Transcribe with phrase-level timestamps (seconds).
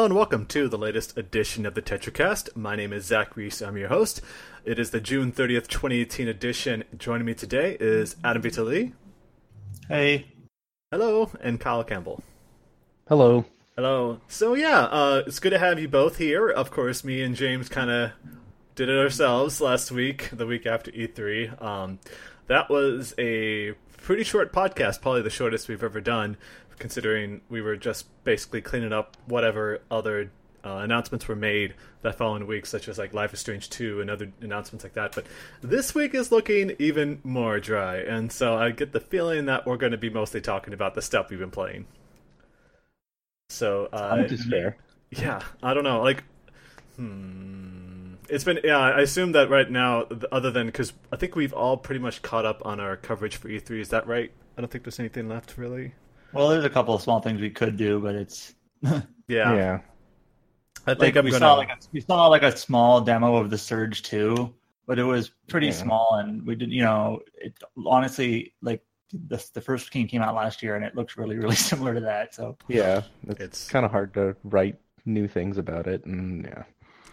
[0.00, 2.56] Hello and welcome to the latest edition of the TetraCast.
[2.56, 3.60] My name is Zach Reese.
[3.60, 4.22] I'm your host.
[4.64, 6.84] It is the June 30th, 2018 edition.
[6.96, 8.94] Joining me today is Adam Vitali.
[9.88, 10.28] Hey.
[10.90, 12.22] Hello, and Kyle Campbell.
[13.08, 13.44] Hello.
[13.76, 14.22] Hello.
[14.26, 16.48] So yeah, uh, it's good to have you both here.
[16.48, 18.12] Of course, me and James kind of
[18.76, 21.62] did it ourselves last week, the week after E3.
[21.62, 21.98] Um,
[22.46, 26.38] that was a pretty short podcast, probably the shortest we've ever done
[26.80, 30.32] considering we were just basically cleaning up whatever other
[30.64, 34.10] uh, announcements were made that following week, such as like Life is Strange 2 and
[34.10, 35.14] other announcements like that.
[35.14, 35.26] But
[35.62, 39.76] this week is looking even more dry, and so I get the feeling that we're
[39.76, 41.86] going to be mostly talking about the stuff we've been playing.
[43.48, 44.76] So, uh, is fair.
[45.10, 46.02] Yeah, I don't know.
[46.02, 46.22] Like,
[46.96, 48.60] hmm, it's been.
[48.62, 52.22] Yeah, I assume that right now, other than because I think we've all pretty much
[52.22, 53.80] caught up on our coverage for E3.
[53.80, 54.30] Is that right?
[54.56, 55.94] I don't think there's anything left really.
[56.32, 59.00] Well, there's a couple of small things we could do, but it's yeah.
[59.28, 59.80] Yeah.
[60.86, 61.40] I think like, I'm we gonna.
[61.40, 64.52] saw like a, we saw like a small demo of the Surge 2,
[64.86, 65.72] but it was pretty Yeah.
[65.72, 66.72] small, and we didn't.
[66.72, 67.52] you know it
[67.86, 68.82] honestly like
[69.28, 72.00] the the first game came out last year, and it looks really really similar to
[72.00, 72.34] that.
[72.34, 73.02] So Yeah.
[73.28, 76.62] It's, It's- kind of hard to write new things about it, and yeah,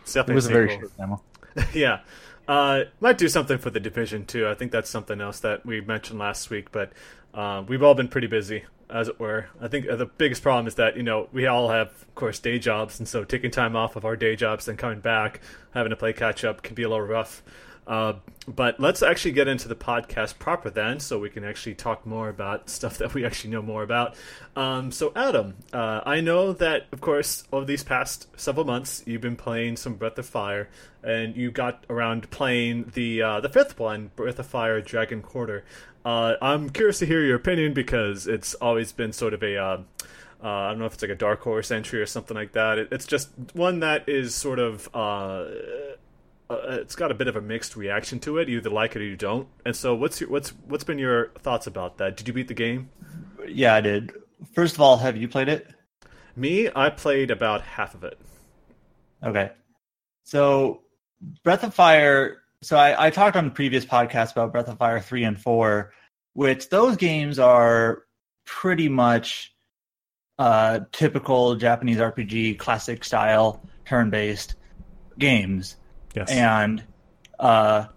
[0.01, 0.89] it's it was a very sequel.
[0.89, 1.23] short demo.
[1.73, 1.99] yeah.
[2.47, 4.47] Uh, might do something for the Division 2.
[4.47, 6.93] I think that's something else that we mentioned last week, but
[7.33, 9.47] uh, we've all been pretty busy, as it were.
[9.59, 12.39] I think uh, the biggest problem is that you know we all have, of course,
[12.39, 15.89] day jobs, and so taking time off of our day jobs and coming back, having
[15.89, 17.43] to play catch up, can be a little rough.
[17.87, 18.13] Uh,
[18.47, 22.29] but let's actually get into the podcast proper then, so we can actually talk more
[22.29, 24.15] about stuff that we actually know more about.
[24.55, 29.21] Um, so, Adam, uh, I know that, of course, over these past several months, you've
[29.21, 30.69] been playing some Breath of Fire,
[31.03, 35.63] and you got around playing the uh, the fifth one, Breath of Fire Dragon Quarter.
[36.03, 39.77] Uh, I'm curious to hear your opinion because it's always been sort of a uh,
[40.43, 42.77] uh, I don't know if it's like a dark horse entry or something like that.
[42.77, 45.45] It, it's just one that is sort of uh,
[46.49, 48.47] uh, it's got a bit of a mixed reaction to it.
[48.49, 49.47] You either like it or you don't.
[49.65, 52.17] And so, what's your what's what's been your thoughts about that?
[52.17, 52.89] Did you beat the game?
[53.47, 54.13] yeah, I did.
[54.53, 55.67] First of all, have you played it?
[56.35, 58.19] Me, I played about half of it.
[59.23, 59.51] Okay.
[60.23, 60.81] So
[61.43, 62.37] Breath of Fire.
[62.61, 65.93] So I, I talked on the previous podcast about Breath of Fire 3 and 4,
[66.33, 68.03] which those games are
[68.45, 69.55] pretty much
[70.39, 74.55] uh, typical Japanese RPG, classic style, turn based
[75.17, 75.75] games.
[76.15, 76.29] Yes.
[76.31, 76.83] And,
[77.39, 77.87] uh,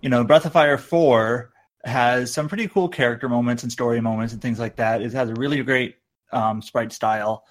[0.00, 1.52] you know, Breath of Fire 4
[1.84, 5.02] has some pretty cool character moments and story moments and things like that.
[5.02, 5.96] It has a really great
[6.32, 7.44] um, sprite style.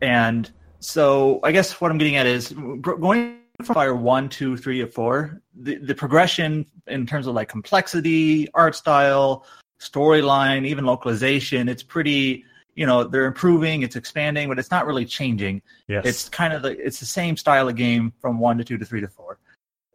[0.00, 4.82] And so I guess what I'm getting at is going from Fire 1, 2, 3,
[4.82, 9.44] or 4, the, the progression in terms of like complexity, art style,
[9.80, 12.44] storyline, even localization, it's pretty,
[12.78, 15.60] you know, they're improving, it's expanding, but it's not really changing.
[15.88, 16.06] yes.
[16.06, 18.84] It's kind of the it's the same style of game from one to two to
[18.84, 19.38] three to four.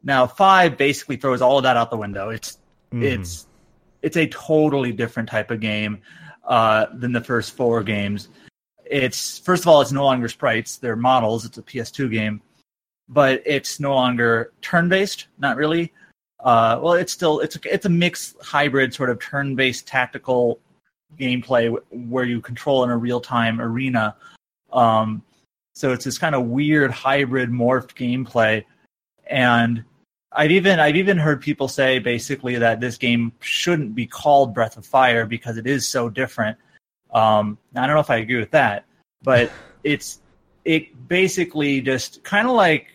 [0.04, 2.30] Now five basically throws all of that out the window.
[2.30, 2.58] It's
[2.94, 3.04] Mhm.
[3.04, 3.48] it's
[4.02, 6.02] it's a totally different type of game
[6.46, 8.28] uh, than the first four games.
[8.86, 11.46] It's first of all, it's no longer sprites; they're models.
[11.46, 12.42] It's a PS2 game,
[13.08, 15.28] but it's no longer turn-based.
[15.38, 15.94] Not really.
[16.42, 20.60] Uh, well, it's still it's a, it's a mixed hybrid sort of turn-based tactical
[21.20, 24.16] gameplay where you control in a real-time arena.
[24.72, 25.22] Um,
[25.74, 28.64] so it's this kind of weird hybrid morphed gameplay,
[29.28, 29.84] and
[30.32, 34.78] I've even I've even heard people say basically that this game shouldn't be called Breath
[34.78, 36.58] of Fire because it is so different.
[37.14, 38.86] Um, I don't know if I agree with that,
[39.22, 39.52] but
[39.84, 40.20] it's
[40.66, 42.88] it basically just kind of like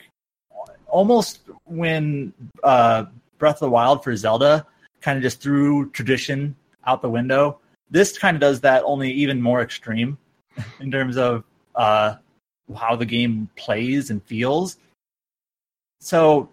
[0.87, 2.33] almost when
[2.63, 3.05] uh,
[3.39, 4.67] Breath of the Wild for Zelda
[5.01, 6.57] kind of just threw tradition
[6.87, 7.61] out the window.
[7.91, 10.19] This kind of does that, only even more extreme
[10.81, 11.45] in terms of
[11.75, 12.17] uh,
[12.77, 14.79] how the game plays and feels.
[16.01, 16.51] So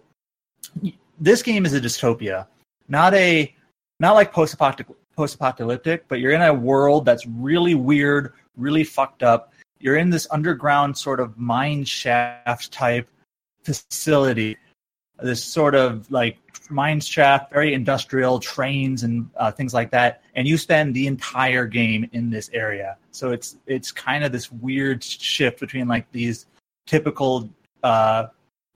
[1.20, 2.48] this game is a dystopia,
[2.88, 3.54] not a
[4.00, 9.54] not like post-apocalyptic, post-apocalyptic, but you're in a world that's really weird, really fucked up.
[9.80, 13.08] You're in this underground sort of mine shaft type
[13.64, 14.58] facility,
[15.22, 16.38] this sort of like
[16.70, 21.66] mine shaft, very industrial trains and uh, things like that, and you spend the entire
[21.66, 22.98] game in this area.
[23.12, 26.48] So it's it's kind of this weird shift between like these
[26.86, 27.50] typical
[27.84, 28.28] uh,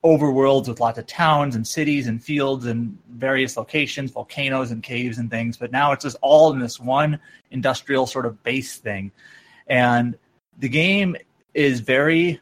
[0.03, 5.17] overworlds with lots of towns and cities and fields and various locations, volcanoes and caves
[5.17, 5.57] and things.
[5.57, 7.19] But now it's just all in this one
[7.51, 9.11] industrial sort of base thing.
[9.67, 10.17] And
[10.57, 11.15] the game
[11.53, 12.39] is very,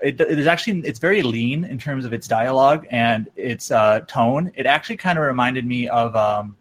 [0.00, 4.52] it, is actually, it's very lean in terms of its dialogue and its uh, tone.
[4.54, 6.56] It actually kind of reminded me of um,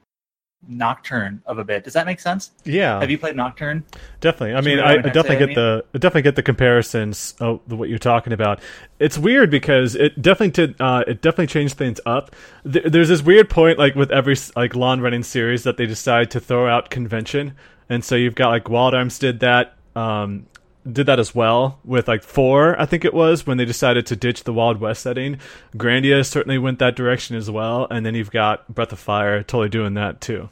[0.68, 1.84] Nocturne of a bit.
[1.84, 2.52] Does that make sense?
[2.64, 3.84] Yeah, Have you played Nocturne?
[4.22, 4.56] Definitely.
[4.56, 7.90] I mean, I, I I definitely get the I definitely get the comparisons of what
[7.90, 8.62] you're talking about.
[9.00, 12.36] It's weird because it definitely did uh, it definitely changed things up.
[12.64, 16.40] There's this weird point like with every like lawn running series that they decide to
[16.40, 17.54] throw out convention,
[17.90, 19.76] and so you've got like Wild Arms did that.
[19.96, 20.48] Um,
[20.90, 24.16] did that as well with like four, I think it was when they decided to
[24.16, 25.38] ditch the Wild West setting.
[25.76, 29.70] Grandia certainly went that direction as well, and then you've got Breath of Fire totally
[29.70, 30.50] doing that too.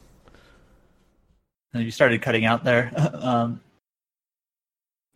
[1.73, 2.91] You started cutting out there.
[3.13, 3.61] um,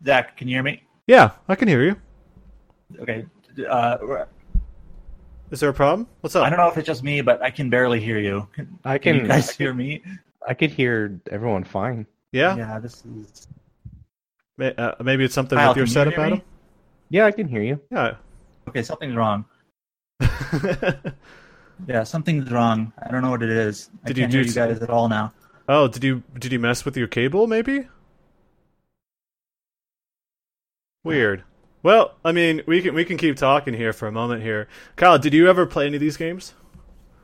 [0.04, 0.84] Zach, can you hear me?
[1.08, 1.96] Yeah, I can hear you.
[3.00, 3.26] Okay.
[3.68, 4.26] Uh,
[5.52, 6.08] Is there a problem?
[6.22, 6.46] What's up?
[6.46, 8.48] I don't know if it's just me, but I can barely hear you.
[8.54, 9.26] Can, I can can.
[9.26, 10.02] you guys hear me?
[10.48, 12.06] I could hear everyone fine.
[12.32, 13.48] Yeah, Yeah, this is.
[14.58, 16.24] May- uh, maybe it's something Kyle, with your can you setup, me?
[16.24, 16.42] Adam.
[17.10, 17.80] Yeah, I can hear you.
[17.92, 18.16] Yeah.
[18.68, 19.46] Okay, something's wrong.
[21.88, 22.92] Yeah, something's wrong.
[22.98, 23.92] I don't know what it is.
[24.04, 25.32] I Did you can't do hear you guys at all now.
[25.70, 27.46] oh, did you did you mess with your cable?
[27.46, 27.88] Maybe.
[31.04, 31.44] Weird.
[31.84, 34.68] Well, I mean, we can we can keep talking here for a moment here.
[34.96, 36.54] Kyle, did you ever play any of these games?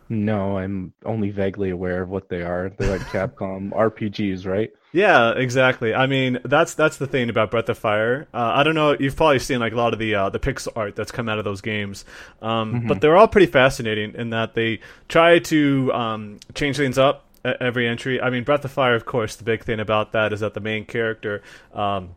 [0.10, 2.70] No, I'm only vaguely aware of what they are.
[2.78, 4.70] They're like Capcom RPGs, right?
[4.94, 5.96] Yeah, exactly.
[5.96, 8.28] I mean, that's that's the thing about Breath of Fire.
[8.32, 8.96] Uh, I don't know.
[8.98, 11.40] You've probably seen like a lot of the uh, the pixel art that's come out
[11.40, 12.06] of those games,
[12.44, 17.26] um, but they're all pretty fascinating in that they try to um, change things up
[17.44, 18.22] at every entry.
[18.22, 20.62] I mean, Breath of Fire, of course, the big thing about that is that the
[20.62, 21.42] main character.
[21.74, 22.12] Um,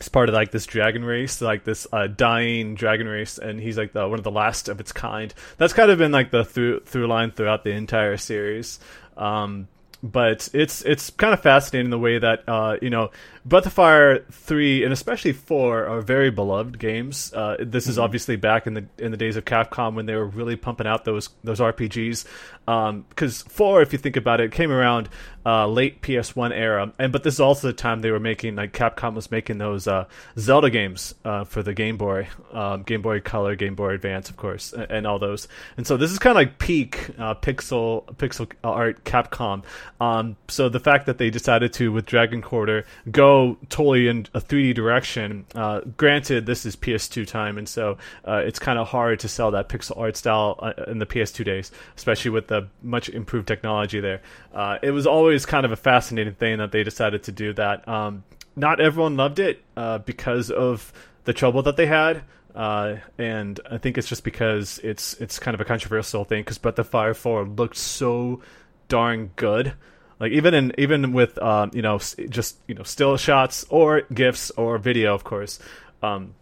[0.00, 3.78] is part of like this dragon race, like this uh, dying dragon race, and he's
[3.78, 5.32] like the one of the last of its kind.
[5.56, 8.78] That's kind of been like the through through line throughout the entire series.
[9.16, 9.68] Um,
[10.04, 13.10] but it's it's kind of fascinating the way that uh, you know
[13.46, 17.32] Breath of Fire three and especially four are very beloved games.
[17.32, 20.26] Uh, this is obviously back in the in the days of Capcom when they were
[20.26, 22.26] really pumping out those those RPGs.
[22.66, 25.08] Because four, if you think about it, came around
[25.46, 28.72] uh, late PS1 era, and but this is also the time they were making like
[28.72, 30.06] Capcom was making those uh,
[30.38, 34.36] Zelda games uh, for the Game Boy, um, Game Boy Color, Game Boy Advance, of
[34.36, 35.46] course, and, and all those.
[35.76, 39.64] And so this is kind of like peak uh, pixel pixel art Capcom.
[40.00, 44.40] Um, so the fact that they decided to with Dragon Quarter go totally in a
[44.40, 45.44] 3D direction.
[45.54, 49.50] Uh, granted, this is PS2 time, and so uh, it's kind of hard to sell
[49.50, 54.22] that pixel art style in the PS2 days, especially with the much improved technology there.
[54.52, 57.86] Uh, it was always kind of a fascinating thing that they decided to do that.
[57.88, 58.24] Um,
[58.56, 60.92] not everyone loved it uh, because of
[61.24, 62.22] the trouble that they had.
[62.54, 66.58] Uh, and I think it's just because it's it's kind of a controversial thing because
[66.58, 68.40] Breath of Fire 4 looked so
[68.88, 69.74] darn good.
[70.20, 74.50] Like even in even with um, you know just you know still shots or gifs
[74.52, 75.58] or video, of course.
[76.02, 76.34] Um,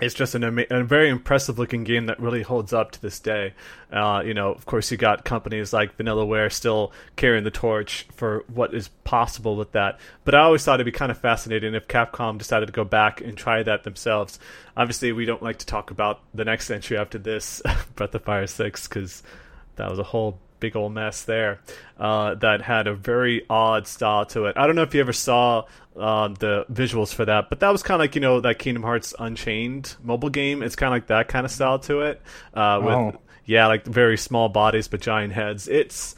[0.00, 3.18] it's just an ama- a very impressive looking game that really holds up to this
[3.18, 3.54] day.
[3.90, 8.44] Uh, you know, of course, you got companies like Vanillaware still carrying the torch for
[8.52, 9.98] what is possible with that.
[10.24, 13.20] But I always thought it'd be kind of fascinating if Capcom decided to go back
[13.20, 14.38] and try that themselves.
[14.76, 17.62] Obviously, we don't like to talk about the next entry after this,
[17.94, 19.22] Breath of Fire Six, because
[19.76, 21.60] that was a whole big old mess there
[21.98, 24.56] uh, that had a very odd style to it.
[24.56, 25.64] I don't know if you ever saw
[25.96, 28.82] um, the visuals for that, but that was kind of like you know that Kingdom
[28.82, 30.62] Hearts Unchained mobile game.
[30.62, 32.22] It's kind of like that kind of style to it.
[32.54, 33.20] Uh, with Oh.
[33.44, 35.68] yeah, like very small bodies but giant heads.
[35.68, 36.14] It's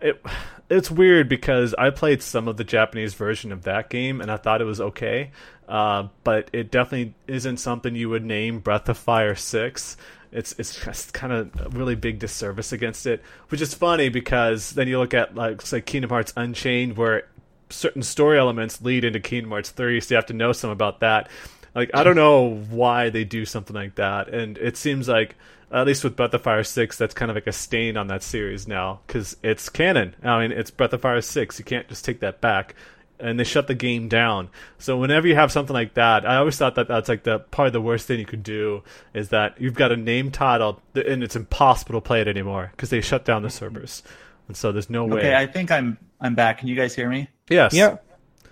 [0.00, 0.24] it
[0.70, 4.36] it's weird because I played some of the Japanese version of that game and I
[4.38, 5.30] thought it was okay,
[5.68, 9.96] uh, but it definitely isn't something you would name Breath of Fire Six.
[10.32, 14.70] It's it's just kind of a really big disservice against it, which is funny because
[14.70, 17.28] then you look at like say Kingdom Hearts Unchained, where
[17.70, 21.00] certain story elements lead into Kingdom Hearts Three, so you have to know some about
[21.00, 21.28] that.
[21.74, 25.36] Like I don't know why they do something like that, and it seems like
[25.72, 28.22] at least with Breath of Fire Six, that's kind of like a stain on that
[28.22, 30.14] series now because it's canon.
[30.22, 31.58] I mean, it's Breath of Fire Six.
[31.58, 32.74] You can't just take that back.
[33.22, 34.50] And they shut the game down.
[34.78, 37.70] So whenever you have something like that, I always thought that that's like the probably
[37.70, 38.82] the worst thing you could do
[39.14, 42.90] is that you've got a name title and it's impossible to play it anymore because
[42.90, 44.02] they shut down the servers,
[44.48, 45.20] and so there's no way.
[45.20, 46.58] Okay, I think I'm I'm back.
[46.58, 47.28] Can you guys hear me?
[47.48, 47.72] yes.
[47.72, 47.98] Yeah.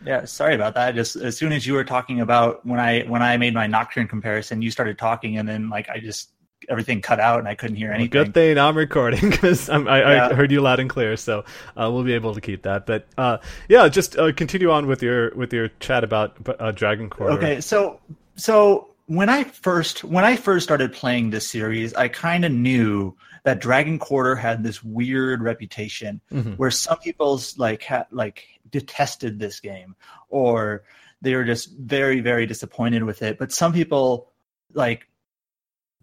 [0.04, 0.94] Yeah, sorry about that.
[0.94, 4.08] Just as soon as you were talking about when I when I made my nocturne
[4.08, 6.30] comparison, you started talking, and then like I just
[6.68, 8.10] everything cut out and I couldn't hear Well, anything.
[8.24, 11.40] good thing I'm recording because I, I heard you loud and clear, so
[11.76, 12.86] uh, we'll be able to keep that.
[12.86, 13.38] But uh,
[13.68, 17.32] yeah, just uh, continue on with your with your chat about uh, Dragon Quarter.
[17.34, 18.00] Okay, so
[18.36, 23.16] so when I first when I first started playing this series, I kind of knew
[23.44, 26.56] that Dragon Quarter had this weird reputation Mhm.
[26.58, 29.96] where some people's like ha- like detested this game
[30.28, 30.84] or
[31.22, 34.30] they were just very very disappointed with it, but some people
[34.74, 35.08] like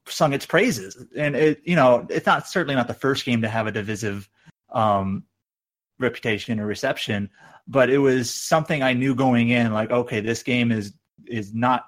[0.10, 3.50] sung its praises and it you know it's not certainly not the first game to
[3.50, 4.30] have a divisive
[4.72, 5.24] um
[6.00, 7.30] reputation or reception,
[7.68, 9.74] but it was something I knew going in.
[9.74, 10.94] Like, okay, this game is
[11.26, 11.86] is not.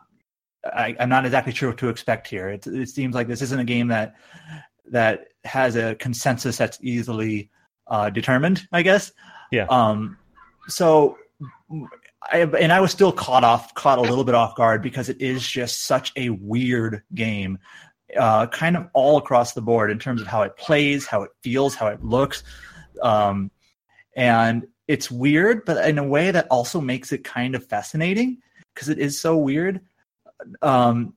[0.65, 2.49] I, am not exactly sure what to expect here.
[2.49, 4.15] It, it seems like this isn't a game that
[4.91, 7.49] that has a consensus that's easily
[7.87, 8.67] uh, determined.
[8.71, 9.11] I guess.
[9.51, 9.67] Yeah.
[9.69, 10.17] Um.
[10.67, 11.17] So
[12.31, 15.21] I, and I was still caught off, caught a little bit off guard because it
[15.21, 17.59] is just such a weird game,
[18.17, 21.31] uh, kind of all across the board in terms of how it plays, how it
[21.41, 22.43] feels, how it looks,
[23.01, 23.51] um,
[24.15, 28.39] and it's weird, but in a way that also makes it kind of fascinating
[28.73, 29.81] because it is so weird.
[30.61, 31.13] Um,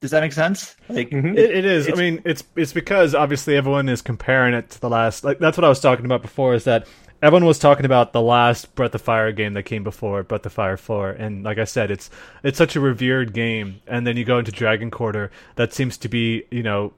[0.00, 0.76] does that make sense?
[0.88, 1.36] Like mm-hmm.
[1.36, 1.88] it, it is.
[1.88, 5.24] I mean, it's it's because obviously everyone is comparing it to the last.
[5.24, 6.54] Like that's what I was talking about before.
[6.54, 6.86] Is that
[7.20, 10.52] everyone was talking about the last Breath of Fire game that came before Breath of
[10.52, 12.10] Fire 4 and like I said it's
[12.42, 16.08] it's such a revered game and then you go into Dragon Quarter that seems to
[16.08, 16.92] be you know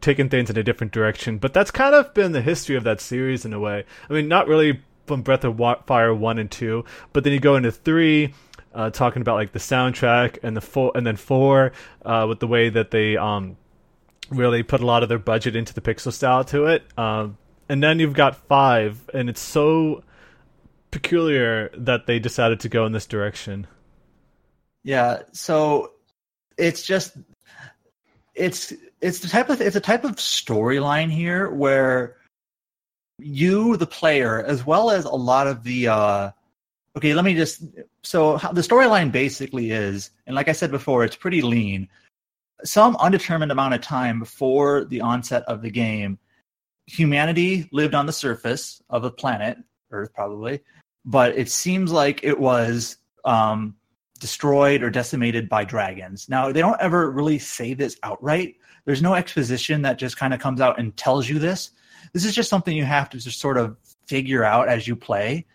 [0.00, 3.00] taking things in a different direction but that's kind of been the history of that
[3.00, 3.84] series in a way.
[4.08, 7.56] I mean not really from Breath of Fire 1 and 2 but then you go
[7.56, 8.32] into 3
[8.74, 11.72] uh, talking about like the soundtrack and the four and then 4
[12.04, 13.56] uh, with the way that they um
[14.30, 16.82] really put a lot of their budget into the pixel style to it.
[16.98, 20.02] Um, and then you've got five, and it's so
[20.90, 23.66] peculiar that they decided to go in this direction.
[24.84, 25.92] Yeah, so
[26.56, 27.16] it's just
[28.34, 32.16] it's it's the type of it's a type of storyline here where
[33.18, 36.30] you the player as well as a lot of the uh
[36.96, 37.62] okay let me just
[38.02, 41.88] so the storyline basically is and like i said before it's pretty lean
[42.64, 46.16] some undetermined amount of time before the onset of the game
[46.88, 49.58] humanity lived on the surface of a planet,
[49.90, 50.60] Earth probably,
[51.04, 53.76] but it seems like it was um,
[54.18, 56.28] destroyed or decimated by dragons.
[56.28, 58.56] Now, they don't ever really say this outright.
[58.84, 61.70] There's no exposition that just kind of comes out and tells you this.
[62.12, 63.76] This is just something you have to just sort of
[64.06, 65.46] figure out as you play.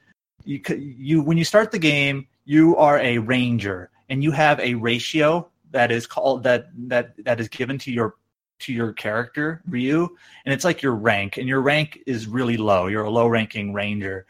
[0.46, 4.76] You, you when you start the game, you are a ranger and you have a
[4.76, 8.16] ratio that is called that that that is given to your
[8.60, 10.10] to your character, Ryu,
[10.46, 12.88] and it's like your rank, and your rank is really low.
[12.88, 14.26] You're a low ranking ranger.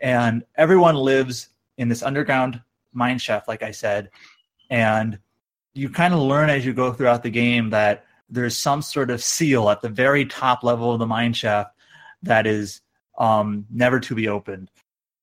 [0.00, 2.60] And everyone lives in this underground
[2.92, 4.10] mine shaft, like I said.
[4.70, 5.18] And
[5.74, 9.22] you kind of learn as you go throughout the game that there's some sort of
[9.22, 11.74] seal at the very top level of the mine shaft
[12.22, 12.80] that is
[13.18, 14.70] um, never to be opened.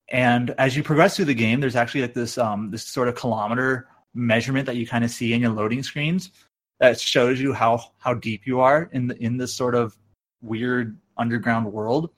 [0.10, 3.16] And as you progress through the game, there's actually like this um, this sort of
[3.16, 6.32] kilometer measurement that you kind of see in your loading screens
[6.80, 9.98] that shows you how how deep you are in the in this sort of
[10.42, 12.10] weird underground world.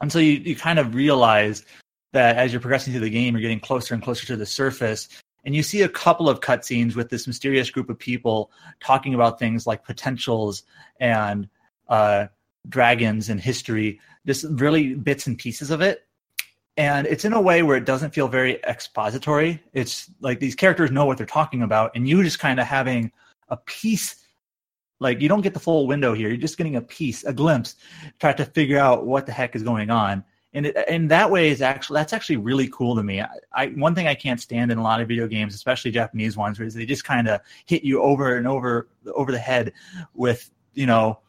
[0.00, 1.64] And so you, you kind of realize
[2.12, 5.08] that as you're progressing through the game, you're getting closer and closer to the surface.
[5.44, 8.50] And you see a couple of cutscenes with this mysterious group of people
[8.80, 10.64] talking about things like potentials
[10.98, 11.48] and
[11.88, 12.26] uh,
[12.68, 16.06] dragons and history, just really bits and pieces of it.
[16.76, 19.62] And it's in a way where it doesn't feel very expository.
[19.72, 23.12] It's like these characters know what they're talking about, and you just kind of having
[23.50, 24.16] a piece
[24.98, 26.28] like you don't get the full window here.
[26.28, 27.76] You're just getting a piece a glimpse
[28.18, 30.24] try to figure out what the heck is going on.
[30.52, 33.20] And it, and that way is actually that's actually really cool to me.
[33.20, 36.36] I, I, one thing i can't stand in a lot of video games especially japanese
[36.36, 39.72] ones is they just kind of hit you over and over over the head
[40.12, 41.20] with you know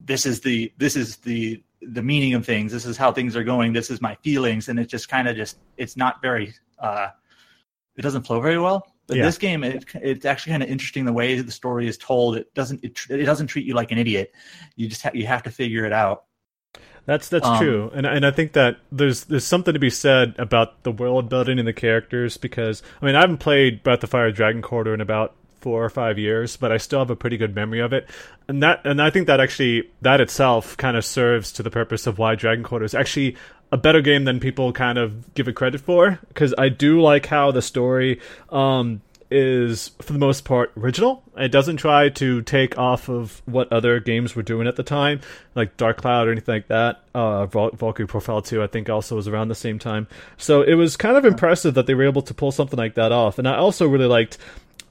[0.00, 2.72] this is the this is the the meaning of things.
[2.72, 3.72] This is how things are going.
[3.72, 4.68] This is my feelings.
[4.68, 7.08] And it just kind of just it's not very uh
[7.96, 9.24] it doesn't flow very well but yeah.
[9.24, 12.36] this game, it, it's actually kind of interesting the way the story is told.
[12.36, 14.32] It doesn't it, it doesn't treat you like an idiot.
[14.76, 16.24] You just ha- you have to figure it out.
[17.06, 20.34] That's that's um, true, and and I think that there's there's something to be said
[20.38, 24.10] about the world building and the characters because I mean I haven't played Breath of
[24.10, 27.36] Fire Dragon Quarter in about four or five years, but I still have a pretty
[27.36, 28.08] good memory of it,
[28.48, 32.06] and that and I think that actually that itself kind of serves to the purpose
[32.06, 33.36] of why Dragon Quarter is actually
[33.74, 37.26] a better game than people kind of give it credit for because I do like
[37.26, 39.02] how the story um,
[39.32, 41.24] is for the most part original.
[41.36, 45.22] It doesn't try to take off of what other games were doing at the time,
[45.56, 47.02] like Dark Cloud or anything like that.
[47.16, 50.06] Uh, Valkyrie Profile 2, I think, also was around the same time.
[50.36, 53.10] So it was kind of impressive that they were able to pull something like that
[53.10, 53.40] off.
[53.40, 54.38] And I also really liked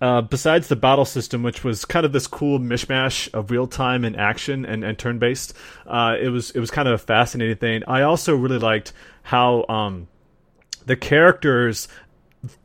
[0.04, 4.04] uh, besides the battle system, which was kind of this cool mishmash of real time
[4.04, 5.54] and action and, and turn based,
[5.88, 7.84] uh, it was it was kind of a fascinating thing.
[7.88, 8.92] I also really liked
[9.22, 10.10] how um,
[10.86, 11.88] the characters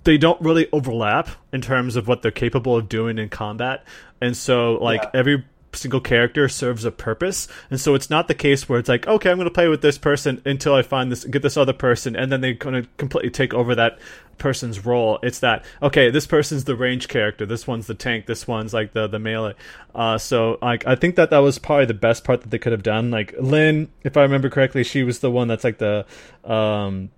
[0.03, 3.85] they don't really overlap in terms of what they're capable of doing in combat,
[4.21, 5.11] and so like yeah.
[5.15, 9.07] every single character serves a purpose, and so it's not the case where it's like,
[9.07, 11.73] okay, I'm going to play with this person until I find this, get this other
[11.73, 13.99] person, and then they're going to completely take over that
[14.39, 15.19] person's role.
[15.23, 18.93] It's that okay, this person's the range character, this one's the tank, this one's like
[18.93, 19.55] the the melee.
[19.95, 22.73] Uh, so like I think that that was probably the best part that they could
[22.73, 23.11] have done.
[23.11, 26.07] Like Lin, if I remember correctly, she was the one that's like the
[26.45, 27.11] um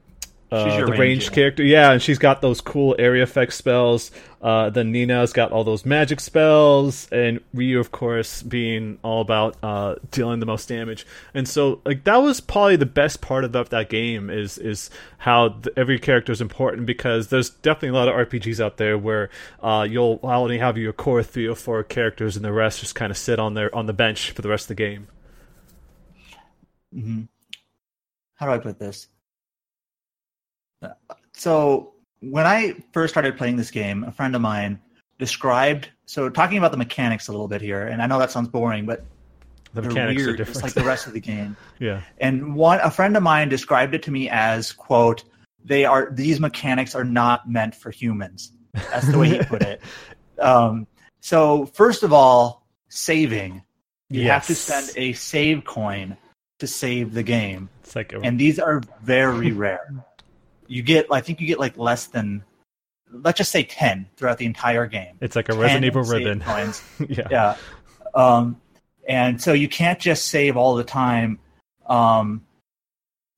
[0.51, 1.63] uh, the range, range character.
[1.63, 4.11] Yeah, and she's got those cool area effect spells.
[4.43, 9.57] Uh, then Nina's got all those magic spells, and Ryu, of course, being all about
[9.63, 11.07] uh, dealing the most damage.
[11.35, 14.89] And so, like that was probably the best part about that game is is
[15.19, 18.97] how the, every character is important because there's definitely a lot of RPGs out there
[18.97, 19.29] where
[19.63, 23.11] uh, you'll only have your core three or four characters, and the rest just kind
[23.11, 25.09] of sit on their on the bench for the rest of the game.
[26.95, 27.23] Mm-hmm.
[28.35, 29.09] How do I put this?
[31.33, 34.81] So when I first started playing this game, a friend of mine
[35.19, 35.89] described.
[36.07, 38.87] So talking about the mechanics a little bit here, and I know that sounds boring,
[38.87, 39.05] but
[39.73, 40.57] the mechanics weird, are different.
[40.57, 41.57] It's like the rest of the game.
[41.79, 42.03] yeah.
[42.19, 45.23] And one, a friend of mine described it to me as quote,
[45.65, 49.81] "They are these mechanics are not meant for humans." That's the way he put it.
[50.39, 50.87] Um,
[51.21, 53.63] so first of all, saving.
[54.09, 54.33] You yes.
[54.33, 56.17] have to spend a save coin
[56.61, 57.69] to save the game.
[57.83, 58.21] It's like a...
[58.21, 60.03] and these are very rare
[60.71, 62.45] you get I think you get like less than
[63.13, 65.17] let's just say 10 throughout the entire game.
[65.21, 66.41] It's like a Resident Evil ribbon.
[66.41, 66.83] Coins.
[67.09, 67.27] yeah.
[67.29, 67.57] Yeah.
[68.15, 68.61] Um,
[69.09, 71.41] and so you can't just save all the time
[71.87, 72.47] um,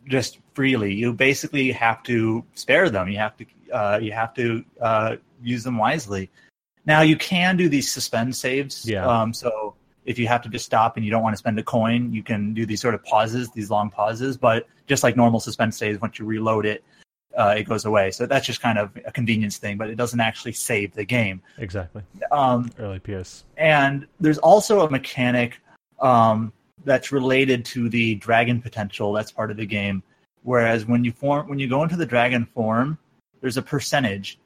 [0.06, 0.92] just freely.
[0.94, 3.08] You basically have to spare them.
[3.08, 6.30] You have to uh, you have to uh, use them wisely.
[6.84, 8.86] Now you can do these suspend saves.
[8.86, 9.06] Yeah.
[9.06, 9.74] Um, so
[10.04, 12.22] if you have to just stop and you don't want to spend a coin, you
[12.22, 14.36] can do these sort of pauses, these long pauses.
[14.36, 16.84] But just like normal suspend saves, once you reload it,
[17.36, 18.10] uh, it goes away.
[18.10, 21.40] So that's just kind of a convenience thing, but it doesn't actually save the game.
[21.58, 22.02] Exactly.
[22.30, 23.44] Um, Early PS.
[23.56, 25.60] And there's also a mechanic
[26.00, 26.52] um,
[26.84, 29.12] that's related to the dragon potential.
[29.12, 30.02] That's part of the game.
[30.42, 32.98] Whereas when you form, when you go into the dragon form,
[33.40, 34.38] there's a percentage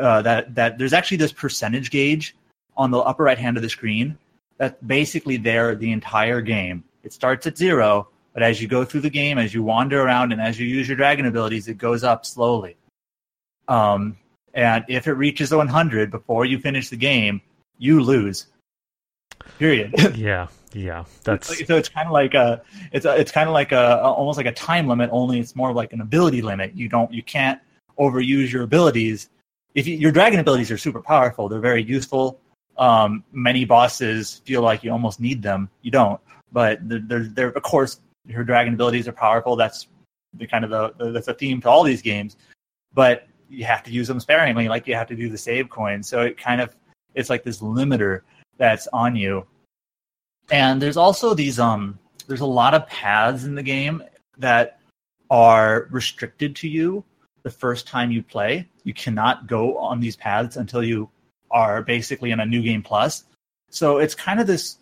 [0.00, 2.36] uh, that that there's actually this percentage gauge
[2.76, 4.18] on the upper right hand of the screen
[4.58, 6.84] that's basically there the entire game.
[7.02, 10.30] It starts at zero, but as you go through the game, as you wander around,
[10.30, 12.76] and as you use your dragon abilities, it goes up slowly.
[13.66, 14.18] Um,
[14.52, 17.40] and if it reaches 100 before you finish the game,
[17.78, 18.48] you lose.
[19.58, 19.94] Period.
[20.18, 21.04] yeah, yeah.
[21.24, 21.78] That's so.
[21.78, 22.60] It's kind of like a.
[22.92, 25.08] It's a, It's kind of like a almost like a time limit.
[25.14, 26.76] Only it's more like an ability limit.
[26.76, 27.10] You don't.
[27.10, 27.58] You can't
[27.98, 29.30] overuse your abilities.
[29.74, 32.38] If you, your dragon abilities are super powerful, they're very useful.
[32.76, 35.70] Um, many bosses feel like you almost need them.
[35.80, 36.20] You don't,
[36.52, 38.00] but they're, they're, they're of course
[38.32, 39.56] her dragon abilities are powerful.
[39.56, 39.86] That's
[40.34, 42.36] the kind of the, that's a theme to all these games,
[42.92, 46.02] but you have to use them sparingly, like you have to do the save coin.
[46.02, 46.74] So it kind of
[47.14, 48.22] it's like this limiter
[48.58, 49.46] that's on you.
[50.50, 54.02] And there's also these um there's a lot of paths in the game
[54.38, 54.80] that
[55.30, 57.04] are restricted to you
[57.42, 58.68] the first time you play.
[58.84, 61.08] You cannot go on these paths until you
[61.50, 63.24] are basically in a new game plus.
[63.70, 64.78] So it's kind of this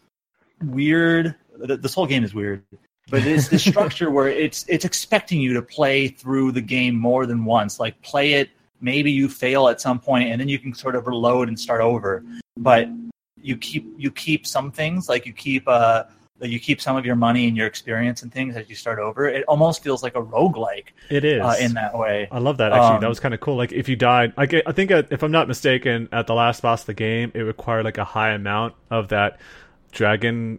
[0.62, 2.64] weird this whole game is weird
[3.10, 7.26] but it's the structure where it's it's expecting you to play through the game more
[7.26, 7.80] than once.
[7.80, 11.06] Like play it maybe you fail at some point and then you can sort of
[11.06, 12.22] reload and start over.
[12.56, 12.88] But
[13.40, 16.04] you keep you keep some things like you keep uh
[16.40, 19.26] you keep some of your money and your experience and things as you start over.
[19.28, 21.40] It almost feels like a roguelike it is.
[21.40, 22.28] uh, in that way.
[22.30, 22.96] I love that actually.
[22.96, 23.56] Um, that was kind of cool.
[23.56, 26.82] Like if you died I, I think if i'm not mistaken at the last boss
[26.82, 29.40] of the game it required like a high amount of that
[29.92, 30.58] dragon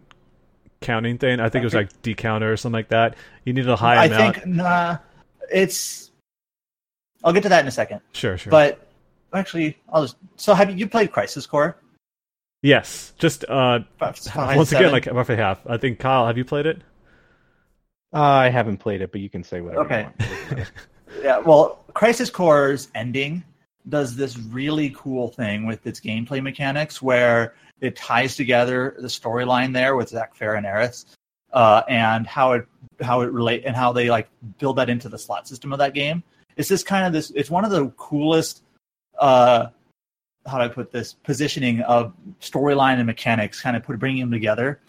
[0.86, 1.40] counting thing.
[1.40, 3.16] I think it was like D-Counter or something like that.
[3.44, 4.22] You needed a high I amount.
[4.22, 4.98] I think nah,
[5.52, 6.12] it's.
[7.24, 8.00] I'll get to that in a second.
[8.12, 8.50] Sure, sure.
[8.50, 8.86] But
[9.32, 10.16] actually, I'll just.
[10.36, 11.76] So have you, you played Crisis Core?
[12.62, 14.86] Yes, just uh, five, once seven.
[14.86, 15.60] again, like roughly half.
[15.66, 16.82] I think Kyle, have you played it?
[18.14, 19.84] Uh, I haven't played it, but you can say whatever.
[19.84, 20.08] Okay.
[21.22, 23.44] yeah, well, Crisis Core's ending
[23.88, 29.72] does this really cool thing with its gameplay mechanics where it ties together the storyline
[29.72, 31.04] there with Zack Aerith,
[31.52, 32.66] uh, and how it
[33.00, 35.94] how it relate and how they like build that into the slot system of that
[35.94, 36.22] game.
[36.56, 37.30] It's this kind of this.
[37.34, 38.62] It's one of the coolest.
[39.18, 39.68] Uh,
[40.46, 44.30] how do I put this positioning of storyline and mechanics, kind of put bringing them
[44.30, 44.80] together.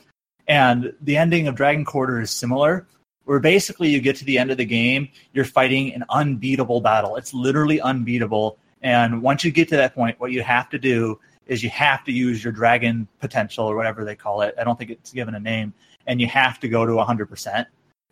[0.47, 2.88] And the ending of Dragon Quarter is similar,
[3.26, 7.15] where basically you get to the end of the game, you're fighting an unbeatable battle.
[7.15, 8.58] It's literally unbeatable.
[8.82, 11.19] And once you get to that point, what you have to do
[11.50, 14.56] is you have to use your dragon potential or whatever they call it.
[14.60, 15.74] I don't think it's given a name,
[16.06, 17.66] and you have to go to 100%.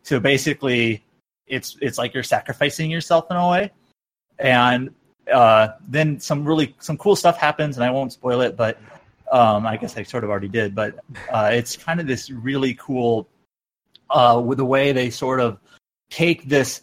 [0.04, 1.04] So basically,
[1.48, 3.71] it's it's like you're sacrificing yourself in a way,
[4.39, 4.93] and
[5.32, 8.78] uh, then some really some cool stuff happens, and I won't spoil it, but
[9.32, 11.00] Um, I guess I sort of already did, but
[11.34, 13.28] uh, it's kind of this really cool
[14.12, 15.58] uh, with the way they sort of
[16.12, 16.82] take this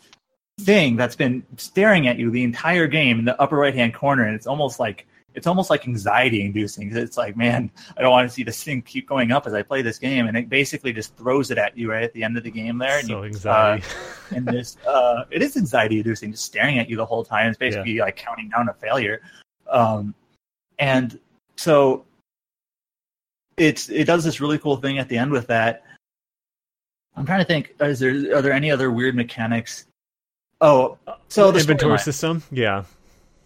[0.61, 4.25] thing that's been staring at you the entire game in the upper right hand corner,
[4.25, 6.95] and it's almost like it's almost like anxiety inducing.
[6.95, 9.63] It's like, man, I don't want to see this thing keep going up as I
[9.63, 12.37] play this game, and it basically just throws it at you right at the end
[12.37, 12.99] of the game there.
[12.99, 13.85] And So you, anxiety.
[13.85, 17.49] Uh, and this, uh, it is anxiety inducing, just staring at you the whole time.
[17.49, 19.23] It's basically like counting down a failure.
[19.71, 20.15] Um,
[20.79, 21.19] and
[21.57, 22.05] so
[23.57, 25.85] it's it does this really cool thing at the end with that.
[27.17, 27.75] I'm trying to think.
[27.81, 29.87] Is there are there any other weird mechanics?
[30.61, 32.43] Oh, so the inventory system.
[32.51, 32.85] Yeah.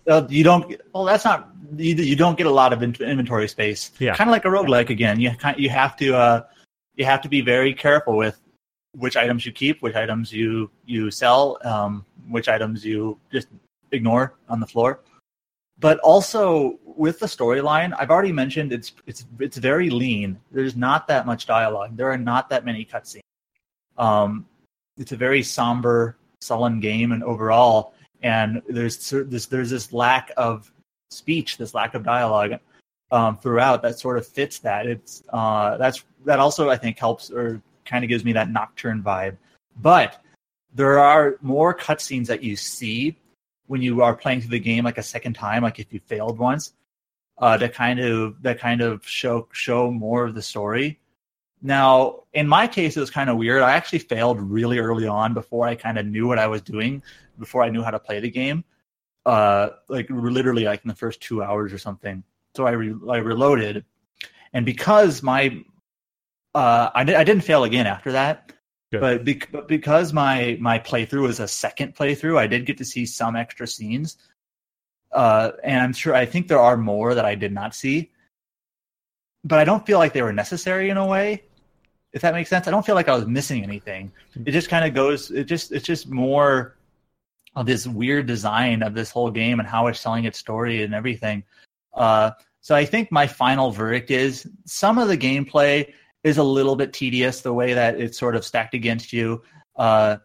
[0.09, 0.69] Uh, you don't.
[0.69, 1.51] get- Well, that's not.
[1.77, 3.91] You, you don't get a lot of in- inventory space.
[3.99, 4.15] Yeah.
[4.15, 5.19] Kind of like a roguelike again.
[5.21, 6.43] You kind you have to uh,
[6.95, 8.41] you have to be very careful with
[8.95, 13.49] which items you keep, which items you you sell, um, which items you just
[13.93, 15.01] ignore on the floor.
[15.79, 20.39] But also with the storyline, I've already mentioned it's it's it's very lean.
[20.53, 21.97] There's not that much dialogue.
[21.97, 23.21] There are not that many cutscenes.
[23.99, 24.47] Um,
[24.97, 30.71] it's a very somber, sullen game, and overall, and there's this there's this lack of
[31.11, 32.59] speech, this lack of dialogue
[33.11, 34.87] um, throughout that sort of fits that.
[34.87, 39.03] It's uh, that's that also I think helps or kind of gives me that nocturne
[39.03, 39.37] vibe.
[39.81, 40.23] But
[40.75, 43.17] there are more cutscenes that you see
[43.67, 46.39] when you are playing through the game like a second time, like if you failed
[46.39, 46.73] once,
[47.39, 50.99] uh, that kind of that kind of show show more of the story.
[51.63, 53.63] Now, in my case, it was kind of weird.
[53.63, 57.03] I actually failed really early on before I kind of knew what I was doing,
[57.39, 58.65] before I knew how to play the game.
[59.25, 62.23] Uh, like literally, like in the first two hours or something.
[62.55, 63.85] So I re- I reloaded,
[64.53, 65.63] and because my
[66.55, 68.53] uh, I, di- I didn't fail again after that.
[68.93, 69.01] Good.
[69.01, 72.85] But, bec- but because my my playthrough was a second playthrough, I did get to
[72.85, 74.17] see some extra scenes,
[75.13, 78.13] uh, and I'm sure I think there are more that I did not see.
[79.43, 81.43] But I don't feel like they were necessary in a way,
[82.13, 82.69] if that makes sense.
[82.69, 84.13] I don't feel like I was missing anything.
[84.45, 85.31] It just kind of goes.
[85.31, 86.77] It just it's just more
[87.57, 90.95] of this weird design of this whole game and how it's telling its story and
[90.95, 91.43] everything.
[91.95, 95.93] Uh, so I think my final verdict is some of the gameplay
[96.23, 99.43] is a little bit tedious the way that it's sort of stacked against you.
[99.77, 100.19] Uh,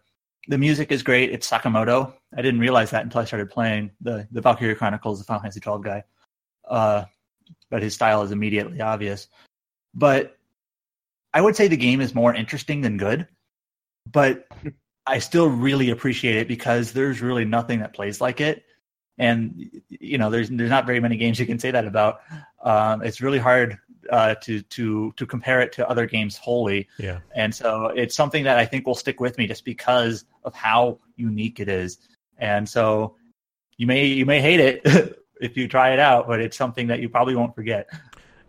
[0.48, 1.30] the music is great.
[1.30, 2.12] It's Sakimoto.
[2.36, 5.60] I didn't realize that until I started playing the the Valkyria Chronicles, the Final Fantasy
[5.60, 6.04] twelve guy.
[6.68, 7.04] Uh,
[7.70, 9.28] but his style is immediately obvious.
[9.94, 10.36] But
[11.32, 13.28] I would say the game is more interesting than good.
[14.10, 14.48] But
[15.06, 18.64] I still really appreciate it because there's really nothing that plays like it.
[19.18, 22.20] And you know, there's there's not very many games you can say that about.
[22.62, 23.78] Um, it's really hard
[24.10, 26.88] uh, to to to compare it to other games wholly.
[26.98, 27.18] Yeah.
[27.34, 30.98] And so it's something that I think will stick with me just because of how
[31.16, 31.98] unique it is.
[32.38, 33.16] And so
[33.76, 37.00] you may you may hate it if you try it out, but it's something that
[37.00, 37.88] you probably won't forget.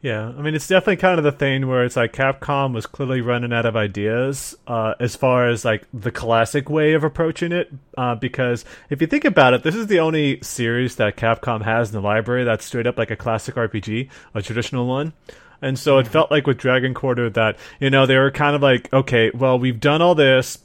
[0.04, 3.22] Yeah, I mean, it's definitely kind of the thing where it's like Capcom was clearly
[3.22, 7.72] running out of ideas uh, as far as like the classic way of approaching it.
[7.98, 11.88] Uh, because if you think about it, this is the only series that Capcom has
[11.88, 15.14] in the library that's straight up like a classic RPG, a traditional one.
[15.62, 18.62] And so it felt like with Dragon Quarter that, you know, they were kind of
[18.62, 20.60] like, okay, well, we've done all this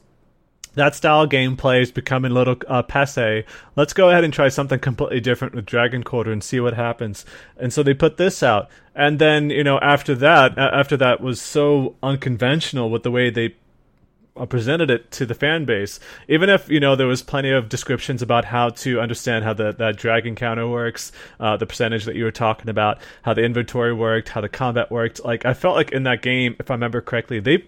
[0.79, 3.45] that style gameplay is becoming a little uh, passe.
[3.77, 7.25] Let's go ahead and try something completely different with Dragon Quarter and see what happens.
[7.57, 11.41] And so they put this out, and then you know after that, after that was
[11.41, 13.55] so unconventional with the way they
[14.39, 15.99] uh, presented it to the fan base.
[16.29, 19.73] Even if you know there was plenty of descriptions about how to understand how the
[19.73, 23.93] that dragon counter works, uh, the percentage that you were talking about, how the inventory
[23.93, 25.25] worked, how the combat worked.
[25.25, 27.67] Like I felt like in that game, if I remember correctly, they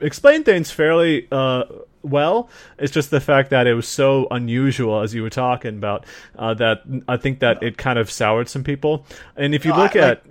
[0.00, 1.64] explained things fairly uh,
[2.02, 2.48] well.
[2.78, 6.04] It's just the fact that it was so unusual, as you were talking about,
[6.38, 9.04] uh, that I think that it kind of soured some people.
[9.36, 10.24] And if you No, look I- at,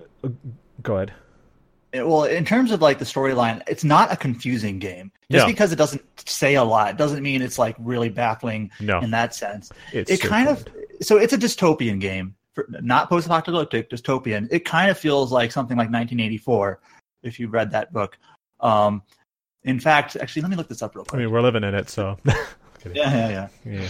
[0.81, 1.13] go ahead.
[1.93, 5.11] Well, in terms of like the storyline, it's not a confusing game.
[5.31, 5.51] Just No.
[5.51, 8.99] because it doesn't say a lot doesn't mean it's like really baffling No.
[8.99, 9.71] in that sense.
[9.93, 10.65] It's it kind of
[11.01, 14.47] so it's a dystopian game, for, not post-apocalyptic, dystopian.
[14.51, 16.79] It kind of feels like something like 1984,
[17.23, 18.17] if you've read that book.
[18.59, 19.01] Um,
[19.67, 21.19] in fact, actually, let me look this up real quick.
[21.19, 22.17] I mean, we're living in it, so.
[22.25, 22.35] yeah,
[22.93, 23.47] yeah, yeah.
[23.65, 23.89] yeah.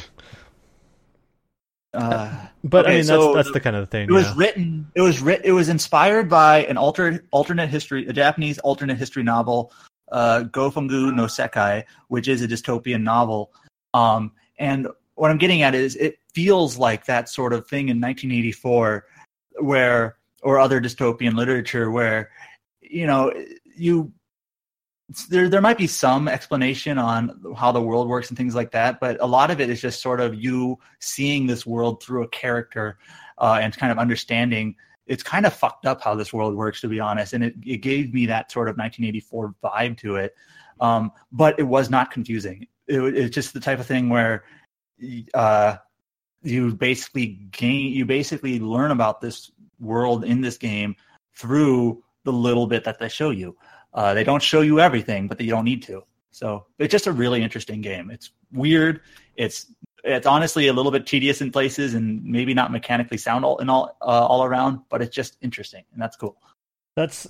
[1.93, 4.09] Uh, But I mean, that's so that's the- the kind of thing.
[4.09, 4.33] It was yeah.
[4.35, 4.91] written.
[4.95, 5.41] It was writ.
[5.43, 9.71] It was inspired by an alter, alternate history, a Japanese alternate history novel,
[10.11, 13.51] uh, Gofungo no Sekai, which is a dystopian novel.
[13.93, 17.99] Um, and what I'm getting at is, it feels like that sort of thing in
[18.01, 19.05] 1984,
[19.59, 22.29] where or other dystopian literature, where
[22.81, 23.33] you know
[23.75, 24.11] you
[25.29, 28.99] there there might be some explanation on how the world works and things like that,
[28.99, 32.27] but a lot of it is just sort of you seeing this world through a
[32.27, 32.97] character
[33.37, 34.75] uh, and kind of understanding
[35.07, 37.33] it's kind of fucked up how this world works, to be honest.
[37.33, 40.35] And it, it gave me that sort of 1984 vibe to it.
[40.79, 42.67] Um, but it was not confusing.
[42.87, 44.43] It, it's just the type of thing where
[45.33, 45.77] uh,
[46.43, 50.95] you basically gain, you basically learn about this world in this game
[51.35, 53.55] through the little bit that they show you.
[53.93, 56.03] Uh, they don't show you everything, but you don't need to.
[56.31, 58.11] So it's just a really interesting game.
[58.11, 59.01] It's weird.
[59.35, 59.73] It's
[60.03, 63.69] it's honestly a little bit tedious in places and maybe not mechanically sound all and
[63.69, 66.37] all uh, all around, but it's just interesting and that's cool.
[66.97, 67.27] That's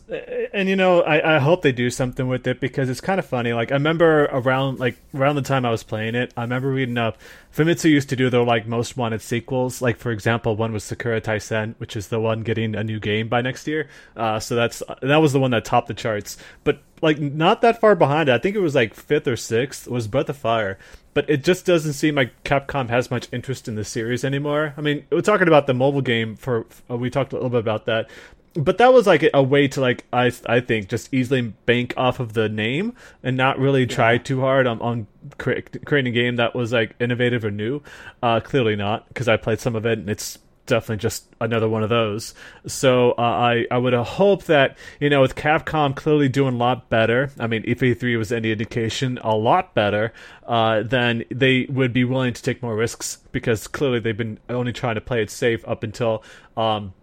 [0.53, 3.25] and you know I, I hope they do something with it because it's kind of
[3.25, 3.51] funny.
[3.51, 6.97] Like I remember around like around the time I was playing it, I remember reading
[6.97, 7.17] up.
[7.53, 9.81] Famitsu used to do their like most wanted sequels.
[9.81, 13.27] Like for example, one was Sakura Taisen, which is the one getting a new game
[13.27, 13.89] by next year.
[14.15, 16.37] Uh, so that's that was the one that topped the charts.
[16.63, 19.85] But like not that far behind it, I think it was like fifth or sixth
[19.85, 20.79] was Breath of Fire.
[21.13, 24.75] But it just doesn't seem like Capcom has much interest in the series anymore.
[24.77, 26.67] I mean, we're talking about the mobile game for.
[26.87, 28.07] We talked a little bit about that,
[28.57, 32.19] but that was like a way to like I I think just easily bank off
[32.19, 32.93] of the name
[33.23, 34.19] and not really try yeah.
[34.19, 37.81] too hard on on cre- creating a game that was like innovative or new.
[38.21, 41.83] Uh, clearly not because I played some of it and it's definitely just another one
[41.83, 42.33] of those.
[42.65, 46.89] So uh, I I would hope that you know with Capcom clearly doing a lot
[46.89, 47.31] better.
[47.39, 50.13] I mean, if E3 was any indication, a lot better.
[50.45, 54.73] Uh, then they would be willing to take more risks because clearly they've been only
[54.73, 56.23] trying to play it safe up until
[56.55, 56.93] um,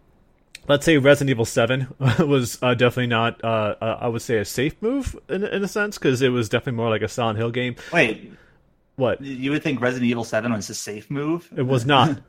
[0.69, 4.45] let's say Resident Evil Seven was uh, definitely not, uh, uh, I would say, a
[4.45, 7.51] safe move in, in a sense because it was definitely more like a Silent Hill
[7.51, 7.77] game.
[7.93, 8.33] Wait,
[8.97, 9.21] what?
[9.21, 11.49] You would think Resident Evil Seven was a safe move?
[11.57, 12.21] It was not.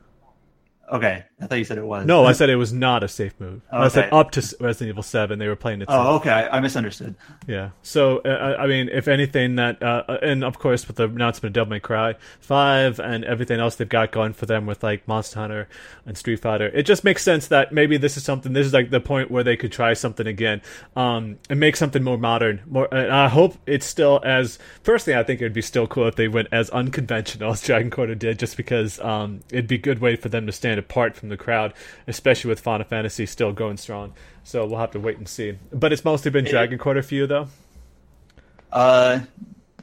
[0.92, 2.06] Okay, I thought you said it was.
[2.06, 3.60] No, I said it was not a safe move.
[3.72, 3.84] Okay.
[3.84, 5.88] I said up to Resident Evil Seven, they were playing it.
[5.90, 7.16] Oh, okay, I, I misunderstood.
[7.48, 7.70] Yeah.
[7.82, 11.50] So uh, I mean, if anything, that uh, uh, and of course with the announcement
[11.50, 15.08] of Devil May Cry Five and everything else they've got going for them with like
[15.08, 15.68] Monster Hunter
[16.04, 18.52] and Street Fighter, it just makes sense that maybe this is something.
[18.52, 20.62] This is like the point where they could try something again,
[20.94, 22.62] um, and make something more modern.
[22.66, 22.88] More.
[22.94, 24.60] And I hope it's still as.
[24.84, 28.14] Personally, I think it'd be still cool if they went as unconventional as Dragon Quarter
[28.14, 31.16] did, just because um, it'd be a good way for them to stand stand apart
[31.16, 31.72] from the crowd,
[32.06, 34.12] especially with Final Fantasy still going strong.
[34.44, 35.58] So we'll have to wait and see.
[35.72, 37.48] But it's mostly been Dragon Quarter for you, though.
[38.72, 39.20] Uh,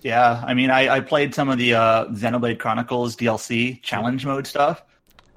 [0.02, 0.44] yeah.
[0.46, 4.84] I mean, I, I played some of the uh, Xenoblade Chronicles DLC challenge mode stuff,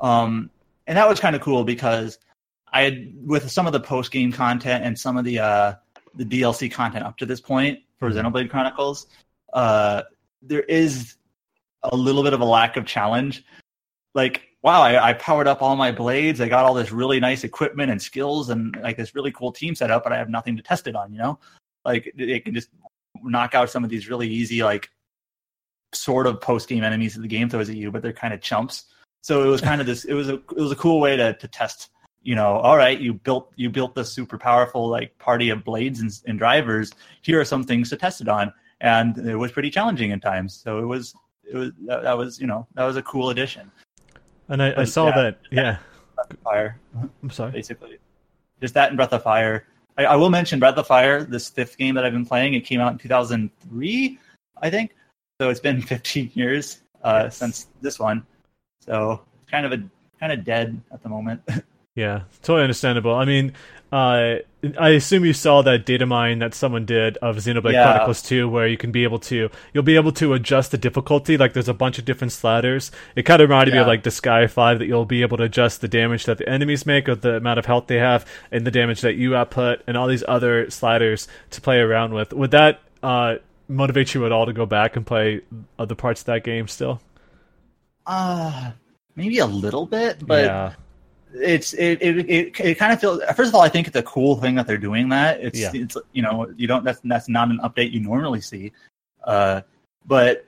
[0.00, 0.50] um,
[0.86, 2.18] and that was kind of cool because
[2.72, 5.74] I had with some of the post game content and some of the uh,
[6.14, 8.26] the DLC content up to this point for mm-hmm.
[8.26, 9.06] Xenoblade Chronicles.
[9.52, 10.02] Uh,
[10.42, 11.16] there is
[11.82, 13.44] a little bit of a lack of challenge.
[14.14, 16.40] Like wow, I, I, powered up all my blades.
[16.40, 19.74] I got all this really nice equipment and skills and like this really cool team
[19.74, 21.38] set up, but I have nothing to test it on, you know?
[21.84, 22.68] Like it can just
[23.22, 24.90] knock out some of these really easy, like
[25.94, 28.40] sort of post game enemies that the game throws at you, but they're kind of
[28.40, 28.84] chumps.
[29.22, 31.34] So it was kind of this it was a it was a cool way to
[31.34, 31.90] to test,
[32.22, 36.00] you know, all right, you built you built this super powerful like party of blades
[36.00, 36.92] and, and drivers.
[37.22, 38.52] Here are some things to test it on.
[38.80, 40.54] And it was pretty challenging at times.
[40.54, 41.14] So it was
[41.50, 43.70] it was that, that was, you know, that was a cool addition.
[44.48, 45.38] And I, I saw yeah, that.
[45.50, 45.78] Yeah.
[46.42, 46.80] Fire.
[47.22, 47.52] I'm sorry.
[47.52, 47.98] Basically,
[48.60, 49.66] just that and Breath of Fire.
[49.98, 52.54] I, I, will mention Breath of Fire, this fifth game that I've been playing.
[52.54, 54.18] It came out in 2003,
[54.62, 54.94] I think.
[55.40, 57.36] So it's been 15 years uh, yes.
[57.36, 58.26] since this one.
[58.80, 59.82] So kind of a
[60.18, 61.42] kind of dead at the moment.
[61.96, 63.14] yeah, totally understandable.
[63.14, 63.54] I mean,
[63.90, 64.36] uh,
[64.78, 67.84] I assume you saw that data mine that someone did of Xenoblade yeah.
[67.84, 71.38] Chronicles 2, where you can be able to you'll be able to adjust the difficulty.
[71.38, 72.90] Like there's a bunch of different sliders.
[73.14, 73.78] It kind of reminded yeah.
[73.78, 76.36] me of like the Sky 5 that you'll be able to adjust the damage that
[76.36, 79.34] the enemies make, or the amount of health they have, and the damage that you
[79.34, 82.34] output, and all these other sliders to play around with.
[82.34, 83.36] Would that uh,
[83.68, 85.40] motivate you at all to go back and play
[85.78, 87.00] other parts of that game still?
[88.04, 88.72] Uh
[89.14, 90.44] maybe a little bit, but.
[90.44, 90.74] Yeah
[91.34, 94.02] it's it, it it, it kind of feels first of all i think it's a
[94.02, 95.40] cool thing that they're doing that.
[95.40, 95.70] It's yeah.
[95.74, 98.72] it's you know you don't that's that's not an update you normally see.
[99.24, 99.62] Uh
[100.06, 100.46] but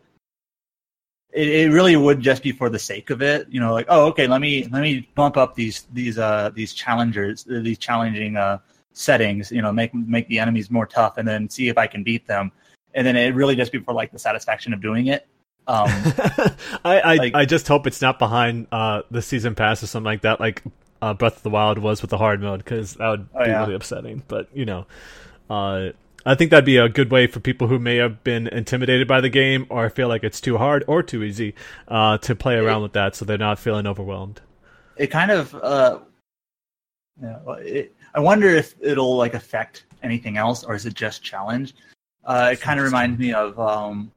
[1.33, 4.07] it, it really would just be for the sake of it you know like oh
[4.07, 8.59] okay let me let me bump up these these uh these challengers these challenging uh
[8.93, 12.03] settings you know make make the enemies more tough and then see if i can
[12.03, 12.51] beat them.
[12.95, 15.29] And then it really just be for like the satisfaction of doing it
[15.69, 15.87] um,
[16.85, 20.07] I I, like, I, just hope it's not behind uh, the season pass or something
[20.07, 20.63] like that, like
[21.03, 23.51] uh, Breath of the Wild was with the hard mode, because that would oh, be
[23.51, 23.61] yeah.
[23.61, 24.23] really upsetting.
[24.29, 24.87] But you know,
[25.51, 25.91] uh,
[26.25, 29.21] I think that'd be a good way for people who may have been intimidated by
[29.21, 31.55] the game or feel like it's too hard or too easy
[31.89, 34.41] uh, to play around it, with that, so they're not feeling overwhelmed.
[34.97, 35.99] It kind of, uh,
[37.23, 41.75] yeah, it, I wonder if it'll like affect anything else, or is it just challenge?
[42.25, 44.11] Uh, it kind of reminds me of um,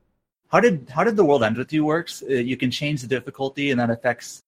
[0.51, 2.23] how did how did the world end with you works?
[2.29, 4.43] Uh, you can change the difficulty, and that affects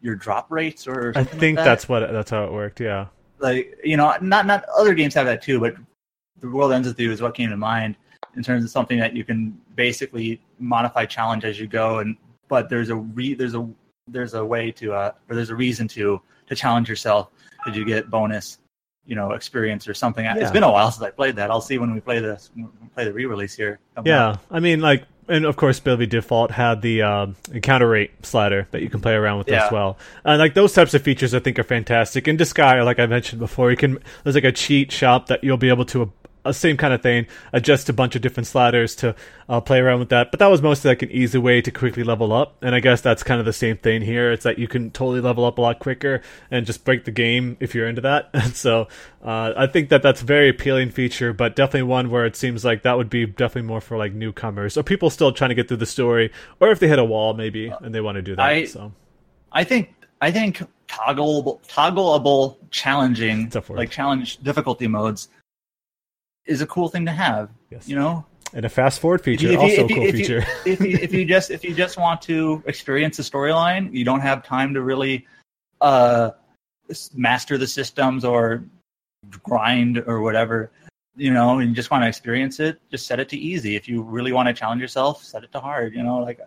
[0.00, 1.64] your drop rates, or I think like that?
[1.64, 2.80] that's what that's how it worked.
[2.80, 3.06] Yeah.
[3.38, 5.74] like you know, not not other games have that too, but
[6.40, 7.96] the world ends with you is what came to mind
[8.36, 12.16] in terms of something that you can basically modify challenge as you go, and
[12.48, 13.68] but there's a re, there's a
[14.08, 17.30] there's a way to uh, or there's a reason to to challenge yourself.
[17.64, 18.58] Did you get bonus,
[19.04, 20.24] you know, experience or something?
[20.24, 20.36] Yeah.
[20.36, 21.50] It's been a while since I played that.
[21.50, 23.78] I'll see when we play this when we play the re-release here.
[24.04, 28.66] Yeah, I mean, like, and of course, Bravely Default had the um, encounter rate slider
[28.72, 29.66] that you can play around with Yeah.
[29.66, 29.96] as well.
[30.24, 32.28] And like those types of features, I think are fantastic.
[32.28, 35.56] In Disgaea, like I mentioned before, you can there's like a cheat shop that you'll
[35.56, 36.12] be able to.
[36.44, 39.14] A same kind of thing, adjust a bunch of different sliders to
[39.48, 40.30] uh, play around with that.
[40.30, 43.02] But that was mostly like an easy way to quickly level up, and I guess
[43.02, 44.32] that's kind of the same thing here.
[44.32, 47.58] It's that you can totally level up a lot quicker and just break the game
[47.60, 48.30] if you're into that.
[48.32, 48.88] And so
[49.22, 52.64] uh, I think that that's a very appealing feature, but definitely one where it seems
[52.64, 55.68] like that would be definitely more for like newcomers or people still trying to get
[55.68, 58.34] through the story, or if they hit a wall maybe and they want to do
[58.36, 58.46] that.
[58.46, 58.92] I- so
[59.52, 63.76] I think I think toggle toggleable challenging It's a word.
[63.78, 65.28] like challenge difficulty modes
[66.46, 67.50] is a cool thing to have.
[67.70, 70.14] yes, You know, and a fast forward feature If you- also if a cool if
[70.18, 70.44] you- feature.
[70.66, 74.20] if you, if you just if you just want to experience the storyline, you don't
[74.20, 75.26] have time to really
[75.80, 76.30] uh,
[77.14, 78.64] master the systems or
[79.42, 80.70] grind or whatever.
[81.16, 82.80] You know, and you just want to experience it.
[82.90, 83.76] Just set it to easy.
[83.76, 85.94] If you really want to challenge yourself, set it to hard.
[85.94, 86.40] You know, like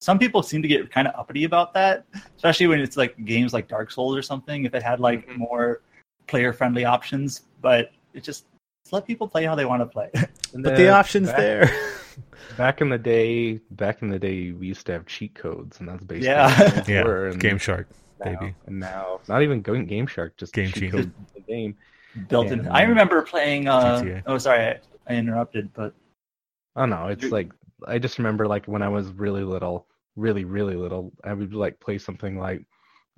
[0.00, 2.04] some people seem to get kind of uppity about that,
[2.36, 4.64] especially when it's like games like Dark Souls or something.
[4.64, 5.36] If it had like Mhm.
[5.38, 5.80] more
[6.26, 8.44] player friendly options, but it just
[8.88, 10.10] just let people play how they want to play.
[10.54, 11.70] And but the then option's back, there.
[12.56, 15.86] Back in the day, back in the day, we used to have cheat codes, and
[15.88, 16.76] that's basically Yeah.
[16.76, 17.86] what yeah, were, and Game Shark,
[18.24, 18.54] now- baby.
[18.66, 20.90] And now, not even going Game Shark, just Game cheat Cheat.
[20.92, 21.76] codes the game.
[22.28, 22.66] built in.
[22.68, 23.68] I remember playing.
[23.68, 24.22] Uh, GTA.
[24.26, 25.92] oh, sorry, I, I interrupted, but
[26.74, 27.52] Oh no, it's like
[27.86, 31.78] I just remember like when I was really little, really really little, I would like
[31.78, 32.64] play something like,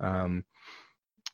[0.01, 0.43] um,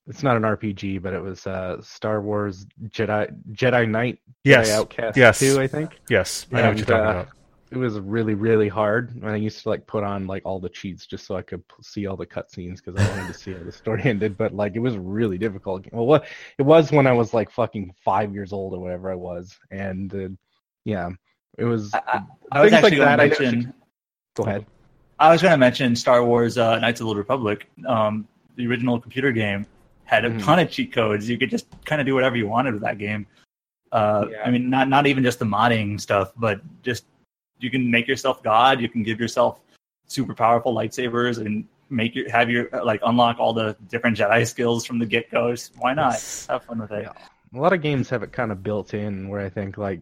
[0.07, 4.73] it's not an RPG, but it was uh Star Wars Jedi Jedi Knight Yes, Jedi
[4.73, 5.39] Outcast yes.
[5.39, 5.99] 2, I think.
[6.09, 7.27] yes, I know what you're talking uh, about.
[7.69, 10.69] It was really really hard, and I used to like put on like all the
[10.69, 13.51] cheats just so I could p- see all the cutscenes because I wanted to see
[13.51, 14.37] how the story ended.
[14.37, 15.85] But like it was really difficult.
[15.91, 16.25] Well, what
[16.57, 20.13] it was when I was like fucking five years old or whatever I was, and
[20.15, 20.29] uh,
[20.85, 21.09] yeah,
[21.57, 21.93] it was.
[21.93, 22.21] I, I,
[22.53, 23.73] I was things actually like going to that, I mention.
[24.35, 24.65] Go ahead.
[25.19, 27.69] I was going to mention Star Wars: uh, Knights of the Old Republic.
[27.85, 29.67] Um, the original computer game
[30.07, 30.43] had a Mhm.
[30.43, 31.29] ton of cheat codes.
[31.29, 33.27] You could just kind of do whatever you wanted with that game.
[33.91, 34.43] Uh, Yeah.
[34.45, 37.05] I mean, not not even just the modding stuff, but just
[37.59, 38.81] you can make yourself God.
[38.81, 39.59] You can give yourself
[40.07, 44.85] super powerful lightsabers and make your have your like unlock all the different Jedi skills
[44.85, 45.53] from the get go.
[45.77, 46.13] Why not?
[46.13, 46.47] Yes.
[46.47, 47.03] Have fun with it.
[47.03, 47.13] Yeah.
[47.53, 50.01] a lot of games have it kind of built in where I think like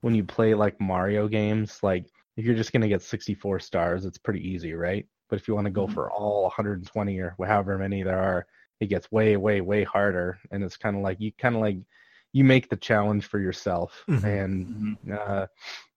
[0.00, 2.04] when you play like Mario games, like
[2.36, 5.06] if you're just gonna get 64 stars, it's pretty easy, right?
[5.28, 5.94] But if you want to go Mhm.
[5.94, 8.46] for all 120 or however many there are,
[8.80, 11.78] it gets way, way, way harder, and it's kind of like you kind of like
[12.32, 14.24] you make the challenge for yourself, Mhm.
[14.24, 15.18] and Mhm.
[15.18, 15.46] uh,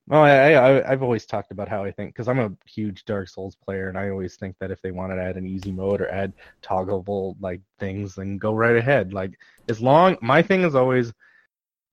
[0.07, 3.29] well, I, I I've always talked about how I think because I'm a huge Dark
[3.29, 6.01] Souls player, and I always think that if they wanted to add an easy mode
[6.01, 9.13] or add toggleable like things, then go right ahead.
[9.13, 11.13] Like as long my thing is always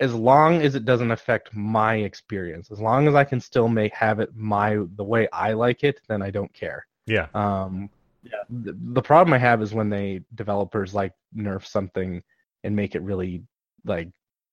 [0.00, 3.92] as long as it doesn't affect my experience, as long as I can still make
[3.94, 6.86] have it my the way I like it, then I don't care.
[7.06, 7.90] Yeah, Um,
[8.22, 8.30] Yeah.
[8.50, 12.22] The, the problem I have is when they developers like nerf something
[12.64, 13.42] and make it really
[13.84, 14.08] like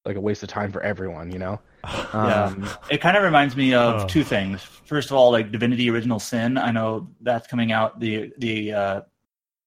[0.06, 1.60] like a waste of time for everyone, you know.
[2.14, 2.46] Yeah.
[2.46, 4.08] Um, It kind of reminds me of Oh.
[4.08, 4.62] two things.
[4.62, 6.58] First of all, like Divinity Original Sin.
[6.58, 9.02] I know that's coming out the the uh,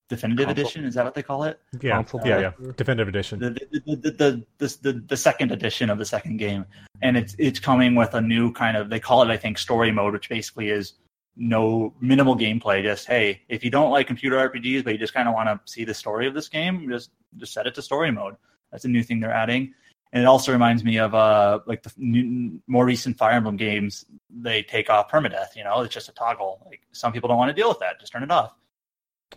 [0.09, 0.61] definitive Console.
[0.63, 0.85] edition.
[0.85, 1.59] Is that what they call it?
[1.81, 2.71] yeah, console yeah, yeah.
[2.75, 3.39] Definitive edition.
[3.39, 6.65] The the, the, the, the, the, the the second edition of the second game,
[7.01, 9.91] and it's it's coming with a new kind of they call it I think story
[9.91, 10.93] mode, which basically is
[11.35, 12.83] no minimal gameplay.
[12.83, 15.71] Just hey, if you don't like computer RPGs, but you just kind of want to
[15.71, 18.35] see the story of this game, just just set it to story mode.
[18.71, 19.73] That's a new thing they're adding.
[20.13, 24.05] And it also reminds me of uh like the new, more recent Fire Emblem games.
[24.29, 25.55] They take off permadeath.
[25.55, 26.61] You know, it's just a toggle.
[26.65, 27.99] Like some people don't want to deal with that.
[27.99, 28.53] Just turn it off.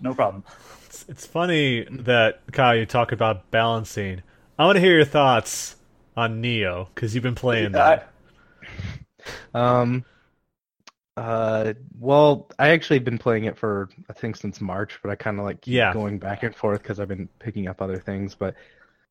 [0.00, 0.42] No problem.
[0.86, 4.22] It's, it's funny that Kyle, you talk about balancing.
[4.58, 5.76] I want to hear your thoughts
[6.16, 8.12] on Nioh because you've been playing that.
[9.54, 10.04] Um.
[11.16, 11.74] Uh.
[11.98, 15.44] Well, I actually been playing it for I think since March, but I kind of
[15.44, 15.92] like keep Yeah.
[15.92, 18.34] going back and forth because I've been picking up other things.
[18.34, 18.54] But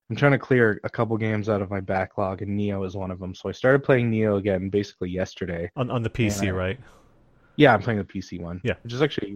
[0.09, 3.09] I'm trying to clear a couple games out of my backlog, and Nioh is one
[3.09, 3.33] of them.
[3.33, 5.71] So I started playing Nioh again basically yesterday.
[5.75, 6.51] on on the PC, Yeah.
[6.51, 6.79] right?
[7.55, 8.59] Yeah, I'm playing the PC one.
[8.63, 8.73] Yeah.
[8.83, 9.33] which is actually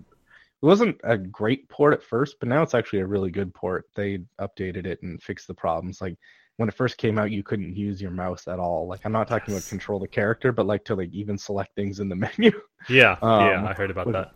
[0.62, 3.86] it wasn't a great port at first, but now it's actually a really good port.
[3.96, 6.02] They updated it and fixed the problems.
[6.02, 6.18] Like
[6.58, 8.88] when it first came out, you couldn't use your mouse at all.
[8.88, 9.64] Like I'm not talking Yes.
[9.66, 12.52] about control the character, but like to like even select things in the menu.
[12.90, 14.32] Yeah, Um, yeah, I heard about with- that.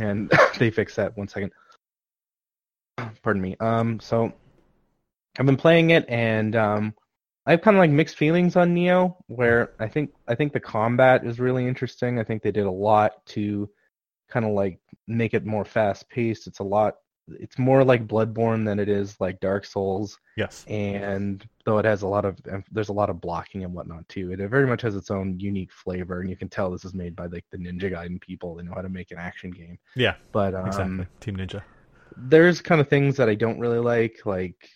[0.00, 1.16] and they fixed that.
[1.16, 1.52] One second.
[3.22, 3.56] Pardon me.
[3.60, 4.32] Um, so
[5.38, 6.94] I've been playing it, and um,
[7.46, 9.14] I have kind of like mixed feelings on Nioh.
[9.28, 12.18] Where I think I think the combat is really interesting.
[12.18, 13.70] I think they did a lot to
[14.28, 16.46] kind of like make it more fast paced.
[16.48, 16.96] It's a lot.
[17.38, 20.18] It's more like Bloodborne than it is like Dark Souls.
[20.36, 20.64] Yes.
[20.68, 22.38] And though it has a lot of,
[22.70, 24.32] there's a lot of blocking and whatnot too.
[24.32, 27.16] It very much has its own unique flavor, and you can tell this is made
[27.16, 28.54] by like the Ninja Gaiden people.
[28.54, 29.78] They know how to make an action game.
[29.96, 30.14] Yeah.
[30.32, 31.06] But um, exactly.
[31.20, 31.62] Team Ninja.
[32.16, 34.20] There's kind of things that I don't really like.
[34.24, 34.68] Like,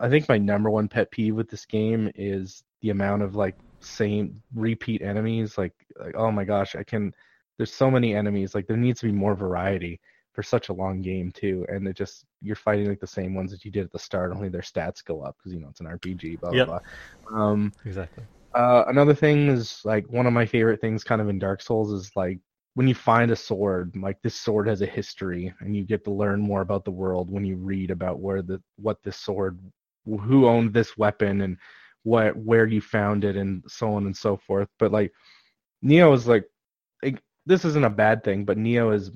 [0.00, 3.56] I think my number one pet peeve with this game is the amount of like
[3.80, 5.58] same repeat enemies.
[5.58, 7.12] Like, like oh my gosh, I can.
[7.56, 8.54] There's so many enemies.
[8.54, 10.00] Like, there needs to be more variety
[10.38, 13.50] for such a long game too, and it just you're fighting like the same ones
[13.50, 15.80] that you did at the start, only their stats go up because you know it's
[15.80, 16.36] an RPG.
[16.36, 16.68] Blah Yep.
[16.68, 16.78] blah
[17.32, 17.40] blah.
[17.42, 18.22] Um, Exactly.
[18.54, 21.92] uh, another thing is like one of my favorite things, kind of in Dark Souls,
[21.92, 22.38] is like
[22.74, 23.96] when you find a sword.
[23.96, 27.32] Like this sword has a history, and you get to learn more about the world
[27.32, 29.58] when you read about where the what this sword,
[30.06, 31.56] who owned this weapon, and
[32.04, 34.68] what where you found it, and so on and so forth.
[34.78, 35.12] But like
[35.84, 36.44] Nioh is like,
[37.02, 39.10] like this isn't a bad thing, but Nioh is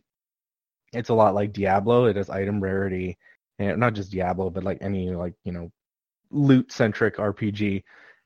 [0.93, 2.07] it's a lot like Diablo.
[2.07, 3.19] It has item rarity,
[3.59, 5.71] and not just Diablo, but like any like you know
[6.31, 7.85] loot centric RPG.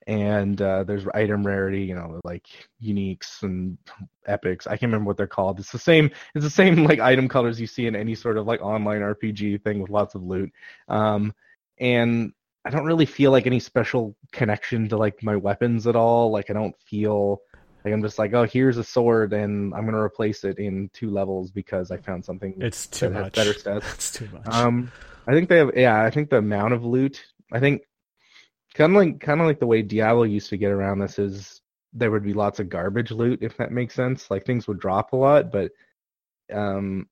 [0.09, 2.47] And uh, there's item rarity, you know, like
[2.81, 3.77] uniques and
[4.27, 4.69] epics.
[4.69, 5.59] I can't remember what they're called.
[5.59, 6.13] It's the same.
[6.35, 9.65] It's the same like item colors you see in any sort of like online RPG
[9.65, 10.53] thing with lots of loot.
[10.87, 11.35] Um,
[11.79, 12.33] and
[12.65, 16.31] I don't really feel like any special connection to like my weapons at all.
[16.31, 17.41] Like I don't feel
[17.87, 21.09] like I'm just like, oh, here's a sword and I'm gonna replace it in two
[21.09, 23.35] levels because I found something It's too much.
[23.35, 23.85] better stats.
[23.95, 24.43] It's too much.
[24.49, 24.91] Um,
[25.29, 25.71] I think they have.
[25.77, 27.25] Yeah, I think the amount of loot.
[27.53, 27.83] I think
[28.75, 31.61] kind of like kind of like the way Diablo used to get around this is
[31.93, 34.33] there would be lots of garbage loot if that makes sense.
[34.33, 35.71] Like things would drop a lot, but
[36.53, 37.09] um,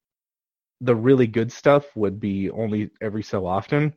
[0.81, 3.95] the really good stuff would be only every so often.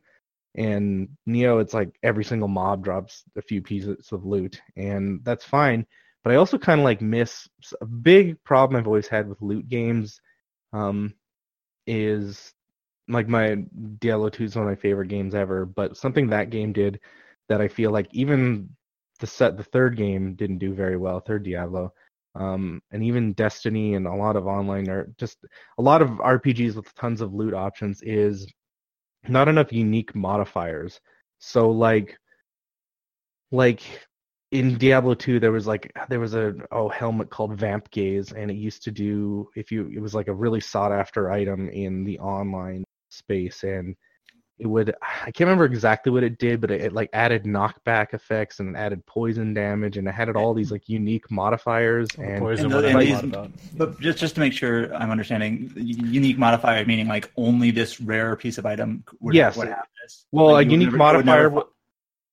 [0.54, 5.44] And Nioh, it's like every single mob drops a few pieces of loot, and that's
[5.44, 5.84] fine.
[6.28, 7.48] But I also kind of like miss
[7.80, 10.20] a big problem I've always had with loot games.
[10.74, 11.14] Um,
[11.86, 12.52] is
[13.08, 13.64] like my
[13.98, 17.00] Diablo 2 is one of my favorite games ever, but something that game did
[17.48, 18.68] that I feel like even
[19.20, 21.94] the set the third game didn't do very well, third Diablo.
[22.34, 25.38] Um, and even Destiny and a lot of online or just
[25.78, 28.46] a lot of RPGs with tons of loot options is
[29.28, 31.00] not enough unique modifiers.
[31.38, 32.18] So like
[33.50, 33.80] like
[34.50, 38.50] in Diablo 2 there was like there was a oh helmet called Vamp Gaze and
[38.50, 42.04] it used to do if you it was like a really sought after item in
[42.04, 43.94] the online space and
[44.58, 48.12] it would I can't remember exactly what it did but it, it like added knockback
[48.14, 52.38] effects and it added poison damage and it had all these like unique modifiers and
[52.40, 53.50] Poison and what the- I and like these- about.
[53.76, 58.34] But just just to make sure I'm understanding, unique modifier meaning like only this rare
[58.34, 59.56] piece of item would, Yes.
[59.58, 60.24] would have this.
[60.32, 61.70] Well, Like, a you would unique never- you would never modifier.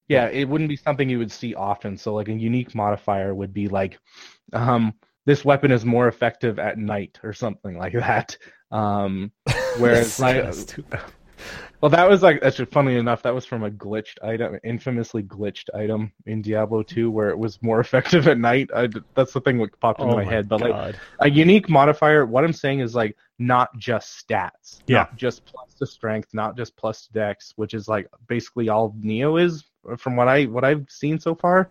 [0.08, 1.97] Yeah, it wouldn't be something you would see often.
[1.97, 3.97] So, like a unique modifier would be like,
[4.53, 4.93] um,
[5.26, 8.38] this weapon is more effective at night or something like that.
[8.72, 9.32] Um,
[9.78, 11.01] whereas, like, That's too bad.
[11.82, 13.24] well, that was like actually funny enough.
[13.24, 17.62] That was from a glitched item, infamously glitched item in Diablo 2, where it was
[17.62, 18.70] more effective at night.
[18.76, 20.47] I, that's the thing that popped into Oh my, head.
[20.47, 24.97] But like, a unique modifier what i'm saying is like not just stats Yeah.
[24.99, 28.95] not just plus to strength not just plus to dex which is like basically all
[29.01, 29.66] nioh is
[29.97, 31.69] from what i what i've seen so far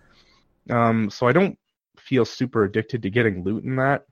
[0.70, 1.58] um so i don't
[1.98, 4.04] feel super addicted to getting loot in that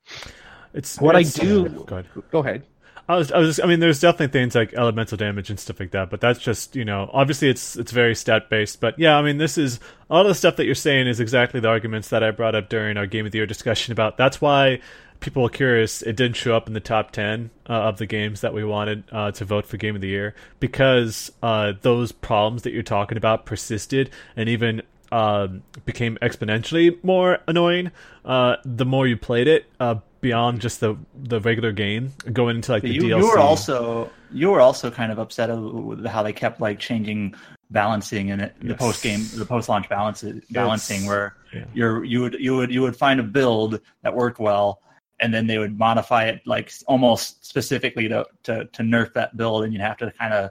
[0.75, 2.07] It's what I do- Go ahead.
[2.31, 2.63] go ahead
[3.09, 5.91] I was, I was, I mean, there's definitely things like elemental damage and stuff like
[5.91, 8.81] that, but that's just, you know, obviously it's it's very stat based.
[8.81, 11.59] But yeah, I mean, this is all of the stuff that you're saying is exactly
[11.59, 14.17] the arguments that I brought up during our game of the year discussion about.
[14.17, 14.81] That's why
[15.23, 18.43] people are curious it didn't show up in the top ten uh, of the games
[18.43, 22.63] that we wanted uh, to vote for game of the year because uh, those problems
[22.63, 27.91] that you're talking about persisted and even um, became exponentially more annoying
[28.25, 32.73] uh, the more you played it uh, beyond just the the regular game going into
[32.73, 33.19] like the you, DLC.
[33.19, 37.35] you were also you were also kind of upset with how they kept like changing
[37.73, 41.65] balancing in it, the post game, the post launch balance balancing, where yeah.
[41.75, 44.81] you're you would you would you would find a build that worked well,
[45.23, 49.65] and then they would modify it like almost specifically to to, to nerf that build,
[49.65, 50.51] and you'd have to kind of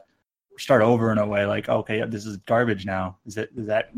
[0.57, 3.17] start over in a way like okay, this is garbage now.
[3.25, 3.91] Is it is that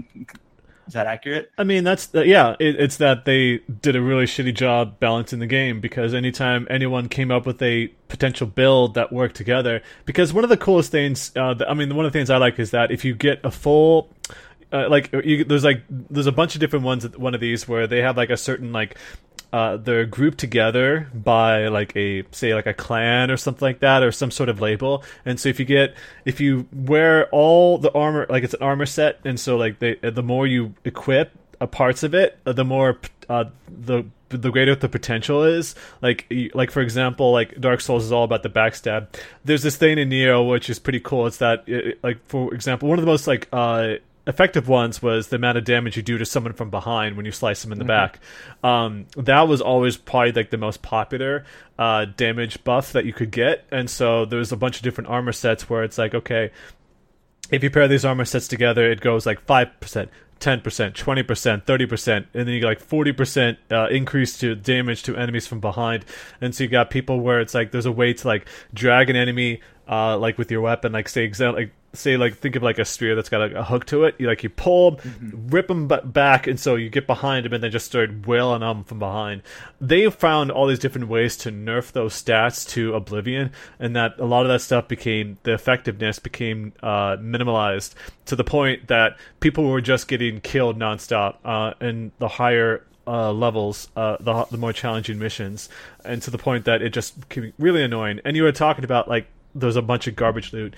[0.87, 1.51] is that accurate?
[1.57, 2.55] I mean, that's yeah.
[2.59, 7.07] It, it's that they did a really shitty job balancing the game because anytime anyone
[7.07, 11.31] came up with a potential build that worked together, because one of the coolest things,
[11.37, 13.51] uh, I mean, one of the things I like is that if you get a
[13.51, 14.09] full
[14.73, 17.85] uh, like you, there's like there's a bunch of different ones one of these where
[17.85, 18.97] they have like a certain like
[19.53, 24.01] uh, they're grouped together by like a say like a clan or something like that
[24.01, 25.03] or some sort of label.
[25.25, 25.93] And so if you get
[26.25, 29.93] if you wear all the armor like it's an armor set and so like they,
[30.01, 31.31] the more you equip
[31.61, 32.99] uh, parts of it uh, the more
[33.29, 35.75] uh, the the greater the potential is.
[36.01, 36.25] Like
[36.55, 39.07] like for example like dark souls is all about the backstab.
[39.45, 41.27] There's this thing in nioh which is pretty cool.
[41.27, 45.27] It's that it, like for example one of the most like uh effective ones was
[45.27, 47.77] the amount of damage you do to someone from behind when you slice them in
[47.77, 47.89] the mm-hmm.
[47.89, 48.19] back.
[48.63, 51.45] Um, that was always probably like the most popular
[51.77, 55.09] uh, damage buff that you could get, and so there was a bunch of different
[55.09, 56.51] armor sets where it's like, okay,
[57.51, 60.09] if you pair these armor sets together, it goes like five percent.
[60.39, 60.61] 10%,
[60.91, 65.61] 20%, 30%, and then you get like 40% uh, increase to damage to enemies from
[65.61, 66.03] behind.
[66.41, 69.15] And so you got people where it's like there's a way to like drag an
[69.15, 72.79] enemy uh, like with your weapon, like say example, like say like think of like
[72.79, 74.15] a spear that's got like a hook to it.
[74.17, 75.47] You like you pull mm-hmm.
[75.47, 78.83] rip them back, and so you get behind them and then just start wailing them
[78.83, 79.43] from behind.
[79.79, 84.25] They found all these different ways to nerf those stats to oblivion, and that a
[84.25, 87.93] lot of that stuff became the effectiveness became uh, minimalized
[88.25, 91.35] to the point that people were just getting killed nonstop.
[91.45, 95.69] Uh, and the higher uh, levels, uh, the the more challenging missions,
[96.03, 98.19] and to the point that it just became really annoying.
[98.25, 100.73] And you were talking about like there's a bunch of garbage loot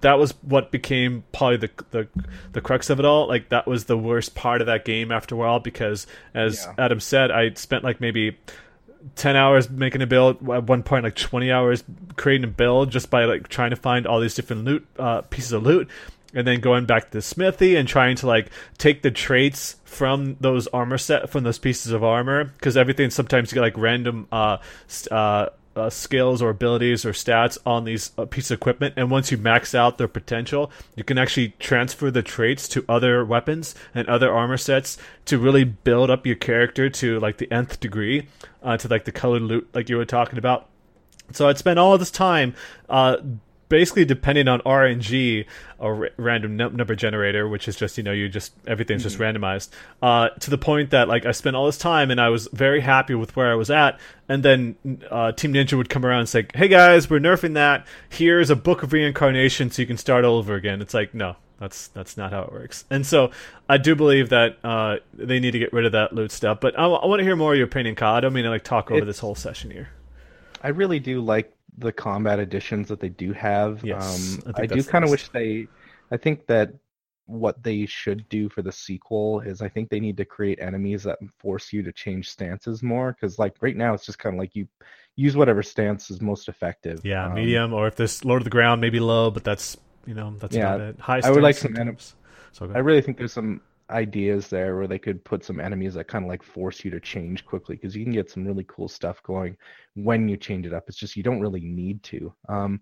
[0.00, 2.08] that was what became probably the, the
[2.52, 3.28] the crux of it all.
[3.28, 6.84] Like that was the worst part of that game after a while because, as yeah.
[6.84, 8.36] Adam said, I spent like maybe.
[9.16, 11.82] 10 hours making a build at one point like 20 hours
[12.16, 15.52] creating a build just by like trying to find all these different loot uh, pieces
[15.52, 15.88] of loot
[16.34, 20.36] and then going back to the smithy and trying to like take the traits from
[20.40, 24.28] those armor set from those pieces of armor because everything sometimes you get like random
[24.30, 24.58] uh,
[25.10, 25.46] uh
[25.80, 29.38] uh, skills or abilities or stats on these uh, pieces of equipment, and once you
[29.38, 34.30] max out their potential, you can actually transfer the traits to other weapons and other
[34.32, 38.28] armor sets to really build up your character to like the nth degree,
[38.62, 40.68] uh, to like the colored loot like you were talking about.
[41.32, 42.54] So I'd spend all this time
[42.88, 43.16] uh,
[43.70, 45.46] basically depending on RNG
[45.78, 49.08] or random number generator, which is just you know you just everything's mm-hmm.
[49.08, 49.70] just randomized.
[50.02, 52.80] Uh, to the point that like I spent all this time and I was very
[52.80, 53.98] happy with where I was at,
[54.28, 54.76] and then
[55.10, 57.86] uh, Team Ninja would come around and say, "Hey guys, we're nerfing that.
[58.10, 61.36] Here's a book of reincarnation, so you can start all over again." It's like no.
[61.58, 63.32] That's that's not how it works, and so
[63.68, 66.58] I do believe that uh, they need to get rid of that loot stuff.
[66.58, 68.14] But I, I want to hear more of your opinion, Kyle.
[68.14, 69.90] I don't mean to like talk over it's, this whole session here.
[70.62, 73.84] I really do like the combat additions that they do have.
[73.84, 75.68] Yes, um, I, I do kind of wish they.
[76.10, 76.72] I think that
[77.30, 81.04] what they should do for the sequel is I think they need to create enemies
[81.04, 84.40] that force you to change stances more because like right now it's just kind of
[84.40, 84.66] like you
[85.14, 87.00] use whatever stance is most effective.
[87.04, 90.14] Yeah, um, medium or if this low to the ground maybe low, but that's you
[90.14, 91.00] know that's yeah, about it.
[91.00, 91.20] High.
[91.22, 92.14] I would like some enemies.
[92.52, 93.60] So I really think there's some
[93.90, 97.00] ideas there where they could put some enemies that kind of like force you to
[97.00, 99.56] change quickly because you can get some really cool stuff going
[99.94, 100.84] when you change it up.
[100.88, 102.32] It's just you don't really need to.
[102.48, 102.80] Um,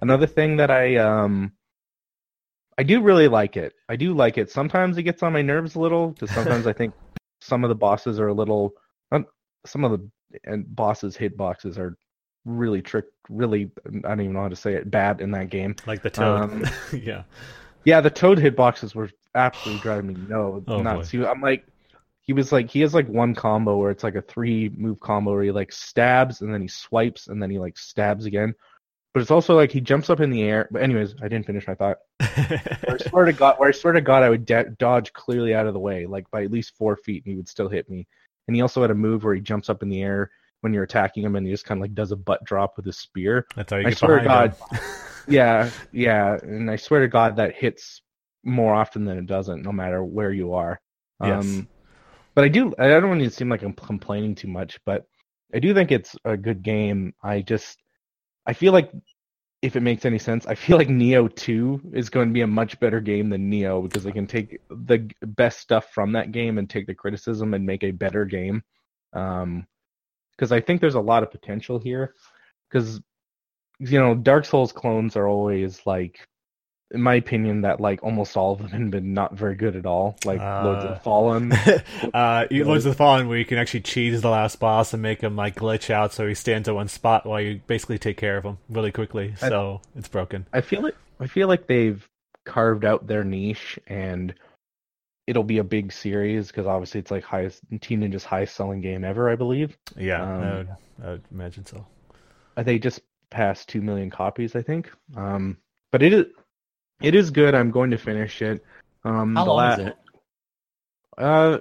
[0.00, 1.52] another thing that I um,
[2.78, 3.72] I do really like it.
[3.88, 4.50] I do like it.
[4.50, 6.94] Sometimes it gets on my nerves a little because sometimes I think
[7.40, 8.72] some of the bosses are a little.
[9.66, 10.10] some of the
[10.44, 11.96] and bosses hitboxes are
[12.44, 13.70] really trick really
[14.04, 15.76] I don't even know how to say it bad in that game.
[15.86, 16.42] Like the toad.
[16.42, 17.24] Um, yeah.
[17.84, 21.12] Yeah, the toad hitboxes were absolutely driving me no oh, nuts.
[21.12, 21.26] Boy.
[21.26, 21.64] I'm like,
[22.22, 25.32] he was like, he has like one combo where it's like a three move combo
[25.32, 28.54] where he like stabs and then he swipes and then he like stabs again.
[29.14, 30.68] But it's also like he jumps up in the air.
[30.70, 31.98] But anyways, I didn't finish my thought.
[32.18, 35.54] where I swear to God, where I swear to God, I would da- dodge clearly
[35.54, 37.88] out of the way, like by at least four feet, and he would still hit
[37.88, 38.06] me.
[38.46, 40.30] And he also had a move where he jumps up in the air
[40.60, 42.84] when you're attacking him, and he just kind of like does a butt drop with
[42.84, 43.46] his spear.
[43.54, 44.56] That's how you I get swear to God,
[45.28, 48.02] yeah, yeah, and I swear to God that hits
[48.46, 50.80] more often than it doesn't, no matter where you are.
[51.22, 51.44] Yes.
[51.44, 51.68] Um,
[52.34, 52.72] but I do.
[52.78, 55.06] I don't want to seem like I'm complaining too much, but
[55.54, 57.14] I do think it's a good game.
[57.22, 57.78] I just,
[58.46, 58.90] I feel like
[59.62, 62.46] if it makes any sense, I feel like Nioh 2 is going to be a
[62.46, 66.58] much better game than Nioh because they can take the best stuff from that game
[66.58, 68.62] and take the criticism and make a better game.
[69.12, 69.66] Um,
[70.32, 72.14] because I think there's a lot of potential here.
[72.68, 73.00] Because
[73.78, 76.26] you know, Dark Souls clones are always like
[76.92, 79.86] in my opinion, that like almost all of them have been not very good at
[79.86, 80.16] all.
[80.24, 81.52] Like uh, Lords of the Fallen.
[82.14, 85.20] uh, Lords of the Fallen, where you can actually cheese the last boss and make
[85.20, 88.36] him like glitch out, so he stands at one spot while you basically take care
[88.36, 89.34] of him really quickly.
[89.38, 90.46] So I, it's broken.
[90.52, 92.08] I feel like I feel like they've
[92.44, 94.32] carved out their niche, and
[95.26, 99.04] it'll be a big series because obviously it's like highest Team Ninja's highest selling game
[99.04, 99.76] ever, I believe.
[99.96, 100.68] Yeah, um, I, would,
[101.02, 101.84] I would imagine so.
[102.56, 104.90] They just passed two million copies, I think.
[105.16, 105.58] Um,
[105.90, 106.26] but it is
[107.02, 107.54] it is good.
[107.54, 108.64] I'm going to finish it.
[109.04, 109.96] Um, How long la- is it?
[111.18, 111.58] Uh,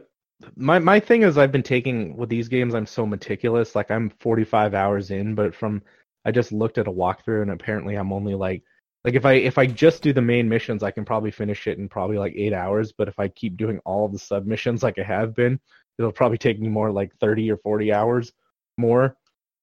[0.56, 3.76] my my thing is I've been taking with these games I'm so meticulous.
[3.76, 5.82] Like I'm 45 hours in, but from
[6.26, 8.64] I just looked at a walkthrough and apparently I'm only like
[9.04, 11.78] like if I if I just do the main missions, I can probably finish it
[11.78, 12.92] in probably like eight hours.
[12.92, 15.60] But if I keep doing all the sub missions like I have been,
[15.98, 18.34] it'll probably take me more like 30 or 40 hours
[18.78, 19.16] more.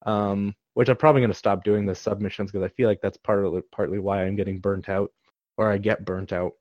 [0.06, 3.18] Um, which I'm probably going to stop doing the submissions because I feel like that's
[3.18, 5.12] part of partly why I'm getting burnt out
[5.62, 6.52] or I get burnt out.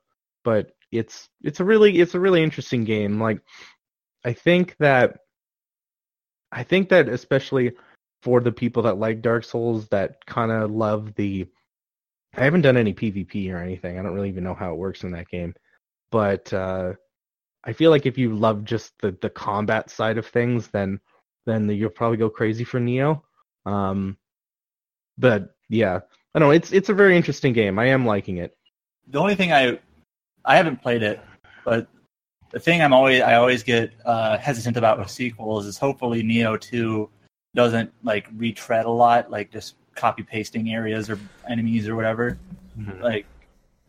[0.44, 3.20] But it's it's a really it's a really interesting game.
[3.22, 3.42] Like
[4.26, 5.20] I think that
[6.52, 7.74] I think that especially
[8.22, 11.48] for the people that like Dark Souls that kind of love the
[12.36, 14.00] I haven't done any PvP or anything.
[14.00, 15.56] I don't really even know how it works in that game.
[16.12, 16.94] But uh
[17.64, 21.00] I feel like if you love just the the combat side of things then
[21.46, 23.22] then you'll probably go crazy for Nioh.
[23.66, 24.18] Um
[25.18, 26.00] but yeah,
[26.34, 26.52] I don't know.
[26.52, 27.80] It's it's a very interesting game.
[27.80, 28.56] I am liking it.
[29.08, 29.80] The only thing I
[30.46, 31.20] I haven't played it,
[31.66, 31.88] but
[32.52, 36.60] the thing I'm always I always get uh, hesitant about with sequels is hopefully Nioh
[36.60, 37.10] Two
[37.56, 42.38] doesn't like retread a lot, like just copy pasting areas or enemies or whatever.
[42.78, 43.02] Mm-hmm.
[43.02, 43.26] Like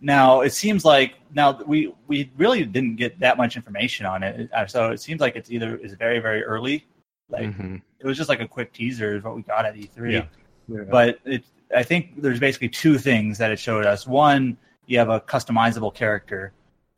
[0.00, 4.50] now, it seems like now we we really didn't get that much information on it,
[4.52, 6.86] uh, so it seems like it's either is very very early,
[7.30, 7.76] like mm-hmm.
[8.00, 10.12] it was just like a quick teaser is what we got at E3.
[10.12, 10.24] Yeah.
[10.68, 10.84] Yeah.
[10.90, 11.44] But it,
[11.74, 14.06] I think there's basically two things that it showed us.
[14.06, 14.56] One,
[14.86, 16.52] you have a customizable character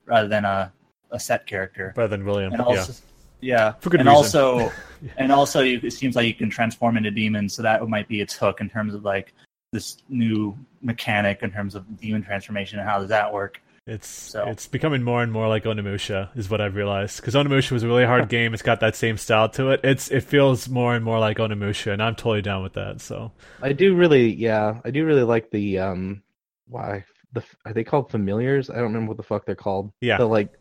[0.07, 0.73] rather than a,
[1.11, 1.93] a set character.
[1.97, 2.53] Rather than William.
[2.53, 2.93] And also,
[3.41, 3.57] yeah.
[3.57, 3.73] yeah.
[3.81, 4.17] For good and reason.
[4.17, 4.73] also
[5.19, 8.21] and also you, it seems like you can transform into demons, so that might be
[8.21, 9.33] its hook in terms of like
[9.73, 13.61] this new mechanic in terms of demon transformation and how does that work.
[13.87, 14.49] It's so.
[14.49, 17.87] it's becoming more and more like Onimusha is what I've realized because Onimusha was a
[17.87, 18.55] really hard game.
[18.55, 19.81] It's got that same style to it.
[19.85, 23.03] It's it feels more and more like Onimusha, and I'm totally down with that.
[23.03, 26.23] So I do really, yeah, I do really like the um,
[26.67, 27.05] why
[27.35, 28.71] the are they called familiars?
[28.71, 29.93] I don't remember what the fuck they're called.
[30.01, 30.53] Yeah, the like,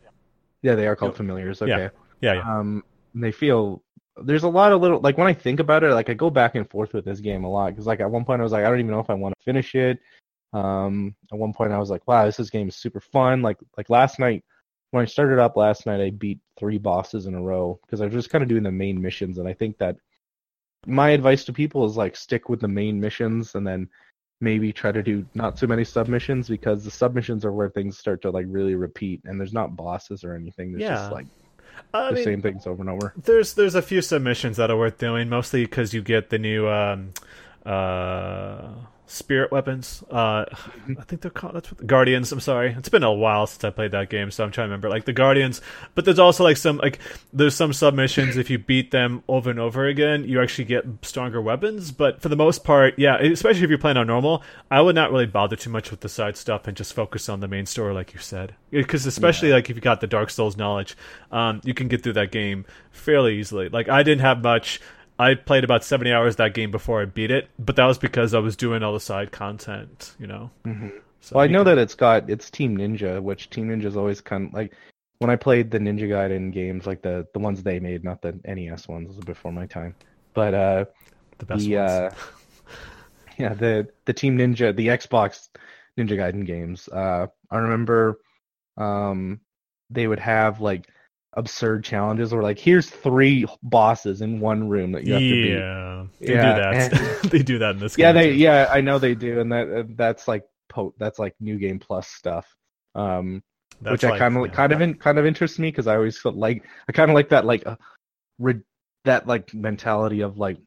[0.62, 1.62] yeah, they are called familiars.
[1.62, 1.90] Okay, yeah,
[2.22, 2.34] yeah.
[2.34, 2.60] yeah.
[2.60, 2.84] Um,
[3.16, 3.84] they feel
[4.22, 6.56] there's a lot of little like when I think about it, like I go back
[6.56, 8.66] and forth with this game a lot because like at one point I was like
[8.66, 10.00] I don't even know if I want to finish it.
[10.52, 13.42] Um, at one point I was like, wow, this, this game is super fun.
[13.42, 14.44] Like like last night
[14.92, 18.06] when I started up last night, I beat three bosses in a row because I
[18.06, 19.98] was just kind of doing the main missions, and I think that
[20.86, 23.90] my advice to people is like stick with the main missions and then
[24.42, 28.22] maybe try to do not too many submissions because the submissions are where things start
[28.22, 30.72] to like really repeat and there's not bosses or anything.
[30.72, 30.96] There's yeah.
[30.96, 31.28] just like
[31.94, 33.14] I the mean, same things over and over.
[33.24, 36.68] There's there's a few submissions that are worth doing, mostly because you get the new
[36.68, 37.14] um,
[37.66, 38.70] uh,
[39.06, 40.04] spirit weapons.
[40.10, 40.93] Uh, mm-hmm.
[40.99, 42.32] I think they're called that's what the Guardians.
[42.32, 44.70] I'm sorry, it's been a while since I played that game, so I'm trying to
[44.70, 44.89] remember.
[44.89, 45.62] Like the Guardians,
[45.95, 46.99] but there's also like some like
[47.32, 48.38] there's some submissions.
[48.38, 51.91] if you beat them over and over again, you actually get stronger weapons.
[51.91, 55.12] But for the most part, yeah, especially if you're playing on normal, I would not
[55.12, 57.93] really bother too much with the side stuff and just focus on the main story,
[57.93, 58.56] like you said.
[58.72, 59.56] Because especially yeah.
[59.56, 60.95] like if you got the Dark Souls knowledge,
[61.32, 63.70] um, you can get through that game fairly easily.
[63.70, 64.80] Like I didn't have much.
[65.20, 68.34] I played about 70 hours that game before I beat it, but that was because
[68.34, 70.49] I was doing all the side content, you know.
[70.66, 70.89] Mm-hmm.
[71.22, 74.20] So well, I know that it's got it's Team Ninja, which Team Ninja is always
[74.20, 74.74] kind of like
[75.20, 78.38] when I played the Ninja Gaiden games, like the the ones they made, not the
[78.45, 79.95] NES ones, before my time.
[80.34, 80.86] But uh,
[81.38, 81.91] the best the, ones.
[81.91, 82.16] Uh,
[83.38, 85.47] yeah, the the Team Ninja, the Xbox
[85.97, 86.89] Ninja Gaiden games.
[86.89, 88.20] Uh, I remember
[88.76, 89.39] um,
[89.89, 90.89] they would have like
[91.36, 95.42] absurd challenges where like here's three bosses in one room that you have yeah, to
[95.42, 95.52] beat.
[95.52, 97.22] Yeah, they do that.
[97.32, 97.96] they do that in this.
[97.96, 98.04] Game.
[98.04, 98.36] Yeah, they too.
[98.36, 102.08] yeah I know they do, and that that's like po- that's like new game plus
[102.08, 102.48] stuff.
[102.96, 103.44] Um,
[103.82, 104.54] that's which like, I kind of yeah.
[104.54, 107.16] kind of in, kind of interests me because I always felt like I kind of
[107.16, 107.76] like that like uh,
[108.40, 108.62] re-
[109.06, 110.58] that like mentality of like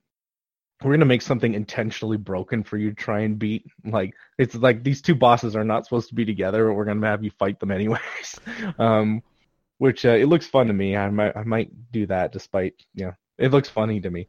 [0.83, 3.65] we're gonna make something intentionally broken for you to try and beat.
[3.85, 7.07] Like it's like these two bosses are not supposed to be together, but we're gonna
[7.07, 8.41] have you fight them anyways.
[8.79, 9.23] um,
[9.79, 10.97] which uh, it looks fun to me.
[10.97, 14.29] I might I might do that despite you know it looks funny to me.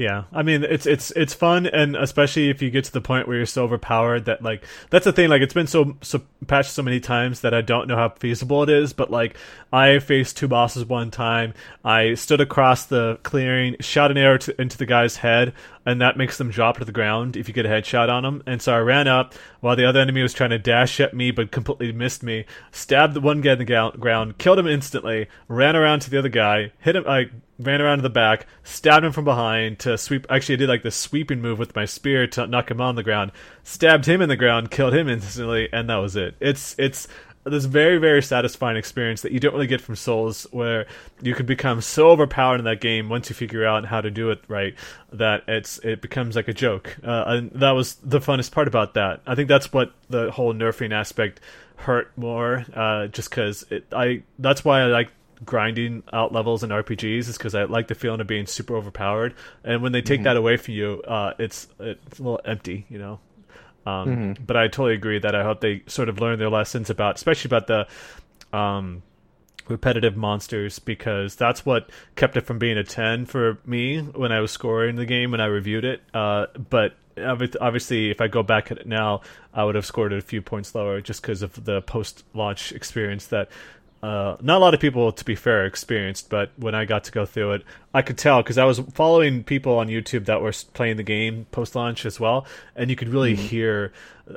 [0.00, 3.28] Yeah, I mean it's it's it's fun, and especially if you get to the point
[3.28, 5.28] where you're so overpowered that like that's the thing.
[5.28, 8.62] Like it's been so so patched so many times that I don't know how feasible
[8.62, 8.94] it is.
[8.94, 9.36] But like
[9.70, 11.52] I faced two bosses one time.
[11.84, 15.52] I stood across the clearing, shot an arrow to, into the guy's head,
[15.84, 18.42] and that makes them drop to the ground if you get a headshot on them.
[18.46, 21.30] And so I ran up while the other enemy was trying to dash at me,
[21.30, 22.46] but completely missed me.
[22.72, 25.28] Stabbed the one guy in the ground, killed him instantly.
[25.46, 27.04] Ran around to the other guy, hit him.
[27.06, 27.28] I
[27.60, 30.26] ran around to the back, stabbed him from behind to sweep.
[30.30, 33.02] Actually, I did like the sweeping move with my spear to knock him on the
[33.02, 33.32] ground.
[33.62, 36.34] Stabbed him in the ground, killed him instantly, and that was it.
[36.40, 37.06] It's it's
[37.44, 40.86] this very very satisfying experience that you don't really get from Souls, where
[41.22, 44.30] you can become so overpowered in that game once you figure out how to do
[44.30, 44.74] it right
[45.12, 46.96] that it's it becomes like a joke.
[47.02, 49.20] Uh, and that was the funnest part about that.
[49.26, 51.40] I think that's what the whole nerfing aspect
[51.76, 55.10] hurt more, uh, just because I that's why I like
[55.44, 59.34] grinding out levels in RPGs is because I like the feeling of being super overpowered,
[59.64, 60.24] and when they take mm-hmm.
[60.24, 63.20] that away from you, uh, it's it's a little empty, you know.
[63.86, 64.44] Um, mm-hmm.
[64.44, 67.48] But I totally agree that I hope they sort of learn their lessons about, especially
[67.48, 69.02] about the um,
[69.68, 74.40] repetitive monsters, because that's what kept it from being a ten for me when I
[74.40, 76.02] was scoring the game when I reviewed it.
[76.12, 79.22] Uh, but obviously, if I go back at it now,
[79.52, 83.26] I would have scored it a few points lower just because of the post-launch experience
[83.26, 83.48] that
[84.02, 87.12] uh, not a lot of people, to be fair, experienced, but when I got to
[87.12, 90.52] go through it, I could tell because I was following people on YouTube that were
[90.72, 93.46] playing the game post launch as well, and you could really mm-hmm.
[93.46, 93.92] hear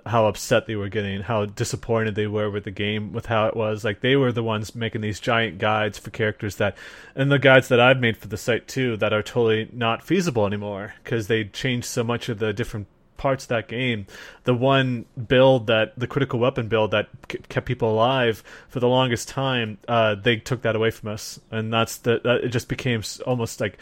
[0.06, 3.56] how upset they were getting, how disappointed they were with the game, with how it
[3.56, 3.86] was.
[3.86, 6.76] Like they were the ones making these giant guides for characters that,
[7.16, 10.46] and the guides that I've made for the site too, that are totally not feasible
[10.46, 12.88] anymore because they changed so much of the different
[13.18, 14.08] parts of that game.
[14.44, 17.08] The one build that the critical weapon build that
[17.50, 21.72] kept people alive for the longest time, uh, they took that away from us, and
[21.72, 23.78] that's the that it just became almost like.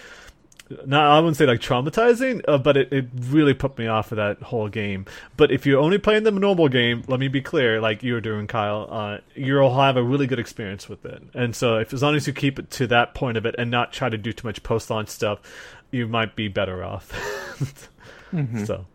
[0.85, 4.15] Not, I wouldn't say like traumatizing, uh, but it, it really put me off of
[4.15, 5.05] that whole game.
[5.35, 8.21] But if you're only playing the normal game, let me be clear, like you were
[8.21, 11.21] doing, Kyle, uh, you'll have a really good experience with it.
[11.33, 13.69] And so, if as long as you keep it to that point of it and
[13.69, 15.41] not try to do too much post launch stuff,
[15.91, 17.11] you might be better off.
[18.33, 18.63] mm-hmm.
[18.63, 18.85] So,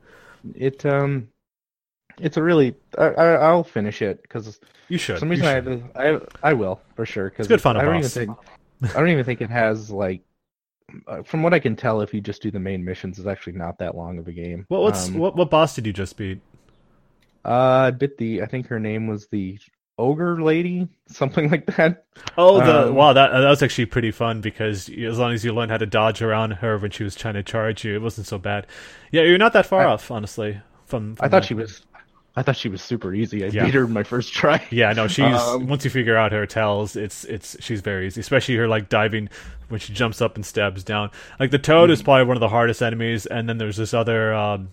[0.54, 1.28] it um,
[2.18, 5.18] it's a really I, I will finish it because you should.
[5.18, 5.82] Some reason I, have to,
[6.42, 7.76] I I will for sure because good fun.
[7.76, 8.16] I don't boss.
[8.16, 10.22] even think I don't even think it has like
[11.06, 13.54] uh, from what I can tell, if you just do the main missions, it's actually
[13.54, 14.66] not that long of a game.
[14.68, 16.40] What what's um, what what boss did you just beat?
[17.44, 18.42] Uh, I bit the.
[18.42, 19.58] I think her name was the
[19.98, 22.04] ogre lady, something like that.
[22.36, 23.12] Oh, the um, wow!
[23.12, 26.22] That that was actually pretty fun because as long as you learned how to dodge
[26.22, 28.66] around her when she was trying to charge you, it wasn't so bad.
[29.10, 30.60] Yeah, you're not that far I, off, honestly.
[30.84, 31.82] From, from I thought she was.
[32.38, 33.44] I thought she was super easy.
[33.44, 33.64] I yeah.
[33.64, 34.62] beat her my first try.
[34.70, 38.20] Yeah, no, she's um, once you figure out her tells, it's it's she's very easy.
[38.20, 39.30] Especially her like diving
[39.68, 41.10] when she jumps up and stabs down.
[41.40, 41.92] Like the toad mm-hmm.
[41.94, 44.34] is probably one of the hardest enemies, and then there's this other.
[44.34, 44.68] Um,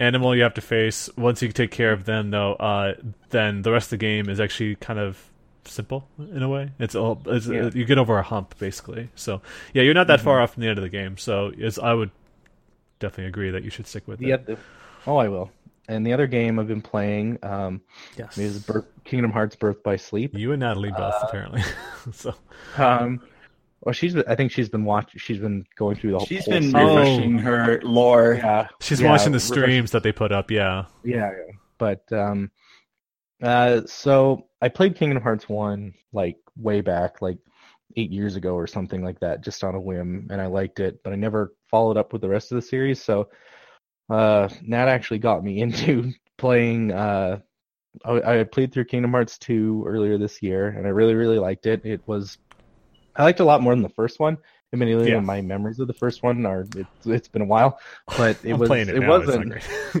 [0.00, 1.08] animal you have to face.
[1.16, 2.94] Once you take care of them, though, uh,
[3.30, 5.30] then the rest of the game is actually kind of
[5.64, 6.70] simple in a way.
[6.78, 7.70] It's all it's, yeah.
[7.72, 9.10] you get over a hump basically.
[9.14, 10.24] So yeah, you're not that mm-hmm.
[10.24, 11.16] far off from the end of the game.
[11.16, 12.10] So yes, I would
[12.98, 14.46] definitely agree that you should stick with it.
[14.46, 14.58] The,
[15.06, 15.50] oh, I will.
[15.88, 17.80] And the other game I've been playing um,
[18.16, 18.36] yes.
[18.38, 20.34] is Birth, Kingdom Hearts Birth by Sleep.
[20.34, 21.62] You and Natalie both uh, apparently.
[22.12, 22.34] so
[22.76, 23.20] um,
[23.86, 24.16] well, she's.
[24.16, 25.20] I think she's been watching.
[25.20, 26.26] She's been going through the whole.
[26.26, 28.34] She's been refreshing her lore.
[28.34, 30.50] Yeah, she's yeah, watching the streams that they put up.
[30.50, 30.86] Yeah.
[31.04, 31.30] Yeah,
[31.78, 32.50] but um,
[33.40, 37.38] uh, so I played Kingdom Hearts one like way back, like
[37.94, 41.00] eight years ago or something like that, just on a whim, and I liked it,
[41.04, 43.00] but I never followed up with the rest of the series.
[43.00, 43.28] So,
[44.10, 46.90] uh, Nat actually got me into playing.
[46.90, 47.38] Uh,
[48.04, 51.66] I, I played through Kingdom Hearts two earlier this year, and I really, really liked
[51.66, 51.86] it.
[51.86, 52.36] It was
[53.16, 54.38] I liked it a lot more than the first one.
[54.72, 55.20] Admittedly, yeah.
[55.20, 57.78] my memories of the first one are it, has been a while,
[58.16, 59.54] but it was it, it wasn't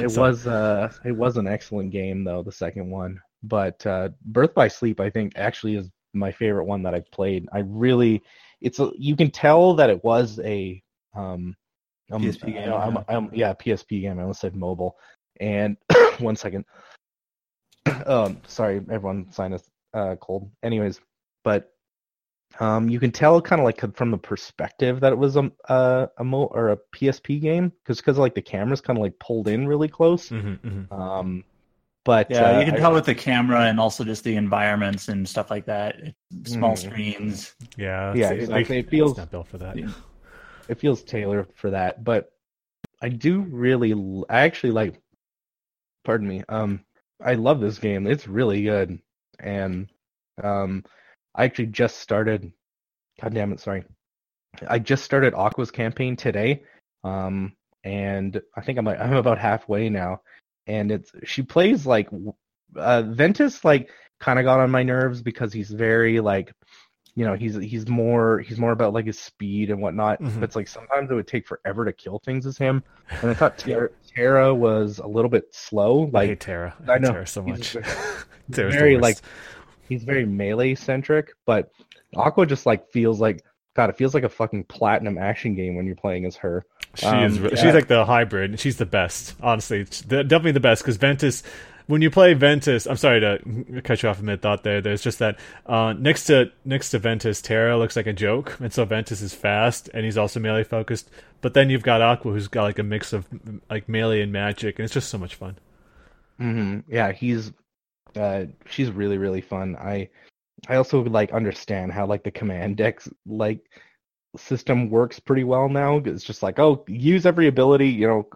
[0.00, 0.22] it so.
[0.22, 3.20] was uh it was an excellent game though the second one.
[3.42, 7.48] But uh, Birth by Sleep, I think, actually is my favorite one that I've played.
[7.52, 8.22] I really,
[8.60, 10.82] it's a, you can tell that it was a
[11.14, 11.54] um,
[12.10, 12.54] um PSP game.
[12.54, 12.74] yeah.
[12.74, 14.18] I'm, I'm, yeah, PSP game.
[14.18, 14.96] I almost said mobile.
[15.40, 15.76] And
[16.18, 16.64] one second.
[18.06, 19.62] um, sorry, everyone, sinus
[19.94, 20.50] uh, cold.
[20.62, 21.00] Anyways,
[21.44, 21.72] but
[22.60, 26.08] um, you can tell kind of like from the perspective that it was a a,
[26.18, 29.48] a mo- or a PSP game because because like the camera's kind of like pulled
[29.48, 30.30] in really close.
[30.30, 30.92] Mm-hmm, mm-hmm.
[30.92, 31.44] Um,
[32.04, 35.08] but yeah, uh, you can I, tell with the camera and also just the environments
[35.08, 35.96] and stuff like that.
[36.44, 37.54] Small mm, screens.
[37.76, 38.78] Yeah, yeah, exactly.
[38.78, 39.76] It feels not built for that.
[39.76, 39.90] Yeah.
[40.68, 42.32] It feels tailored for that, but
[43.02, 43.92] I do really.
[44.28, 45.00] I actually like.
[46.04, 46.42] Pardon me.
[46.48, 46.84] Um,
[47.22, 48.06] I love this game.
[48.06, 48.98] It's really good,
[49.38, 49.88] and
[50.42, 50.84] um,
[51.38, 52.52] I actually just started.
[53.22, 53.60] God damn it!
[53.60, 53.84] Sorry,
[54.66, 56.64] I just started Aqua's campaign today,
[57.04, 57.52] um,
[57.84, 60.20] and I think I'm like I'm about halfway now,
[60.66, 62.10] and it's she plays like
[62.76, 66.52] uh, Ventus like kind of got on my nerves because he's very like
[67.14, 70.20] you know he's he's more he's more about like his speed and whatnot.
[70.20, 70.40] Mm-hmm.
[70.40, 72.82] But it's like sometimes it would take forever to kill things as him.
[73.22, 76.10] And I thought Terra, Terra was a little bit slow.
[76.12, 76.74] Like I hate Terra.
[76.86, 77.76] I, I know Terra so much.
[78.48, 79.18] very like
[79.88, 81.70] he's very melee centric, but
[82.16, 85.86] Aqua just like feels like God, it feels like a fucking platinum action game when
[85.86, 86.64] you're playing as her.
[86.94, 87.38] She um, is.
[87.38, 87.48] Yeah.
[87.50, 88.58] She's like the hybrid.
[88.58, 89.84] She's the best, honestly.
[89.84, 91.42] Definitely the best because Ventus.
[91.86, 94.82] When you play Ventus, I'm sorry to cut you off a mid thought there.
[94.82, 98.70] There's just that uh, next to next to Ventus, Terra looks like a joke, and
[98.70, 101.08] so Ventus is fast and he's also melee focused.
[101.40, 103.26] But then you've got Aqua, who's got like a mix of
[103.70, 105.56] like melee and magic, and it's just so much fun.
[106.40, 106.92] Mm-hmm.
[106.92, 107.52] Yeah, he's
[108.16, 109.76] uh, she's really really fun.
[109.76, 110.08] I
[110.68, 113.60] I also like understand how like the command decks like
[114.36, 115.98] system works pretty well now.
[115.98, 118.28] It's just like, oh, use every ability, you know,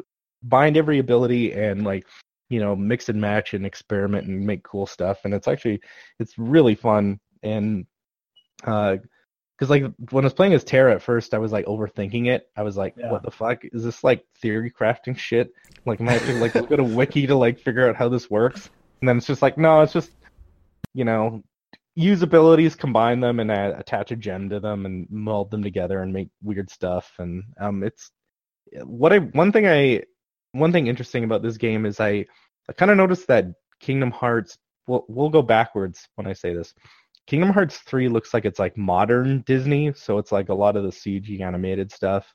[0.42, 2.06] bind every ability and like,
[2.48, 5.20] you know, mix and match and experiment and make cool stuff.
[5.24, 5.80] And it's actually
[6.18, 7.20] it's really fun.
[7.42, 7.86] And
[8.64, 8.96] uh
[9.58, 12.48] because like when I was playing as Terra at first, I was like overthinking it.
[12.56, 13.12] I was like, Yeah.
[13.12, 15.52] "What the fuck is this like theory crafting shit?"
[15.86, 18.08] Like, am I have to like look at a wiki to like figure out how
[18.08, 18.70] this works?
[19.02, 20.12] And then it's just like, no, it's just
[20.94, 21.42] you know,
[21.96, 26.12] use abilities, combine them, and attach a gem to them, and meld them together and
[26.12, 27.12] make weird stuff.
[27.18, 28.12] And um, it's
[28.84, 30.04] what I one thing I
[30.52, 32.26] one thing interesting about this game is I
[32.68, 33.46] I kind of noticed that
[33.80, 34.56] Kingdom Hearts.
[34.86, 36.72] We'll we'll go backwards when I say this.
[37.26, 40.82] Kingdom Hearts 3 looks like it's like modern Disney, so it's like a lot of
[40.82, 42.32] the CG animated stuff.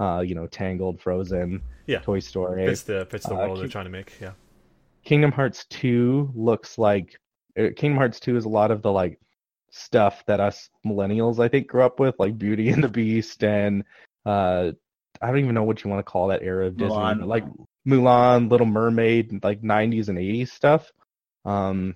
[0.00, 2.00] Uh, you know, Tangled, Frozen, Yeah.
[2.00, 2.66] Toy Story.
[2.66, 4.12] Fits the fits the Uh, world they're trying to make.
[4.20, 4.32] Yeah.
[5.04, 7.16] Kingdom Hearts 2 looks like
[7.58, 9.18] uh, Kingdom Hearts 2 is a lot of the like
[9.70, 13.84] stuff that us millennials I think grew up with, like Beauty and the Beast and
[14.26, 14.72] uh
[15.22, 17.26] I don't even know what you want to call that era of Disney, Mulan.
[17.26, 17.44] like
[17.86, 20.90] Mulan, Little Mermaid, like 90s and 80s stuff.
[21.44, 21.94] Um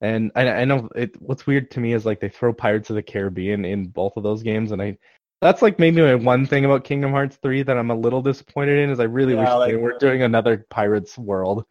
[0.00, 2.96] and I, I know it what's weird to me is like they throw Pirates of
[2.96, 4.96] the Caribbean in both of those games and I
[5.42, 8.78] that's like maybe my one thing about Kingdom Hearts 3 that I'm a little disappointed
[8.78, 11.64] in is I really Yeah, wish like- they were doing another Pirates world.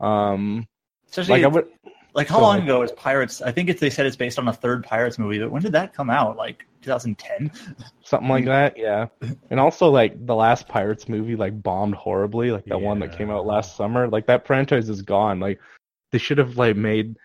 [0.00, 0.66] Um
[1.08, 1.68] Especially like I would
[2.14, 2.68] Like how long ahead.
[2.68, 3.40] ago is Pirates?
[3.42, 5.72] I think it's they said it's based on a third Pirates movie, but when did
[5.72, 6.36] that come out?
[6.36, 7.50] Like 2010?
[8.02, 9.06] something like that, yeah.
[9.50, 13.30] And also like the last Pirates movie like bombed horribly, like that one that came
[13.30, 14.08] out last summer.
[14.08, 15.40] Like that franchise is gone.
[15.40, 15.60] Like
[16.12, 17.16] they should have like made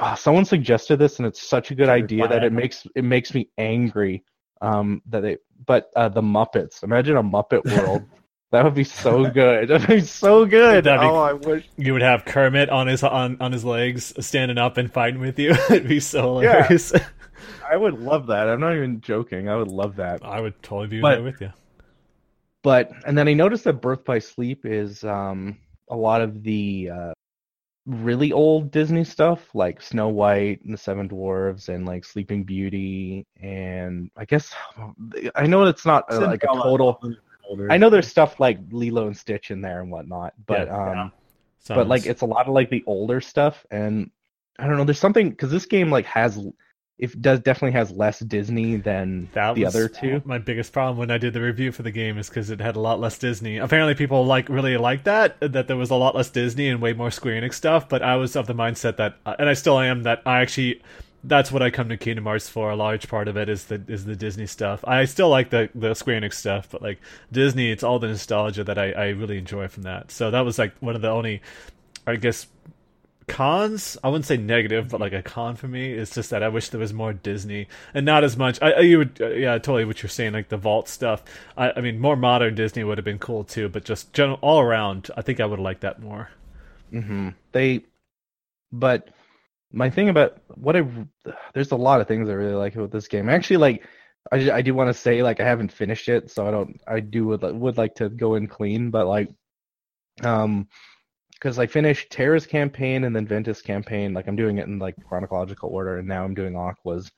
[0.00, 3.34] Ah, someone suggested this and it's such a good idea that it makes it makes
[3.34, 4.22] me angry.
[4.60, 6.82] Um that they but uh the Muppets.
[6.84, 8.02] Imagine a Muppet world.
[8.52, 9.68] that would be so good.
[9.68, 10.84] That'd be so good.
[10.84, 14.58] Be- oh, I wish You would have Kermit on his on, on his legs, standing
[14.58, 15.50] up and fighting with you.
[15.70, 16.68] It'd be so Yeah.
[17.70, 18.48] I would love that.
[18.48, 19.48] I'm not even joking.
[19.48, 20.24] I would love that.
[20.24, 21.52] I would totally be But- there with you.
[22.62, 25.58] but and then I noticed that Birth by Sleep is um
[25.90, 27.12] a lot of the uh
[27.86, 33.26] really old Disney stuff like Snow White and the Seven Dwarves and like Sleeping Beauty
[33.40, 34.52] and I guess
[35.34, 37.00] I know it's not uh, like a total
[37.48, 37.72] Older.
[37.72, 41.12] I know there's stuff like Lilo and Stitch in there and whatnot but Yeah, um
[41.68, 41.76] yeah.
[41.76, 44.10] but like it's a lot of like the older stuff and
[44.58, 46.38] I don't know there's something cuz this game like has
[46.98, 51.10] it does definitely has less Disney than That the other two My biggest problem when
[51.12, 53.58] I did the review for the game is because it had a lot less Disney.
[53.58, 56.92] Apparently, people like really like that that there was a lot less Disney and way
[56.92, 57.88] more Square Enix stuff.
[57.88, 60.82] But I was of the mindset that, uh, and I still am, that I actually
[61.24, 62.70] that's what I come to Kingdom Hearts for.
[62.70, 64.84] A large part of it is the is the Disney stuff.
[64.86, 67.00] I still like the the Square Enix stuff, but like
[67.32, 70.10] Disney, it's all the nostalgia that I I really enjoy from that.
[70.10, 71.42] So that was like one of the only,
[72.06, 72.46] I guess,
[73.26, 76.48] cons i wouldn't say negative but like a con for me is just that i
[76.48, 79.52] wish there was more disney and not as much i, I you would uh, yeah
[79.58, 81.22] totally what you're saying like the vault stuff
[81.54, 84.60] I, I mean more modern disney would have been cool too but just general all
[84.60, 86.30] around i think i would like that more
[86.90, 87.84] hmm They,
[88.72, 89.10] but
[89.72, 90.86] my thing about what I
[91.54, 93.28] there's a lot of things I really like about this game.
[93.28, 93.86] Actually, like
[94.32, 96.80] I, I do want to say like I haven't finished it, so I don't.
[96.86, 99.30] I do would would like to go in clean, but like,
[100.22, 100.68] um,
[101.32, 104.14] because I finished Terra's campaign and then Ventus campaign.
[104.14, 107.10] Like I'm doing it in like chronological order, and now I'm doing Aqua's,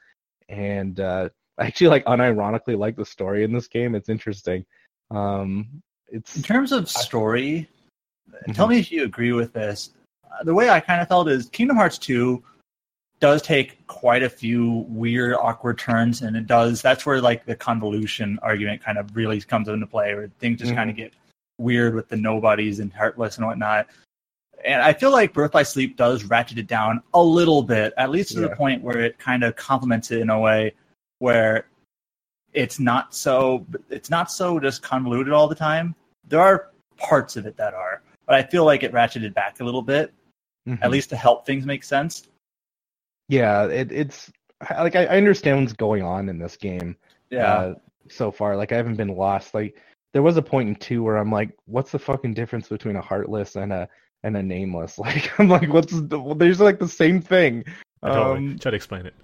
[0.49, 1.29] and uh,
[1.59, 3.95] I actually like unironically like the story in this game.
[3.95, 4.65] It's interesting.
[5.11, 7.69] Um, it's In terms of story,
[8.49, 8.55] Mhm.
[8.55, 9.91] tell me if you agree with this.
[10.45, 12.43] The way I kind of felt is Kingdom Hearts 2
[13.21, 16.81] does take quite a few weird, awkward turns, and it does.
[16.81, 20.73] That's where like the convolution argument kind of really comes into play, where things just
[20.73, 20.77] Mhm.
[20.77, 21.13] kind of get
[21.59, 23.87] weird with the nobodies and heartless and whatnot.
[24.65, 28.11] And I feel like Birth by Sleep does ratchet it down a little bit, at
[28.11, 30.73] least to the point where it kind of complements it in a way
[31.19, 31.67] where
[32.53, 35.95] it's not so it's not so just convoluted all the time.
[36.27, 39.65] There are parts of it that are, but I feel like it ratcheted back a
[39.65, 40.13] little bit,
[40.69, 40.79] Mhm.
[40.83, 42.29] at least to help things make sense.
[43.29, 44.31] yeah, it, it's
[44.71, 46.97] like I, I understand what's going on in this game.
[47.31, 47.75] Yeah, uh,
[48.09, 48.57] so far.
[48.57, 49.55] Like I haven't been lost.
[49.55, 49.77] Like
[50.13, 53.01] there was a point in two where I'm like, what's the fucking difference between a
[53.01, 53.89] heartless and a
[54.23, 54.99] and a nameless?
[55.07, 57.65] Like I'm like, what's the, well, there's like the same thing.
[58.03, 59.15] I totally Um, try to explain it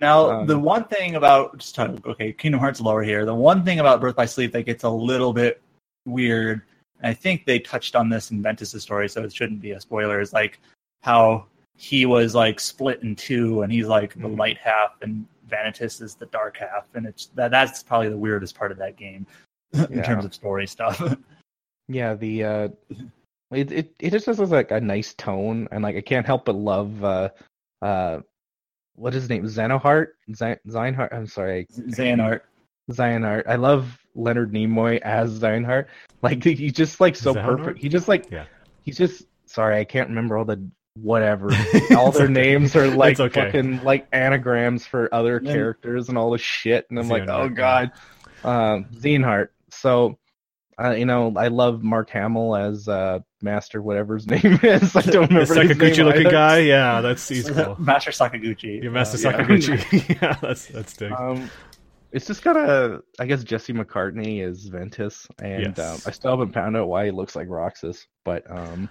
[0.00, 3.24] Now, Um, the one thing about just talk, okay, Kingdom Hearts lower here.
[3.24, 5.62] The one thing about Birth by Sleep that gets a little bit
[6.04, 6.62] weird, and
[7.02, 10.20] I think they touched on this in Ventus' story, so it shouldn't be a spoiler.
[10.20, 10.60] Is like
[11.02, 11.46] how
[11.76, 14.38] he was like split in two, and he's like the Mhm.
[14.38, 18.54] light half, and Vanitas is the dark half, and it's that that's probably the weirdest
[18.54, 19.26] part of that game
[19.72, 20.02] in Yeah.
[20.02, 21.00] terms of story stuff.
[21.88, 22.68] yeah, the uh,
[23.50, 26.54] it it it just has like a nice tone, and like I can't help but
[26.54, 27.28] love uh
[27.82, 28.20] uh
[28.94, 29.44] what is his name?
[29.44, 30.08] Xenoheart?
[30.34, 31.12] Z- Zeinhart?
[31.14, 31.66] I'm sorry.
[31.72, 32.42] Xehanort.
[32.90, 33.46] Zionheart.
[33.48, 35.88] I love Leonard Nimoy as Zionheart.
[36.22, 37.58] Like he's just like so Xehanort?
[37.58, 37.78] perfect.
[37.80, 38.44] He just like Yeah.
[38.82, 41.46] he's just sorry, I can't remember all the whatever.
[41.96, 42.32] all their okay.
[42.32, 43.46] names are like okay.
[43.46, 46.86] fucking like anagrams for other Then- characters and all this shit.
[46.90, 47.92] And I'm like, oh Xehanort, god.
[48.44, 49.48] Um Xehanort.
[49.70, 50.18] So
[50.82, 54.96] uh, you know, I love Mark Hamill as uh Master whatever his name is.
[54.96, 56.30] I don't The remember his name Sakaguchi looking either.
[56.30, 57.76] guy, yeah, that's he's cool.
[57.78, 58.82] Master Sakaguchi.
[58.82, 59.38] Your Master Uh, yeah.
[59.44, 61.12] Sakaguchi, yeah, that's that's big.
[61.12, 61.50] Um,
[62.12, 63.02] it's just got a.
[63.18, 65.78] I guess Jesse McCartney is Ventus, and Yes.
[65.78, 68.06] um, I still haven't found out why he looks like Roxas.
[68.24, 68.88] But um,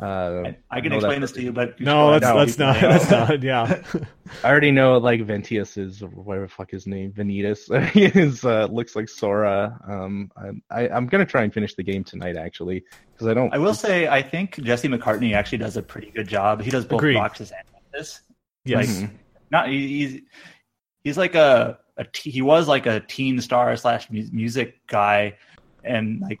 [0.00, 2.80] uh, I, I can know explain this to you, but No, let's No, let's not.
[2.80, 2.88] Yeah.
[2.88, 3.42] Let's not.
[3.42, 3.82] Yeah,
[4.44, 7.68] I already know like Ventus is whatever the fuck his name, Vanitas
[8.16, 9.78] is uh, looks like Sora.
[9.86, 10.50] Um, I,
[10.84, 12.82] I I'm gonna try and finish the game tonight actually
[13.12, 13.52] because I don't.
[13.52, 16.62] I will say I think Jesse McCartney actually does a pretty good job.
[16.62, 17.16] He does both Agreed.
[17.16, 18.20] Roxas and this.
[18.64, 19.10] yes, Mhm.
[19.50, 20.20] Not he- he's
[21.04, 25.36] he's like a, a te- he was like a teen star slash music guy,
[25.84, 26.40] and like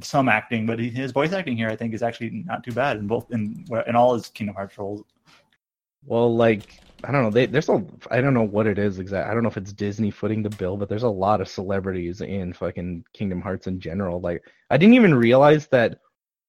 [0.00, 3.06] some acting, but his voice acting here I think is actually not too bad in
[3.06, 5.02] both in in all his Kingdom Hearts roles.
[6.06, 7.30] Well, like I don't know.
[7.30, 9.28] They, there's a I don't know what it is exactly.
[9.30, 12.20] I don't know if it's Disney footing the bill, but there's a lot of celebrities
[12.20, 14.20] in fucking Kingdom Hearts in general.
[14.20, 15.98] Like I didn't even realize that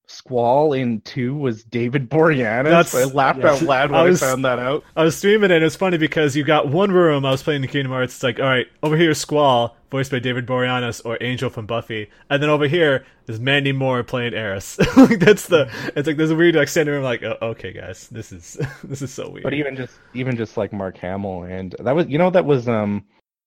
[0.07, 2.63] Squall in two was David Boreanaz.
[2.63, 3.61] That's- I laughed yes.
[3.61, 4.83] out loud when I I, found that out.
[4.95, 5.55] I was streaming it.
[5.55, 7.25] and It was funny because you got one room.
[7.25, 8.13] I was playing the Kingdom Hearts.
[8.15, 11.65] It's like, all right, over here is Squall, voiced by David Boreanaz or Angel from
[11.65, 14.77] Buffy, and then over here is Mandy Moore playing Eris.
[14.97, 15.69] like that's the.
[15.95, 17.03] It's like there's a weird like standing room.
[17.03, 19.43] Like, oh, okay, guys, this is this is so weird.
[19.43, 22.67] But even just even just like Mark Hamill and that was you know that was
[22.67, 23.03] um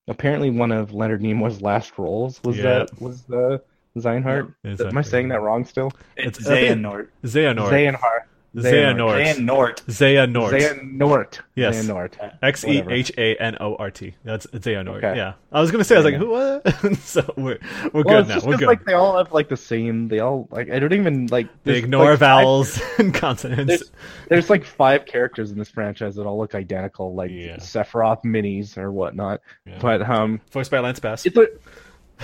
[0.09, 2.63] apparently one of Leonard Nimoy's last roles was Yeah.
[2.63, 3.63] that was the
[4.03, 4.55] Zeinhardt.
[4.65, 5.91] Is Am I saying that wrong still?
[6.17, 7.09] It's It's- I think- Xehanort.
[7.25, 7.71] Xehanort.
[7.71, 8.23] Xehanort.
[8.57, 9.19] Xehanort.
[9.19, 9.85] Xehanort.
[9.87, 10.51] Xehanort.
[10.51, 11.39] Xehanort.
[11.55, 11.85] Yes.
[11.87, 12.39] Xehanort.
[12.43, 14.15] X E H A N O R T.
[14.25, 14.97] That's Xehanort.
[15.05, 15.17] Okay.
[15.17, 15.35] Yeah.
[15.53, 15.97] I was gonna say.
[15.97, 16.19] I was like, Yeah.
[16.19, 16.31] who?
[16.31, 16.97] What?
[16.99, 17.59] so we're
[17.93, 18.35] we're Well, good it's now.
[18.37, 18.67] just We're 'cause, good.
[18.69, 20.09] like they all have like the same.
[20.09, 21.49] They all like I don't even like.
[21.65, 23.67] they ignore like, five- vowels and consonants.
[23.67, 23.93] There's,
[24.29, 27.57] there's like five characters in this franchise that all look identical, like Yeah.
[27.57, 29.41] Sephiroth minis or whatnot.
[29.67, 29.79] Yeah.
[29.81, 31.27] But um, Voiced by Lance Bass.
[31.27, 31.49] it's a,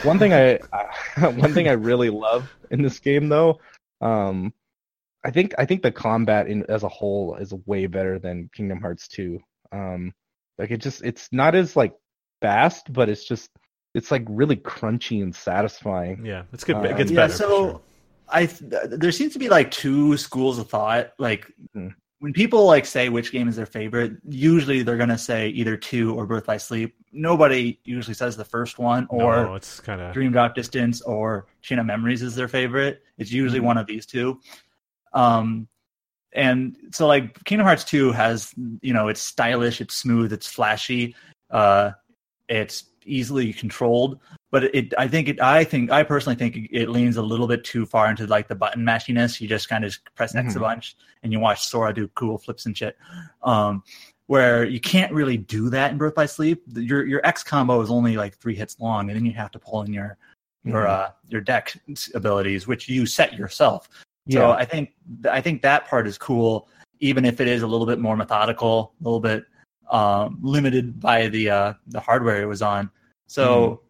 [0.02, 3.60] one thing I uh, one thing I really love in this game though.
[4.00, 4.52] Um,
[5.24, 8.80] I think I think the combat in as a whole is way better than Kingdom
[8.80, 9.40] Hearts 2.
[9.72, 10.12] Um,
[10.58, 11.94] like it just it's not as like
[12.42, 13.50] fast, but it's just
[13.94, 16.24] it's like really crunchy and satisfying.
[16.26, 16.76] Yeah, it's good.
[16.76, 17.32] Uh, it gets yeah, better.
[17.32, 17.80] for so sure.
[18.28, 21.12] I th- there seems to be like two schools of thought.
[21.18, 21.88] Like Hmm.
[22.24, 26.14] When people like say which game is their favorite, usually they're gonna say either two
[26.14, 26.94] or Birth by Sleep.
[27.12, 31.48] Nobody usually says the first one or no, it's kind of Dream Drop Distance or
[31.60, 33.02] Chain of Memories is their favorite.
[33.18, 33.64] It's usually Mhm.
[33.64, 34.40] one of these two.
[35.12, 35.68] Um,
[36.32, 41.14] and so like Kingdom Hearts 2 has, you know, it's stylish, it's smooth, it's flashy,
[41.50, 41.90] uh,
[42.48, 44.18] it's easily controlled.
[44.54, 47.64] But it, I think it, I think, I personally think it leans a little bit
[47.64, 49.40] too far into like the button mashiness.
[49.40, 50.62] You just kind of press X a Mhm.
[50.62, 52.96] bunch and you watch Sora do cool flips and shit.
[53.42, 53.82] Um,
[54.28, 56.62] where you can't really do that in Birth by Sleep.
[56.72, 59.58] Your your X combo is only like three hits long, and then you have to
[59.58, 60.18] pull in your
[60.62, 60.88] your Mhm.
[60.88, 61.76] uh your deck
[62.14, 63.88] abilities, which you set yourself.
[64.30, 64.50] So Yeah.
[64.50, 64.92] I think
[65.28, 66.68] I think that part is cool,
[67.00, 69.46] even if it is a little bit more methodical, a little bit
[69.90, 72.88] um, limited by the uh, the hardware it was on.
[73.26, 73.80] So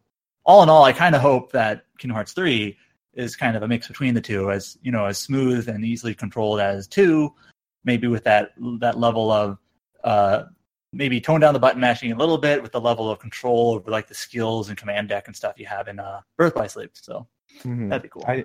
[0.45, 2.77] all in all, I kind of hope that Kingdom Hearts three
[3.15, 6.15] is kind of a mix between the two, as you know, as smooth and easily
[6.15, 7.33] controlled as two,
[7.85, 9.59] maybe with that that level of
[10.03, 10.45] uh,
[10.93, 13.91] maybe tone down the button mashing a little bit with the level of control over
[13.91, 16.91] like the skills and command deck and stuff you have in uh, Birth by Sleep.
[16.95, 17.27] So
[17.63, 17.89] Mhm.
[17.89, 18.25] that'd be cool.
[18.27, 18.45] I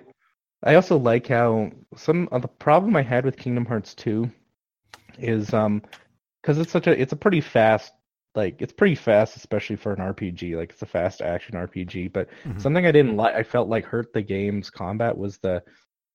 [0.62, 4.30] I also like how some of the problem I had with Kingdom Hearts 2
[5.18, 5.82] is um
[6.40, 7.92] because it's such a it's a pretty fast
[8.34, 12.28] like it's pretty fast especially for an RPG like it's a fast action RPG but
[12.44, 12.56] Mhm.
[12.58, 15.62] something I didn't like I felt like hurt the game's combat was the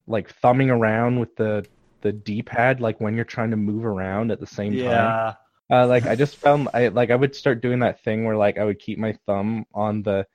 [0.08, 1.68] like thumbing around with the
[2.02, 5.34] the D-pad like when you're trying to move around at the same time yeah,
[5.72, 8.58] uh, like I just found I like I would start doing that thing where like
[8.58, 10.28] I would keep my thumb on the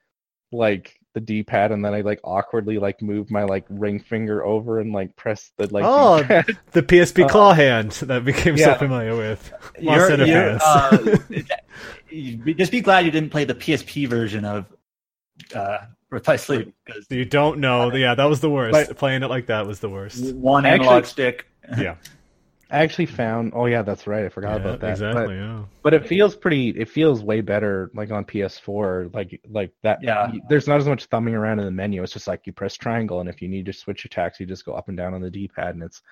[0.52, 4.78] like the D-pad and then I like awkwardly like move my like ring finger over
[4.78, 6.56] and like press the like Oh, D-pad.
[6.72, 8.78] the PSP Uh, claw hand that I became so yeah.
[8.78, 9.52] familiar with.
[9.80, 11.16] you're, you're, uh,
[12.11, 14.66] you- just be glad you didn't play the PSP version of
[15.54, 15.78] uh,
[16.11, 17.92] Birth by Sleep because you don't know.
[17.94, 18.72] Yeah, that was the worst.
[18.72, 20.34] But- Playing it like that was the worst.
[20.34, 21.46] one Actually- analog stick.
[21.78, 21.96] Yeah,
[22.70, 25.36] I actually found oh yeah that's right I forgot yeah, about that exactly.
[25.36, 25.64] yeah.
[25.82, 29.98] but, but it feels pretty it feels way better like on PS4 like like that
[30.02, 30.30] Yeah.
[30.48, 33.20] there's not as much thumbing around in the menu it's just like you press triangle
[33.20, 35.30] and if you need to switch attacks you just go up and down on the
[35.30, 36.02] D-pad and it's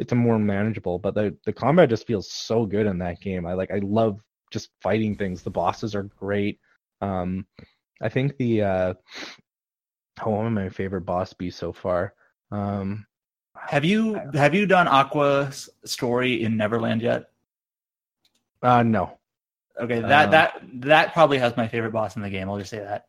[0.00, 0.98] it's a more manageable.
[0.98, 3.46] But the the combat just feels so good in that game.
[3.46, 4.18] I like I love
[4.50, 5.42] just fighting things.
[5.42, 6.58] The bosses are great.
[7.02, 7.46] Um,
[8.02, 8.94] I think the uh,
[10.24, 12.14] oh, one of my favorite boss be so far.
[12.50, 13.06] Um,
[13.56, 17.26] Have you have you done Aqua's story in Neverland yet?
[18.62, 19.18] uh, no,
[19.80, 22.48] Okay, that Um, that that probably has my favorite boss in the game.
[22.48, 23.06] I'll just say that.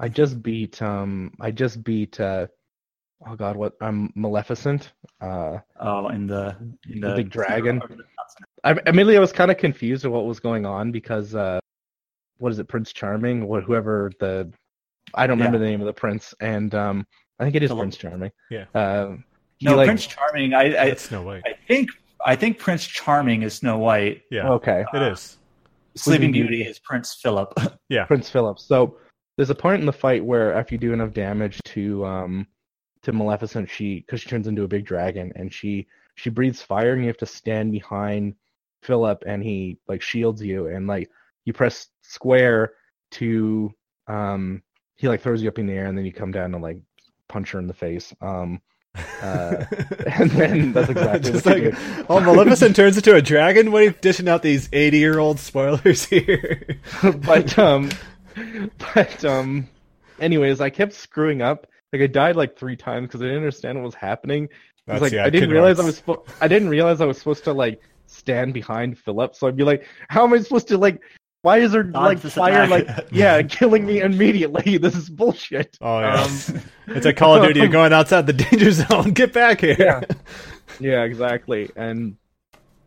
[0.00, 2.46] I just beat um, I just beat uh,
[3.26, 4.92] oh god, what I'm Maleficent.
[5.20, 6.56] Uh, Oh, in the
[6.88, 7.80] in the, The big dragon?
[8.64, 11.60] I immediately I was kind of confused of what was going on because uh,
[12.38, 14.52] what is it, Prince Charming, or whoever the
[15.14, 17.06] I don't remember the name of the prince, and um,
[17.38, 18.32] I think it is The- Prince Charming.
[18.50, 18.64] Yeah.
[18.74, 19.31] Um, he,
[19.62, 20.54] No, like- Prince Charming.
[20.54, 21.42] I I, That's Snow White.
[21.46, 21.90] I think
[22.24, 24.22] I think Prince Charming is Snow White.
[24.30, 25.38] Yeah, Okay, it is.
[25.94, 26.48] Sleeping Beauty.
[26.56, 27.52] Beauty is Prince Philip.
[27.88, 28.06] Yeah.
[28.06, 28.58] Prince Philip.
[28.58, 28.96] So
[29.36, 32.46] there's a point in the fight where after you do enough damage to um
[33.02, 36.92] to Maleficent, she because she turns into a big dragon and she she breathes fire
[36.92, 38.34] and you have to stand behind
[38.82, 41.10] Philip and he like shields you and like
[41.44, 42.72] you press square
[43.12, 43.70] to
[44.08, 44.62] um
[44.96, 46.78] he like throws you up in the air and then you come down and like
[47.28, 48.14] punch her in the face.
[48.22, 48.60] Um
[48.94, 49.64] Uh,
[50.06, 51.74] and then that's exactly Just like,
[52.10, 53.72] oh, Maleficent turns into a dragon.
[53.72, 56.78] What are you dishing out these eighty-year-old spoilers here?
[57.02, 57.90] but um
[58.94, 59.68] but um
[60.20, 63.78] anyways i kept screwing up like i died like three times because i didn't understand
[63.78, 64.48] what was happening
[64.88, 67.18] I was like yeah, i didn't realize i was spo- i didn't realize i was
[67.18, 70.78] supposed to like stand behind philip so i'd be like how am i supposed to
[70.78, 71.02] like
[71.42, 72.88] why is there like this fire attack.
[72.88, 76.60] like yeah killing me immediately this is bullshit Oh yeah, Um,
[76.96, 77.60] it's like Call of Duty.
[77.60, 79.10] You're going outside the danger zone.
[79.12, 79.76] Get back here.
[79.78, 80.00] Yeah.
[80.80, 82.16] yeah exactly and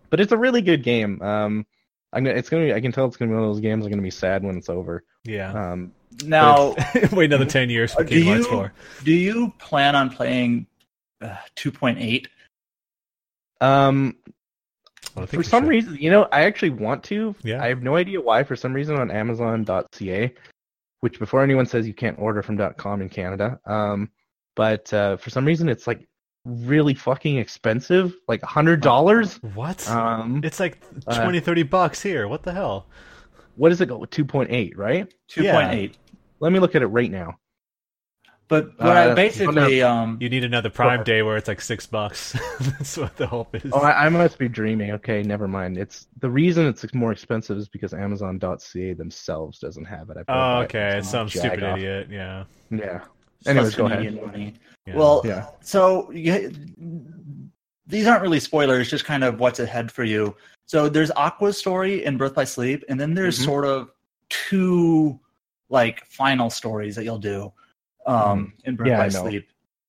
[0.10, 1.66] but it's a really good game um
[2.14, 3.86] i'm gonna it's gonna be i can tell it's gonna be one of those games
[3.86, 5.52] i'm gonna be sad when it's over yeah.
[5.72, 5.92] um
[6.24, 6.76] now,
[7.12, 8.74] Wait another ten years for do Kingdom Hearts you Four.
[9.04, 10.66] do you plan on playing
[11.22, 12.28] uh, 2.8?
[13.60, 14.16] um
[15.16, 15.70] Well, for some should.
[15.70, 17.36] reason, you know, I actually want to.
[17.44, 17.64] Yeah.
[17.64, 18.44] I have no idea why.
[18.44, 20.34] For some reason, on Amazon.ca,
[21.00, 24.10] which before anyone says you can't order from .com in Canada, um,
[24.56, 26.08] but uh, for some reason, it's like
[26.46, 29.36] really fucking expensive, like a hundred dollars.
[29.54, 29.88] What?
[29.90, 32.28] Um, it's like uh, 20, 30 bucks here.
[32.28, 32.86] What the hell?
[33.56, 34.06] what does it go?
[34.06, 35.12] Two point eight, right?
[35.32, 35.94] 2.8.
[36.40, 37.38] Let me look at it right now.
[38.48, 41.04] But what Uh, I basically um You need another Prime.
[41.04, 42.34] Day where it's like six bucks.
[42.60, 43.72] That's what the hope is.
[43.74, 44.92] Oh, I, I must be dreaming.
[44.92, 45.78] Okay, never mind.
[45.78, 50.18] It's the reason it's more expensive is because Amazon.ca themselves doesn't have it.
[50.18, 50.80] I oh, okay.
[50.80, 51.78] Amazon It's some stupid off.
[51.78, 52.08] idiot.
[52.12, 52.44] Yeah.
[52.70, 53.00] Yeah.
[53.00, 54.22] plus Anyways, go ahead.
[54.26, 54.54] Money.
[54.86, 54.96] yeah.
[54.96, 55.48] Well, Yeah.
[55.62, 56.52] so you,
[57.88, 60.36] these aren't really spoilers, just kind of what's ahead for you.
[60.68, 63.46] So there's Aqua's story in Birth by Sleep, and then there's Mhm.
[63.46, 63.90] sort of
[64.30, 65.20] two
[65.70, 67.52] like final stories that you'll do
[68.06, 68.92] um, in Birth Mm-hmm.
[68.92, 69.48] Yeah, by Sleep.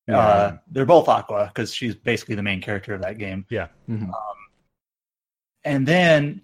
[0.09, 0.19] Yeah.
[0.19, 3.45] Uh, they're both Aqua because she's basically the main character of that game.
[3.51, 4.11] Mhm.
[5.65, 6.43] And then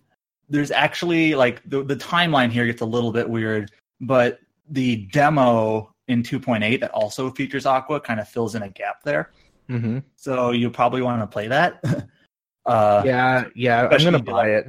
[0.49, 3.71] there's actually like the, the timeline here gets a little bit weird,
[4.01, 9.03] but the demo in 2.8 that also features Aqua kind of fills in a gap
[9.05, 9.31] there.
[9.71, 9.99] Mm-hmm.
[10.17, 11.81] So you probably want to play that.
[12.67, 13.89] uh, Yeah, yeah.
[13.91, 14.67] I'm gonna buy it.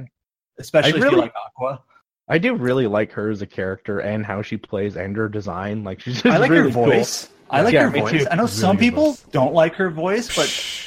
[0.58, 1.82] especially I if really- you like Aqua.
[2.28, 5.84] I do really like her as a character and how she plays and her design.
[5.84, 6.86] Like she's just I like really her cool.
[6.86, 7.28] voice.
[7.50, 8.22] I like Yeah, her me voice.
[8.22, 8.28] too.
[8.30, 9.24] I know Really some good people voice.
[9.32, 10.44] don't like her voice, but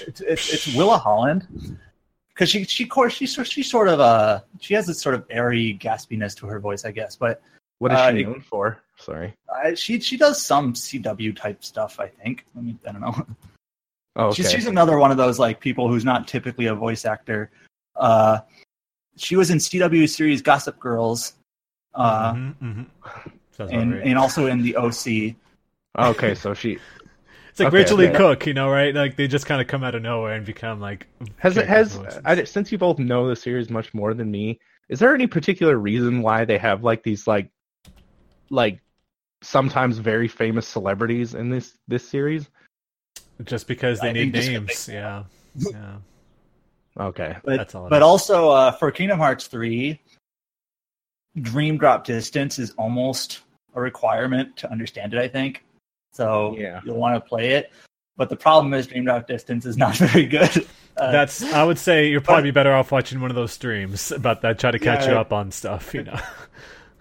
[0.07, 1.77] it's it's, it's Willa Holland
[2.29, 5.25] because she she course she sort she sort of uh she has this sort of
[5.29, 7.15] airy gaspiness to her voice, I guess.
[7.15, 7.41] But
[7.79, 8.81] What is Uh, she it- known for?
[8.99, 9.35] Sorry.
[9.63, 11.99] uh, she she does some CW type stuff.
[11.99, 12.45] I think.
[12.57, 13.27] I mean, I don't know.
[14.15, 14.41] Oh, okay.
[14.41, 17.51] She's she's another one of those like people who's not typically a voice actor.
[17.95, 18.39] Uh,
[19.17, 21.33] she was in CW series Gossip Girls,
[21.95, 22.85] uh, Mhm, mhm.
[23.51, 24.03] Sounds about and right.
[24.05, 25.35] and also in the OC.
[25.97, 26.77] okay, so she
[27.49, 28.17] It's like okay, Rachel Lee okay.
[28.17, 28.93] Cook, you know, right?
[28.93, 31.07] Like they just kind of come out of nowhere and become like.
[31.37, 31.97] has it has.
[32.23, 34.59] I, since you both know the series much more than me.
[34.89, 37.49] Is there any particular reason why they have like these like
[38.51, 38.79] like
[39.41, 42.47] sometimes very famous celebrities in this this series?
[43.43, 44.85] just because they I need think just 'cause names.
[44.85, 45.23] they- Yeah.
[45.71, 45.97] Yeah.
[46.99, 47.35] Okay.
[47.43, 49.99] But That's all but also uh, for Kingdom Hearts three,
[51.41, 53.41] Dream Drop Distance is almost
[53.75, 55.19] a requirement to understand it.
[55.19, 55.63] I think
[56.11, 56.55] so.
[56.57, 56.81] Yeah.
[56.83, 57.71] you'll want to play it.
[58.15, 60.65] But the problem is Dream Drop Distance is not very good.
[60.97, 61.43] Uh, That's.
[61.43, 64.59] I would say you're probably better off watching one of those streams about that.
[64.59, 65.93] Try to catch you up on stuff.
[65.93, 66.19] You know.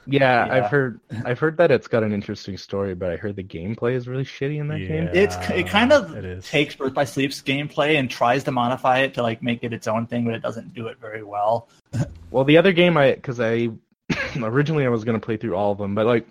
[0.06, 0.54] Yeah, Yeah.
[0.54, 3.94] I've heard I've heard that it's got an interesting story, but I heard the gameplay
[3.94, 5.08] is really shitty in that game.
[5.12, 6.48] It's it kind of It is.
[6.48, 9.86] takes Birth by Sleep's gameplay and tries to modify it to like make it its
[9.86, 11.68] own thing, but it doesn't do it very well.
[12.30, 13.68] Well, the other game I because I
[14.36, 16.26] originally I was gonna play through all of them, but like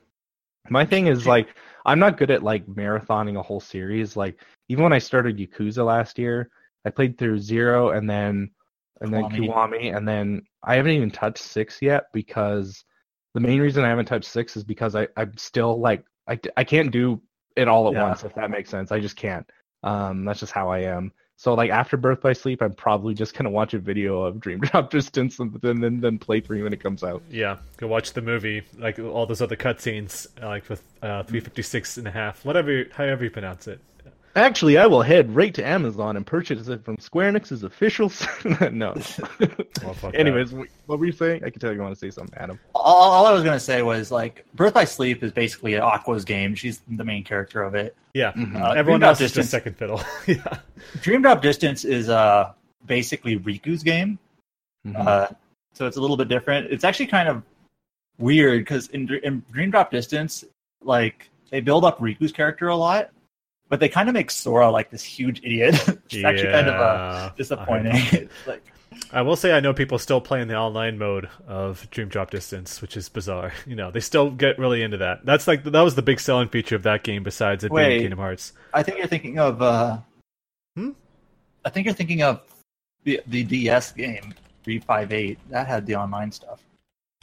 [0.70, 1.48] my thing is like
[1.86, 4.16] I'm not good at like marathoning a whole series.
[4.16, 4.40] Like
[4.70, 6.50] even when I started Yakuza last year,
[6.86, 8.52] I played through zero and then
[9.02, 9.48] and then Kiwami.
[9.50, 12.84] Kiwami, and then I haven't even touched six yet because
[13.36, 16.64] the main reason I haven't touched six is because I I'm still like I I
[16.64, 17.22] can't do
[17.58, 18.04] it all at Yeah.
[18.04, 18.92] once if that makes sense.
[18.92, 19.48] I just can't.
[19.84, 21.12] Um, that's just how I am.
[21.36, 24.60] So like after Birth by Sleep, I'm probably just gonna watch a video of Dream
[24.62, 27.22] Drop Distance and then then, then play three when it comes out.
[27.30, 32.08] Yeah, go watch the movie, like all those other cutscenes, like with uh, 356 and
[32.08, 33.82] a half, whatever, however you pronounce it.
[34.36, 38.08] Actually, I will head right to Amazon and purchase it from Square Enix's official.
[38.08, 38.28] s-
[38.72, 38.94] no.
[39.84, 40.16] Well, fuck that.
[40.16, 40.54] Anyways,
[40.88, 41.44] what were you saying?
[41.46, 42.60] I can tell you want to say something, Adam.
[42.74, 46.54] all, all I was gonna say was like Birth by Sleep is basically Aqua's game.
[46.54, 47.96] She's the main character of it.
[48.14, 48.56] Yeah, Mhm.
[48.62, 50.02] Uh, everyone Dream Drop else is just Distance- second fiddle.
[50.28, 50.58] yeah,
[51.02, 52.52] Dream Drop Distance is uh
[52.86, 54.20] basically Riku's game.
[54.86, 54.98] Mhm.
[55.08, 55.28] Uh,
[55.74, 56.72] so it's a little bit different.
[56.72, 57.42] It's actually kind of
[58.18, 60.44] weird because in, in Dream Drop Distance,
[60.84, 63.10] like they build up Riku's character a lot,
[63.70, 65.76] but they kind of make Sora like this huge idiot.
[65.88, 66.78] Which is actually kind of uh,
[67.30, 67.32] Yeah.
[67.38, 67.96] disappointing.
[68.12, 68.64] It's like
[69.12, 72.32] I will say I know people still play in the online mode of Dream Drop
[72.32, 73.52] Distance, which is bizarre.
[73.68, 75.26] You know, they still get really into that.
[75.26, 77.90] That's like that was the big selling feature of that game, besides it Wait.
[77.90, 78.54] being Kingdom Hearts.
[78.74, 79.62] I think you're thinking of.
[79.62, 79.98] Uh,
[80.78, 80.92] Hmm?
[81.64, 82.42] I think you're thinking of
[83.04, 84.34] the the DS game
[84.64, 86.60] three five eight that had the online stuff.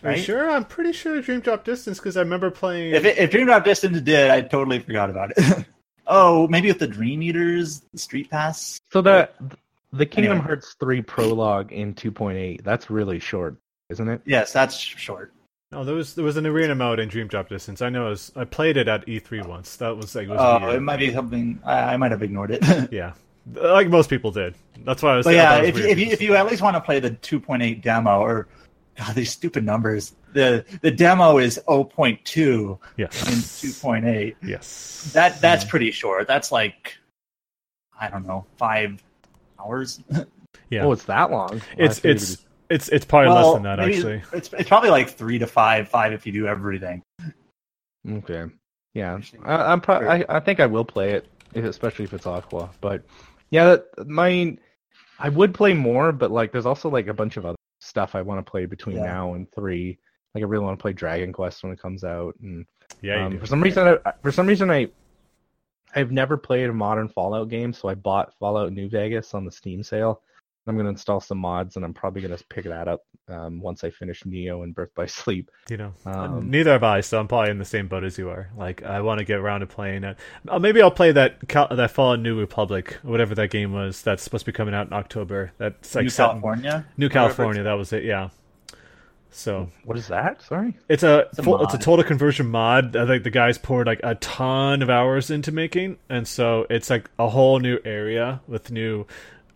[0.02, 0.24] Are you Right?
[0.24, 0.50] sure?
[0.50, 2.94] I'm pretty sure Dream Drop Distance because I remember playing.
[2.94, 5.66] If, it, if Dream Drop Distance did, I totally forgot about it.
[6.06, 8.80] Oh, maybe with the Dream Eaters, the Street Pass.
[8.92, 9.28] So the
[9.92, 10.46] the Kingdom Anyway.
[10.46, 13.56] Hearts three prologue in 2.8 that's really short,
[13.90, 14.22] isn't it?
[14.24, 15.32] Yes, that's short.
[15.70, 17.80] No, there was there was an arena mode in Dream Drop Distance.
[17.82, 18.06] I know.
[18.06, 19.76] It was, I played it at E3 once.
[19.76, 20.76] That was like it was Oh, weird.
[20.76, 22.62] it might be something I, I might have ignored it.
[22.92, 23.12] yeah,
[23.54, 24.54] like most people did.
[24.84, 25.24] That's why I was.
[25.24, 25.98] but yeah, thought if was you, weird.
[25.98, 28.48] if you if you at least want to play the 2.8 demo or
[28.96, 30.14] God, these stupid numbers.
[30.32, 34.34] The the demo is 0.2 yes, in 2.8.
[34.42, 36.26] yes, That that's pretty short.
[36.26, 36.96] That's like
[37.98, 39.02] I don't know, 5
[39.60, 40.00] hours.
[40.70, 40.84] yeah.
[40.84, 41.50] Oh, it's that long.
[41.50, 44.22] Well, it's it's it's it's probably less than that maybe actually.
[44.32, 47.02] It's it's probably like 3 to 5, 5 if you do everything.
[48.08, 48.44] okay.
[48.94, 52.70] Yeah, I, I'm pro- I I think I will play it, especially if it's Aqua.
[52.82, 53.04] But
[53.50, 54.56] yeah, that, my
[55.18, 57.56] I would play more, but like there's also like a bunch of other
[57.92, 59.02] stuff I want to play between Yeah.
[59.04, 59.98] now and three.
[60.34, 62.64] Like I really want to play Dragon Quest when it comes out, and
[63.02, 64.88] Yeah, um, for some reason, I, for some reason, I
[65.94, 69.52] I've never played a modern Fallout game, so I bought Fallout New Vegas on the
[69.52, 70.22] Steam sale.
[70.66, 73.90] I'm gonna install some mods, and I'm probably gonna pick that up um, once I
[73.90, 75.50] finish Nioh and Birth by Sleep.
[75.68, 78.28] You know, Um, neither have I, so I'm probably in the same boat as you
[78.30, 78.50] are.
[78.56, 80.16] Like, I want to get around to playing it.
[80.48, 84.02] Uh, maybe I'll play that Cal- that Fallout New Republic, whatever that game was.
[84.02, 85.52] That's supposed to be coming out in October.
[85.58, 86.86] That's like New set in- California.
[86.96, 87.62] New California.
[87.64, 88.04] That was it.
[88.04, 88.28] Yeah.
[89.34, 90.42] So What is that?
[90.42, 90.74] Sorry.
[90.90, 92.94] it's a, It's a full, it's a total conversion mod.
[92.96, 96.90] I think the guys poured like a ton of hours into making, and so it's
[96.90, 99.06] like a whole new area with new,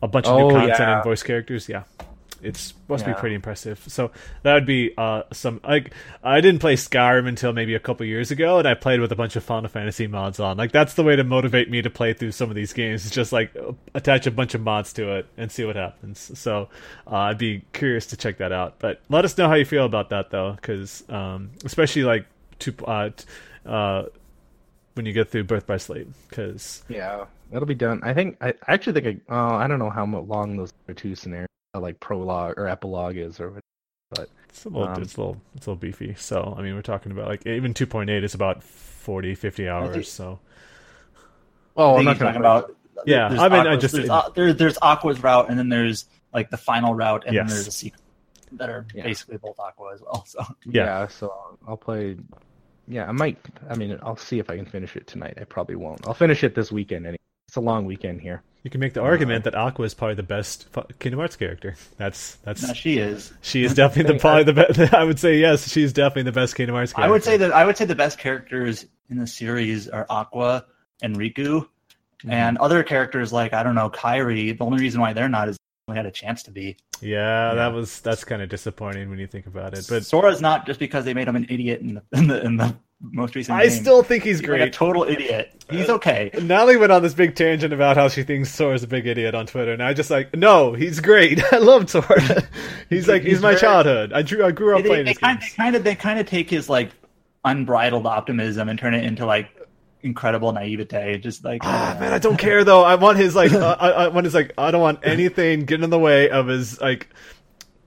[0.02, 0.94] a bunch of Oh, new content yeah.
[0.96, 1.68] and voice characters.
[1.68, 1.84] Yeah,
[2.42, 3.82] it's supposed to be pretty impressive.
[3.88, 4.10] So
[4.42, 5.92] that would be uh some like
[6.22, 9.16] I didn't play Skyrim until maybe a couple years ago, and I played with a
[9.16, 10.56] bunch of Final Fantasy mods on.
[10.58, 13.04] Like that's the way to motivate me to play through some of these games.
[13.06, 13.56] Is just like
[13.94, 16.30] attach a bunch of mods to it and see what happens.
[16.38, 16.68] So
[17.10, 18.78] uh, I'd be curious to check that out.
[18.78, 22.26] But let us know how you feel about that though, because um, especially like
[22.60, 23.10] to uh,
[23.64, 24.04] uh,
[24.94, 28.00] when you get through Birth by Sleep, because Yeah, that'll be done.
[28.02, 30.94] I think I, I actually think I uh, I don't know how long those other
[30.94, 34.28] two scenarios like prologue or epilogue is or what.
[34.48, 36.14] it's a little Um, it's a little it's a little beefy.
[36.16, 40.10] So I mean, we're talking about like even 2.8 is about 40, 50 think- hours.
[40.10, 40.38] So
[41.76, 42.76] Oh, I I'm not he's gonna talking about.
[43.04, 45.68] Yeah, there's I mean, I Aqua's- just- there's, uh, there, there's Aqua's route, and then
[45.68, 47.46] there's like the final route, and Yes.
[47.48, 48.00] then there's a sequel
[48.52, 49.02] that are Yeah.
[49.04, 50.24] basically both Aqua as well.
[50.26, 50.84] So Yeah.
[50.84, 51.06] Yeah.
[51.08, 52.16] so I'll play.
[52.88, 53.36] Yeah, I might.
[53.68, 55.34] I mean, I'll see if I can finish it tonight.
[55.38, 56.06] I probably won't.
[56.06, 57.04] I'll finish it this weekend.
[57.06, 57.18] Anyway.
[57.48, 58.42] It's a long weekend here.
[58.64, 60.66] you can make the argument that Aqua is probably the best
[60.98, 61.76] Kingdom Hearts character.
[61.96, 63.32] That's that's no, she is.
[63.42, 64.78] she is definitely the probably the best.
[64.94, 67.08] I would say yes, she's definitely the best Kingdom Hearts character.
[67.08, 70.66] I would say that I would say the best characters in the series are Aqua
[71.02, 71.68] and Riku,
[72.20, 72.30] Mm-hmm.
[72.30, 74.56] and other characters like I don't know Kairi.
[74.56, 76.78] The only reason why they're not is they only had a chance to be.
[77.02, 77.54] Yeah, Yeah.
[77.56, 79.84] that was that's kind of disappointing when you think about it.
[79.86, 82.56] But Sora's not just because they made him an idiot in the in the, in
[82.56, 83.58] the most recent.
[83.58, 83.70] I game.
[83.82, 84.72] still think he's He's like a great.
[84.72, 85.52] total idiot.
[85.70, 86.30] He's okay.
[86.40, 89.46] Natalie went on this big tangent about how she thinks Sora's a big idiot on
[89.46, 91.42] Twitter, and I just like, no, he's great.
[91.52, 92.06] I love Sora.
[92.88, 94.12] he's like, he's, He's my very- childhood.
[94.12, 95.52] I drew, I grew up They, playing they, these kind, games.
[95.52, 96.90] they kind of they kind of take his like
[97.44, 99.48] unbridled optimism and turn it into like
[100.02, 101.18] incredible naivete.
[101.18, 102.82] Just like Ah, man, I don't care though.
[102.84, 105.84] I want his like, uh, I, I want his like, I don't want anything getting
[105.84, 107.08] in the way of his like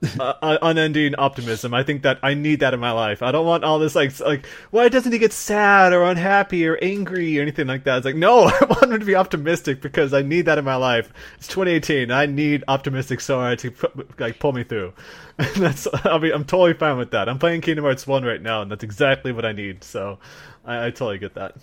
[0.20, 1.74] uh, unending optimism.
[1.74, 3.22] I think that I need that in my life.
[3.22, 6.78] I don't want all this like like why doesn't he get sad or unhappy or
[6.80, 7.98] angry or anything like that?
[7.98, 10.76] It's like no, I want him to be optimistic because I need that in my
[10.76, 11.12] life.
[11.36, 12.10] It's 2018.
[12.10, 13.72] I need optimistic Sora to
[14.18, 14.92] like pull me through.
[15.40, 17.26] And that's I'll be I'm totally fine with that.
[17.26, 19.82] I'm playing Kingdom Hearts 1 right now and that's exactly what I need.
[19.82, 20.18] So
[20.66, 21.56] I, I totally get that.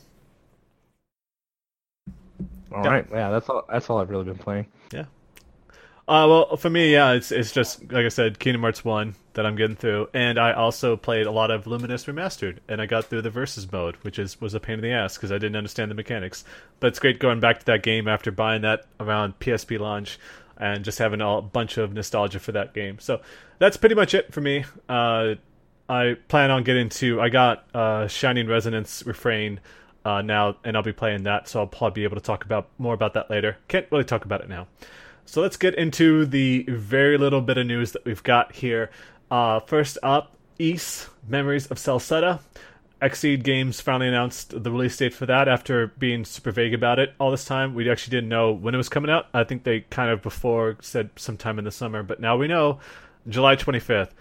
[2.72, 2.90] All yeah.
[2.90, 3.64] right, yeah, that's all.
[3.72, 4.66] That's all I've really been playing.
[4.92, 5.06] Yeah.
[6.08, 9.46] Uh, well, for me, yeah, it's it's just like I said, Kingdom Hearts one that
[9.46, 13.06] I'm getting through, and I also played a lot of Lumines Remastered, and I got
[13.06, 15.58] through the versus mode, which is was a pain in the ass because I didn't
[15.58, 16.46] understand the mechanics.
[16.80, 20.18] But it's great going back to that game after buying that around PSP launch,
[20.56, 23.00] and just having a bunch of nostalgia for that game.
[23.00, 23.20] So
[23.60, 24.64] that's pretty much it for me.
[24.88, 25.36] Uh,
[25.90, 27.20] I plan on getting to.
[27.20, 29.60] I got uh, Shining Resonance Refrain
[30.06, 32.70] uh, now, and I'll be playing that, so I'll probably be able to talk about
[32.78, 33.58] more about that later.
[33.68, 34.68] Can't really talk about it now.
[35.28, 38.90] So let's get into the very little bit of news that we've got here.
[39.30, 42.40] Uh, first up, Ys Memories of Celceta.
[43.02, 47.14] Xseed Games finally announced the release date for that after being super vague about it
[47.20, 47.74] all this time.
[47.74, 49.28] We actually didn't know when it was coming out.
[49.34, 52.80] I think they kind of before said sometime in the summer, but now we know
[53.28, 54.12] July 25th.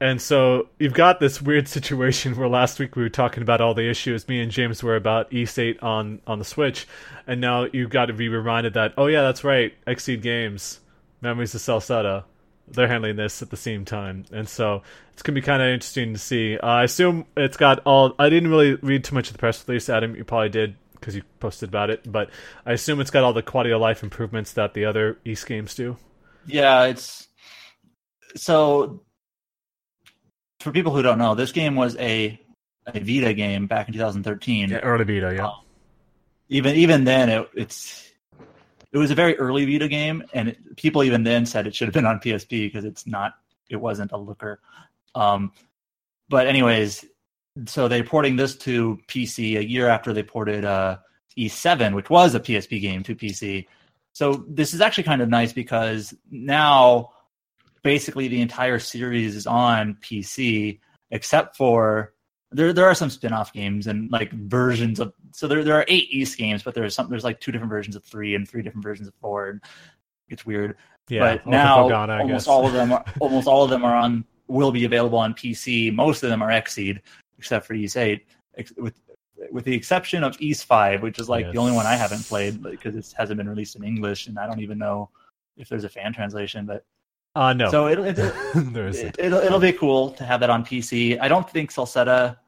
[0.00, 3.72] And so you've got this weird situation where last week we were talking about all
[3.72, 6.86] the issues me and James were about Ys 8 on on the Switch,
[7.26, 10.80] and now you've got to be reminded that oh yeah that's right Xseed Games,
[11.22, 12.24] Memories of Celceta,
[12.68, 14.82] they're handling this at the same time, and so
[15.12, 16.58] it's gonna be kind of interesting to see.
[16.58, 18.14] Uh, I assume it's got all.
[18.18, 20.14] I didn't really read too much of the press release, Adam.
[20.14, 22.30] You probably did because you posted about it, but
[22.64, 25.74] I assume it's got all the quality of life improvements that the other Ys games
[25.74, 25.96] do.
[26.46, 27.28] Yeah, it's
[28.34, 29.02] so
[30.66, 32.40] for people who don't know, this game was a
[32.88, 34.70] a Vita game back in 2013.
[34.70, 35.46] Yeah, early Vita, yeah.
[35.46, 35.60] Um,
[36.48, 38.10] even even then, it, it's
[38.90, 41.86] it was a very early Vita game, and it, people even then said it should
[41.86, 43.34] have been on PSP because it's not,
[43.70, 44.58] it wasn't a looker.
[45.14, 45.52] Um,
[46.28, 47.04] but anyways,
[47.66, 50.98] so they're porting this to PC a year after they ported uh,
[51.38, 53.66] Ys7, which was a PSP game, to PC.
[54.14, 57.10] So this is actually kind of nice because now
[57.86, 60.80] basically the entire series is on PC,
[61.10, 62.12] except for
[62.50, 66.10] there there are some spin-off games and like versions of so there there are eight
[66.10, 68.82] Ys games, but there's some there's like two different versions of three and three different
[68.82, 69.60] versions of four and
[70.28, 70.76] it's weird.
[71.08, 71.88] Yeah, but now
[72.20, 75.34] almost all of them are, almost all of them are on will be available on
[75.34, 75.94] PC.
[75.94, 77.00] Most of them are Xseed,
[77.38, 78.26] except for Ys 8,
[78.76, 78.94] with
[79.50, 81.52] with the exception of Ys 5, which is like yes.
[81.52, 84.46] the only one I haven't played because it hasn't been released in English, and I
[84.46, 85.10] don't even know
[85.56, 86.66] if there's a fan translation.
[86.66, 86.84] But
[87.36, 87.70] uh, no.
[87.70, 88.32] So it'll it'll,
[89.18, 91.20] it'll, it'll be cool to have that on PC.
[91.20, 92.38] I don't think Celceta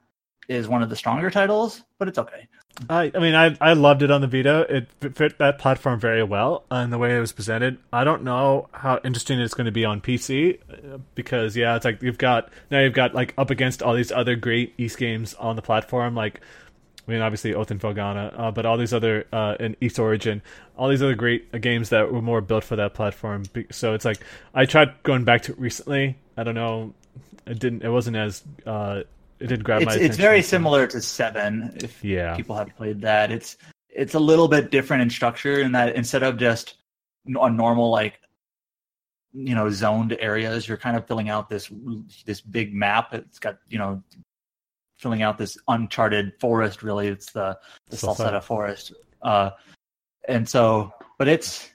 [0.48, 2.48] is one of the stronger titles, but it's okay.
[2.89, 4.66] I I mean I I loved it on the Vita.
[4.70, 7.77] It fit that platform very well and the way it was presented.
[7.93, 11.85] I don't know how interesting it's going to be on PC uh, because yeah, it's
[11.85, 15.35] like you've got now you've got like up against all these other great Ys games
[15.35, 16.40] on the platform like
[17.09, 20.43] I mean, obviously Oath and Felghana, uh, but all these other uh, in Ys Origin,
[20.77, 23.45] all these other great uh, games that were more built for that platform.
[23.71, 24.19] So it's like
[24.55, 26.19] I tried going back to it recently.
[26.37, 26.93] I don't know,
[27.47, 27.83] it didn't.
[27.83, 28.43] It wasn't as.
[28.67, 29.03] Uh,
[29.41, 30.11] it didn't grab it's, my attention.
[30.11, 31.77] It's very similar to Seven.
[31.83, 32.37] If yeah.
[32.37, 33.57] people have played that, it's
[33.89, 36.75] it's a little bit different in structure in that instead of just
[37.27, 38.21] a normal like
[39.33, 41.71] you know zoned areas, you're kind of filling out this
[42.27, 43.15] this big map.
[43.15, 44.03] It's got you know
[44.99, 46.83] filling out this uncharted forest.
[46.83, 47.59] Really, it's the
[47.89, 48.93] the Celceta forest.
[49.23, 49.51] Uh,
[50.29, 51.70] and so, but it's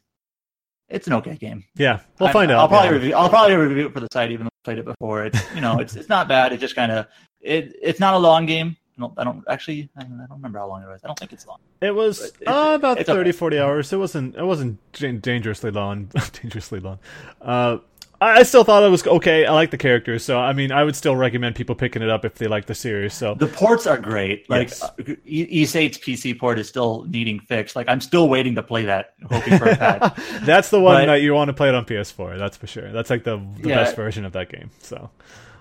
[0.90, 1.66] it's an okay game.
[1.76, 2.70] Yeah, we'll I, find I'll out.
[2.70, 2.94] Probably yeah.
[2.94, 3.16] review.
[3.16, 5.26] I'll probably review it for the site, even though I played it before.
[5.26, 6.54] It's you know, it's it's not bad.
[6.54, 7.08] It just kind of
[7.42, 7.76] it.
[7.82, 8.78] It's not a long game.
[8.98, 9.90] I don't, I don't actually.
[9.98, 11.02] I don't, remember how long it was.
[11.04, 11.58] I don't think it's long.
[11.82, 13.32] It was uh, about 30, okay.
[13.32, 13.92] 40 hours.
[13.92, 14.36] It wasn't.
[14.36, 14.80] It wasn't
[15.22, 16.12] dangerously long.
[16.42, 17.00] dangerously long.
[17.42, 17.80] Uh,
[18.22, 19.46] I still thought it was okay.
[19.46, 22.24] I like the characters, so I mean, I would still recommend people picking it up
[22.24, 23.14] if they like the series.
[23.14, 24.50] So the ports are great.
[24.50, 24.92] Like yes.
[25.26, 27.76] Ys 8's PC port is still needing fixed.
[27.76, 30.20] Like I'm still waiting to play that, hoping for a patch.
[30.44, 32.38] that's the one but, that you want to play it on PS4.
[32.38, 32.92] That's for sure.
[32.92, 34.70] That's like the, the yeah, best version of that game.
[34.80, 35.10] So,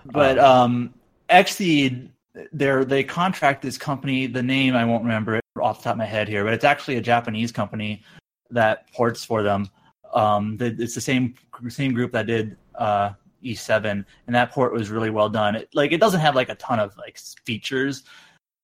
[0.05, 0.93] but um, um
[1.29, 2.09] Xseed,
[2.53, 4.27] they they contract this company.
[4.27, 6.65] The name I won't remember it off the top of my head here, but it's
[6.65, 8.03] actually a Japanese company
[8.51, 9.69] that ports for them
[10.13, 11.35] um, the, it's the same
[11.69, 13.11] same group that did uh,
[13.43, 15.55] Ys7, and that port was really well done.
[15.55, 18.03] It, like it doesn't have like a ton of like features,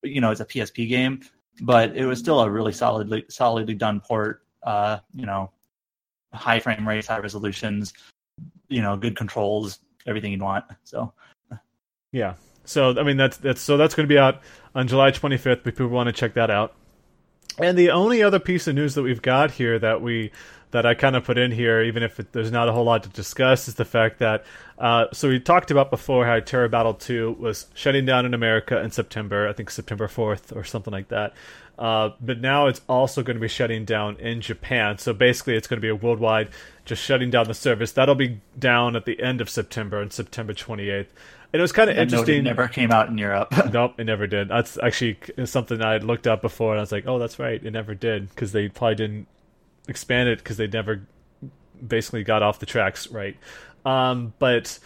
[0.02, 1.20] you know, it's a PSP game,
[1.62, 4.42] but it was still a really solidly solidly done port.
[4.62, 5.50] Uh, you know,
[6.32, 7.92] high frame rates, high resolutions,
[8.68, 10.64] you know, good controls, everything you'd want.
[10.84, 11.12] So,
[12.12, 12.34] yeah.
[12.64, 14.42] So I mean that's that's so that's going to be out
[14.74, 15.58] on July 25th.
[15.58, 16.74] If people want to check that out.
[17.58, 20.30] And the only other piece of news that we've got here that we
[20.70, 23.02] that I kind of put in here, even if it, there's not a whole lot
[23.02, 24.44] to discuss, is the fact that
[24.78, 28.80] uh, so we talked about before how Terra Battle 2 was shutting down in America
[28.80, 31.34] in September, I think September 4th or something like that.
[31.78, 34.98] Uh, but now it's also going to be shutting down in Japan.
[34.98, 36.50] So basically, it's going to be a worldwide,
[36.84, 37.92] just shutting down the service.
[37.92, 41.06] That'll be down at the end of September, on September 28th.
[41.52, 42.38] And it was kind of interesting.
[42.38, 43.52] it never came out in Europe.
[43.72, 44.48] nope, it never did.
[44.48, 47.62] That's actually something I had looked up before, and I was like, oh, that's right,
[47.62, 49.26] it never did because they probably didn't
[49.88, 51.02] expand it because they never
[51.86, 53.36] basically got off the tracks right.
[53.84, 54.78] Um, but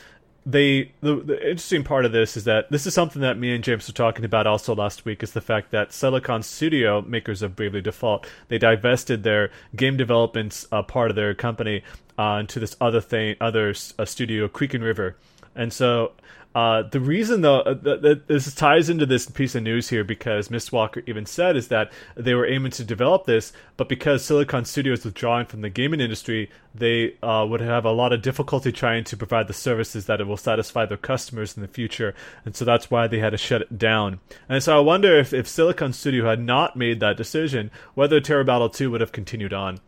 [0.46, 3.64] they the, the interesting part of this is that this is something that me and
[3.64, 7.56] James were talking about also last week is the fact that Silicon Studio, makers of
[7.56, 11.82] Bravely Default, they divested their game development uh, part of their company
[12.18, 15.16] uh, this other thing, other uh, studio, Creek and River,
[15.54, 16.12] and so
[16.54, 20.48] uh, the reason, though, uh, that this ties into this piece of news here because
[20.48, 25.04] Mistwalker even said is that they were aiming to develop this, but because Silicon Studios
[25.04, 29.16] withdrawing from the gaming industry, they uh, would have a lot of difficulty trying to
[29.16, 32.14] provide the services that it will satisfy their customers in the future,
[32.44, 34.20] and so that's why they had to shut it down.
[34.48, 38.44] And so I wonder if, if Silicon Studio had not made that decision, whether Terra
[38.44, 39.80] Battle 2 would have continued on.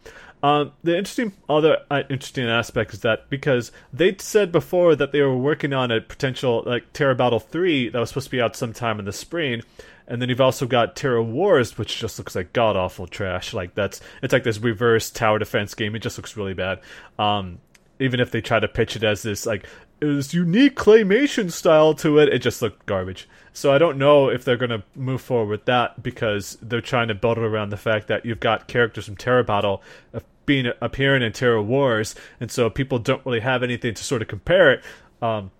[0.42, 5.22] Um, the interesting other uh, interesting aspect is that because they said before that they
[5.22, 8.54] were working on a potential like Terra Battle three that was supposed to be out
[8.54, 9.62] sometime in the spring,
[10.06, 13.54] and then you've also got Terra Wars, which just looks like god awful trash.
[13.54, 15.96] Like that's it's like this reverse tower defense game.
[15.96, 16.80] It just looks really bad.
[17.18, 17.58] Um,
[17.98, 19.66] even if they try to pitch it as this like
[20.00, 23.28] this unique claymation style to it, it just looked garbage.
[23.52, 27.08] So I don't know if they're going to move forward with that because they're trying
[27.08, 29.82] to build it around the fact that you've got characters from Terra Battle
[30.44, 34.28] being appearing in Terra Wars, and so people don't really have anything to sort of
[34.28, 34.84] compare it.
[35.20, 35.50] Um,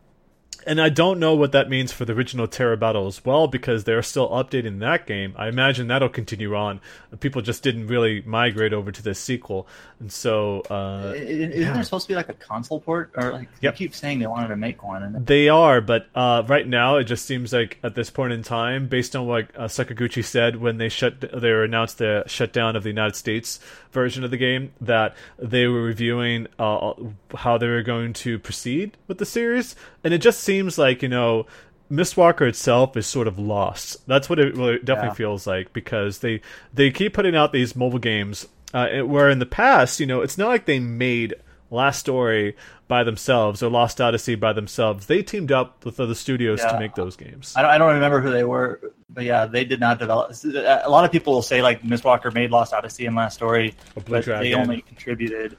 [0.66, 3.84] and I don't know what that means for the original Terra Battle as well, because
[3.84, 5.34] they're still updating that game.
[5.36, 6.80] I imagine that'll continue on.
[7.20, 9.66] People just didn't really migrate over to this sequel,
[10.00, 11.72] and so uh, isn't yeah.
[11.72, 13.74] there supposed to be like a console port, or like yep.
[13.74, 15.02] they keep saying they wanted to make one?
[15.02, 18.42] And they are, but uh, right now it just seems like at this point in
[18.42, 22.82] time, based on what uh, Sakaguchi said when they shut, they announced the shutdown of
[22.82, 23.60] the United States
[23.92, 26.92] version of the game, that they were reviewing uh,
[27.34, 29.74] how they were going to proceed with the series,
[30.06, 31.46] and it just seems like you know
[31.90, 34.06] Mistwalker itself is sort of lost.
[34.06, 35.14] That's what it really definitely yeah.
[35.14, 36.40] feels like because they
[36.72, 40.38] they keep putting out these mobile games uh, where in the past, you know, it's
[40.38, 41.34] not like they made
[41.72, 42.56] Last Story
[42.86, 45.06] by themselves or Lost Odyssey by themselves.
[45.06, 46.70] They teamed up with other studios yeah.
[46.70, 47.52] to make those games.
[47.56, 50.32] I don't, I don't remember who they were, but yeah, they did not develop.
[50.44, 54.22] A lot of people will say like Mistwalker made Lost Odyssey and Last Story, but
[54.22, 54.40] Dragon.
[54.40, 55.56] they only contributed.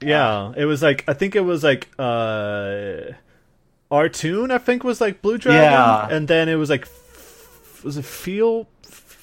[0.00, 1.88] Yeah, it was like I think it was like.
[2.00, 3.12] uh
[3.94, 6.08] Artoon, I think, was like Blue Dragon, yeah.
[6.10, 6.88] and then it was like
[7.84, 8.66] was it Feel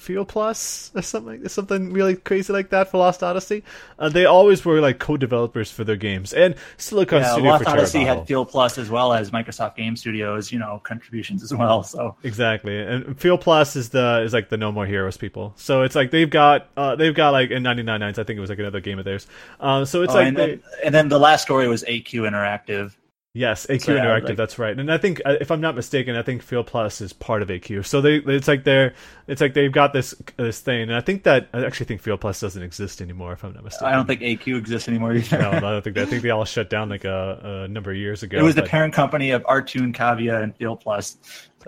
[0.02, 3.62] Feel Plus or something something really crazy like that for Lost Odyssey.
[4.00, 7.70] Uh, they always were like co-developers for their games, and Silicon yeah, Studio Lost for
[7.70, 11.82] Odyssey had Feel Plus as well as Microsoft Game Studios, you know, contributions as well.
[11.84, 15.52] So exactly, and Feel Plus is the is like the No More Heroes people.
[15.56, 18.40] So it's like they've got uh, they've got like in 99 Nights, I think it
[18.40, 19.26] was like another game of theirs.
[19.60, 22.28] Um, so it's oh, like and, they, then, and then the last story was AQ
[22.28, 22.94] Interactive
[23.34, 24.28] Yes, AQ so, Interactive.
[24.28, 24.78] Like, that's right.
[24.78, 27.48] And I think, uh, if I'm not mistaken, I think Feel Plus is part of
[27.48, 27.86] AQ.
[27.86, 28.92] So they, it's like they're,
[29.26, 30.82] it's like they've got this this thing.
[30.82, 33.32] And I think that I actually think Feel Plus doesn't exist anymore.
[33.32, 35.38] If I'm not mistaken, I don't think AQ exists anymore either.
[35.38, 35.96] no, I don't think.
[35.96, 36.08] That.
[36.08, 38.36] I think they all shut down like a, a number of years ago.
[38.36, 38.64] It was but...
[38.64, 41.16] the parent company of Artoon, Cavia, and Feel Plus.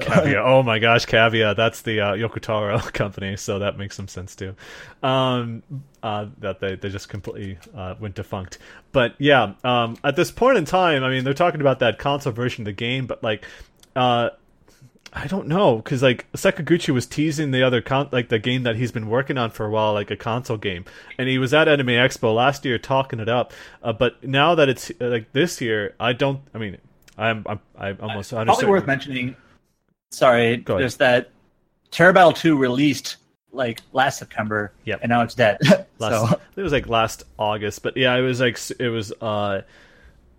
[0.01, 0.43] Cavia.
[0.45, 1.55] Oh my gosh, Cavia.
[1.55, 4.55] That's the uh, Yoko Taro company, so that makes some sense too.
[5.03, 5.63] Um,
[6.03, 8.59] uh, that they, they just completely uh, went defunct.
[8.93, 12.33] But yeah, um, at this point in time, I mean, they're talking about that console
[12.33, 13.45] version of the game, but like,
[13.97, 14.31] uh,
[15.17, 18.75] I don't know because like Sakaguchi was teasing the other con- like the game that
[18.75, 20.85] he's been working on for a while, like a console game,
[21.19, 23.53] and he was at Anime Expo last year talking it up.
[23.83, 26.41] Uh, but now that it's uh, like this year, I don't.
[26.53, 26.79] I mean,
[27.17, 29.37] I'm I'm, I'm almost probably worth mentioning
[30.17, 31.31] sorry, just that
[31.91, 33.17] Terra Battle 2 released
[33.53, 34.73] like last September.
[34.85, 35.01] Yep.
[35.03, 35.59] And now it's dead.
[35.99, 39.63] last, so it was like last August, but yeah, it was like it was uh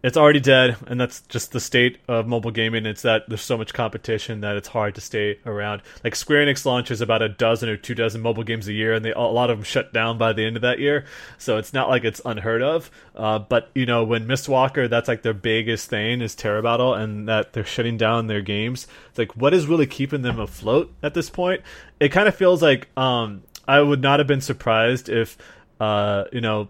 [0.05, 2.85] it's already dead, and that's just the state of mobile gaming.
[2.85, 5.81] It's that there's so much competition that it's hard to stay around.
[6.03, 9.03] Like Square Enix launches about a dozen or two dozen mobile games a year, and
[9.03, 11.05] they a lot of them shut down by the end of that year.
[11.39, 12.91] So it's not like it's unheard of.
[13.15, 17.27] Uh, but you know, when Mistwalker, that's like their biggest thing is Terra Battle, and
[17.27, 18.85] that they're shutting down their games.
[19.09, 21.63] It's like what is really keeping them afloat at this point?
[21.99, 25.35] It kind of feels like um, I would not have been surprised if
[25.79, 26.67] uh, you know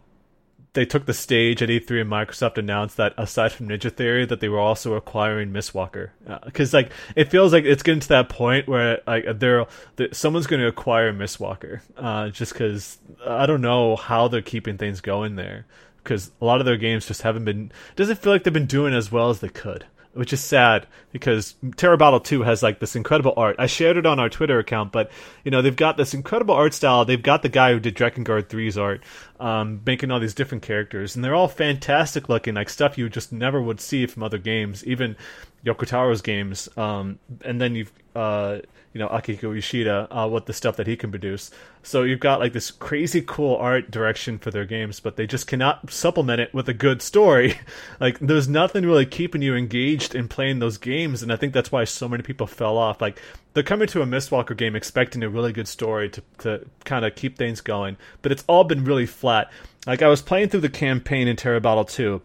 [0.75, 4.39] they took the stage at E3 and Microsoft announced that aside from Ninja Theory, that
[4.39, 6.11] they were also acquiring Mistwalker.
[6.45, 9.65] Because uh, like it feels like it's getting to that point where like they're,
[9.95, 11.81] they're someone's going to acquire Mistwalker.
[11.97, 15.65] Uh, just because I don't know how they're keeping things going there.
[15.97, 17.71] Because a lot of their games just haven't been.
[17.95, 19.85] Doesn't feel like they've been doing as well as they could
[20.15, 23.57] which is sad because Terra Battle 2 has like this incredible art.
[23.59, 25.11] I shared it on our Twitter account, but
[25.43, 27.05] you know, they've got this incredible art style.
[27.05, 29.03] They've got the guy who did Drakengard 3's art,
[29.39, 33.31] um, making all these different characters, and they're all fantastic looking, like stuff you just
[33.31, 35.17] never would see from other games, even
[35.65, 36.69] Yoko Taro's games.
[36.77, 38.59] Um, and then you've, uh,
[38.95, 41.51] you know Akihiko Yoshida uh, what the stuff that he can produce.
[41.83, 45.47] So you've got like this crazy cool art direction for their games, but they just
[45.47, 47.59] cannot supplement it with a good story.
[47.99, 51.73] like there's nothing really keeping you engaged in playing those games, and I think that's
[51.73, 53.01] why so many people fell off.
[53.01, 53.21] Like
[53.53, 57.15] they're coming to a Mistwalker game expecting a really good story to to kind of
[57.15, 59.51] keep things going, but it's all been really flat.
[59.85, 62.21] Like I was playing through the campaign in Terra Battle 2,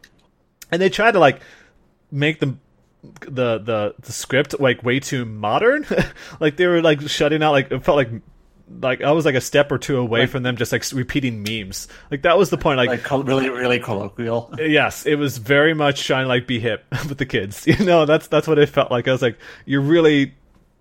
[0.71, 1.41] and they tried to like
[2.13, 2.61] make them
[3.03, 5.87] the the the script like way too modern.
[6.41, 8.11] like they were like shutting out like it felt like
[8.81, 11.43] like I was like a step or two away like, from them just like repeating
[11.43, 11.89] memes.
[12.11, 12.77] Like that was the point.
[12.77, 14.55] Like, like really, really colloquial.
[14.61, 17.67] Yes, it was very much trying to like be hip with the kids.
[17.67, 19.09] You know, that's that's what it felt like.
[19.09, 20.35] I was like, you're really,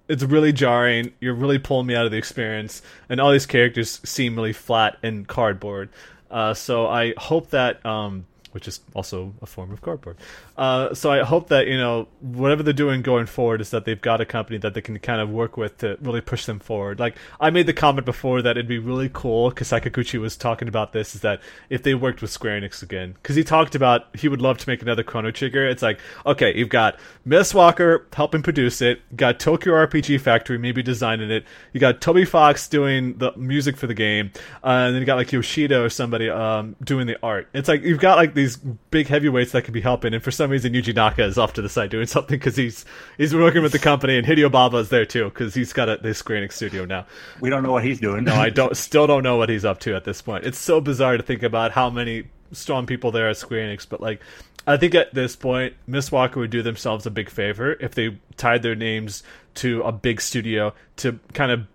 [0.08, 1.14] it's really jarring.
[1.20, 4.98] You're really pulling me out of the experience, and all these characters seem really flat
[5.02, 5.90] and cardboard.
[6.30, 10.18] Uh, so I hope that um, which is also a form of cardboard.
[10.58, 14.00] Uh, so I hope that you know whatever they're doing going forward is that they've
[14.00, 17.00] got a company that they can kind of work with to really push them forward.
[17.00, 20.68] Like I made the comment before that it'd be really cool because Sakaguchi was talking
[20.68, 24.16] about this is that if they worked with Square Enix again because he talked about
[24.16, 25.68] he would love to make another Chrono Trigger.
[25.68, 31.32] It's like okay, you've got Mistwalker helping produce it, got Tokyo RPG Factory maybe designing
[31.32, 34.32] it, you got Toby Fox doing the music for the game,
[34.64, 37.48] uh, and then you got like Yoshida or somebody um, doing the art.
[37.54, 40.50] It's like you've got like these big heavyweights that could be helping, and for some
[40.50, 42.86] reason Yuji Naka is off to the side doing something because he's
[43.18, 45.98] he's working with the company, and Hideo Baba is there too because he's got a
[45.98, 47.06] this Square Enix studio now.
[47.42, 48.24] We don't know what he's doing.
[48.24, 48.76] no, I don't.
[48.76, 50.46] Still don't know what he's up to at this point.
[50.46, 53.88] It's so bizarre to think about how many strong people there are at Square Enix,
[53.88, 54.22] but like.
[54.68, 58.62] I think at this point, Mistwalker would do themselves a big favor if they tied
[58.62, 59.24] their names
[59.56, 61.66] to a big studio to kind of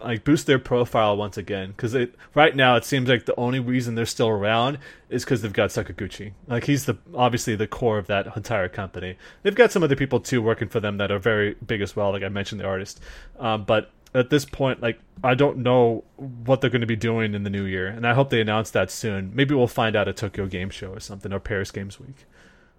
[0.00, 3.60] like boost their profile once again because it right now it seems like the only
[3.60, 4.78] reason they're still around
[5.10, 6.32] is because they've got Sakaguchi.
[6.46, 9.16] Like he's the obviously the core of that entire company.
[9.42, 12.12] They've got some other people too working for them that are very big as well.
[12.12, 13.00] Like I mentioned, the artist.
[13.38, 17.34] Um, but at this point, like I don't know what they're going to be doing
[17.34, 19.32] in the new year, and I hope they announce that soon.
[19.34, 22.24] Maybe we'll find out at Tokyo Game Show or something or Paris Games Week.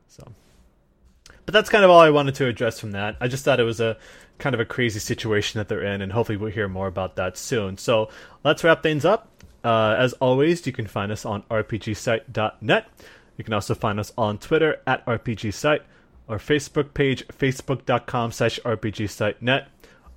[0.07, 0.31] So.
[1.49, 3.15] But that's kind of all I wanted to address from that.
[3.19, 3.97] I just thought it was a
[4.37, 7.37] kind of a crazy situation that they're in, and hopefully we'll hear more about that
[7.37, 7.79] soon.
[7.79, 8.09] So
[8.43, 9.29] let's wrap things up.
[9.63, 12.87] Uh, as always, you can find us on rpgsite.net.
[13.35, 15.79] You can also find us on Twitter at rpgsite,
[16.27, 19.69] our Facebook page, facebook.com slash rpgsite.net,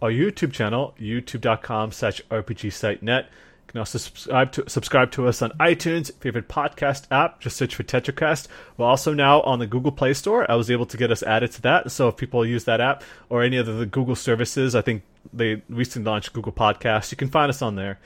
[0.02, 3.30] our YouTube channel, youtube.com slash rpgsite.net,
[3.72, 7.40] can also subscribe to subscribe to us on iTunes, favorite podcast app.
[7.40, 8.46] Just search for TetraCast.
[8.76, 10.48] We're also now on the Google Play Store.
[10.50, 11.90] I was able to get us added to that.
[11.90, 15.62] So if people use that app or any of the Google services, I think they
[15.68, 17.10] recently launched Google Podcasts.
[17.10, 17.98] You can find us on there.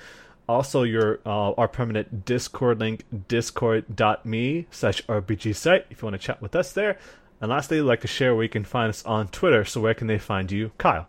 [0.48, 6.24] Also, your uh, our permanent Discord link, discord.me slash RPG site, if you want to
[6.24, 6.96] chat with us there.
[7.40, 9.64] And lastly, like to share where you can find us on Twitter.
[9.64, 11.08] So where can they find you, Kyle?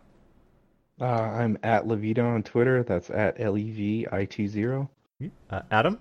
[1.00, 2.84] Uh, I'm at Levito on Twitter.
[2.84, 4.90] That's at L E V I T zero.
[5.50, 6.00] Uh, Adam?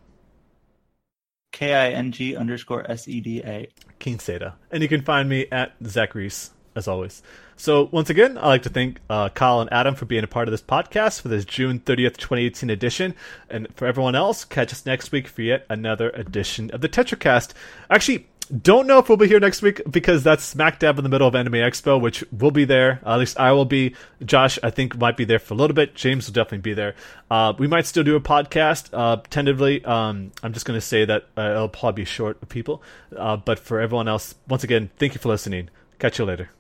[1.53, 3.69] K I N G underscore S E D A.
[3.99, 4.55] King Seda.
[4.71, 7.23] And you can find me at Zack Reese, as always.
[7.57, 10.49] So, once again, I'd like to thank uh, Kyle and Adam for being a part
[10.49, 13.15] of this podcast for this June 30th, 2018 edition.
[13.49, 17.55] And for everyone else, catch us next week for yet another edition of the TetraCast.
[17.89, 21.09] Actually, don't know if we'll be here next week because that's smack dab in the
[21.09, 23.01] middle of Anime Expo, which will be there.
[23.05, 23.95] at least I will be.
[24.25, 25.95] Josh, I think, might be there for a little bit.
[25.95, 26.95] James will definitely be there.
[27.31, 29.85] Uh, we might still do a podcast uh, tentatively.
[29.85, 32.83] Um, I'm just going to say that uh, it'll probably be short of people.
[33.17, 35.69] Uh, but for everyone else, once again, thank you for listening.
[35.99, 36.51] Catch you later.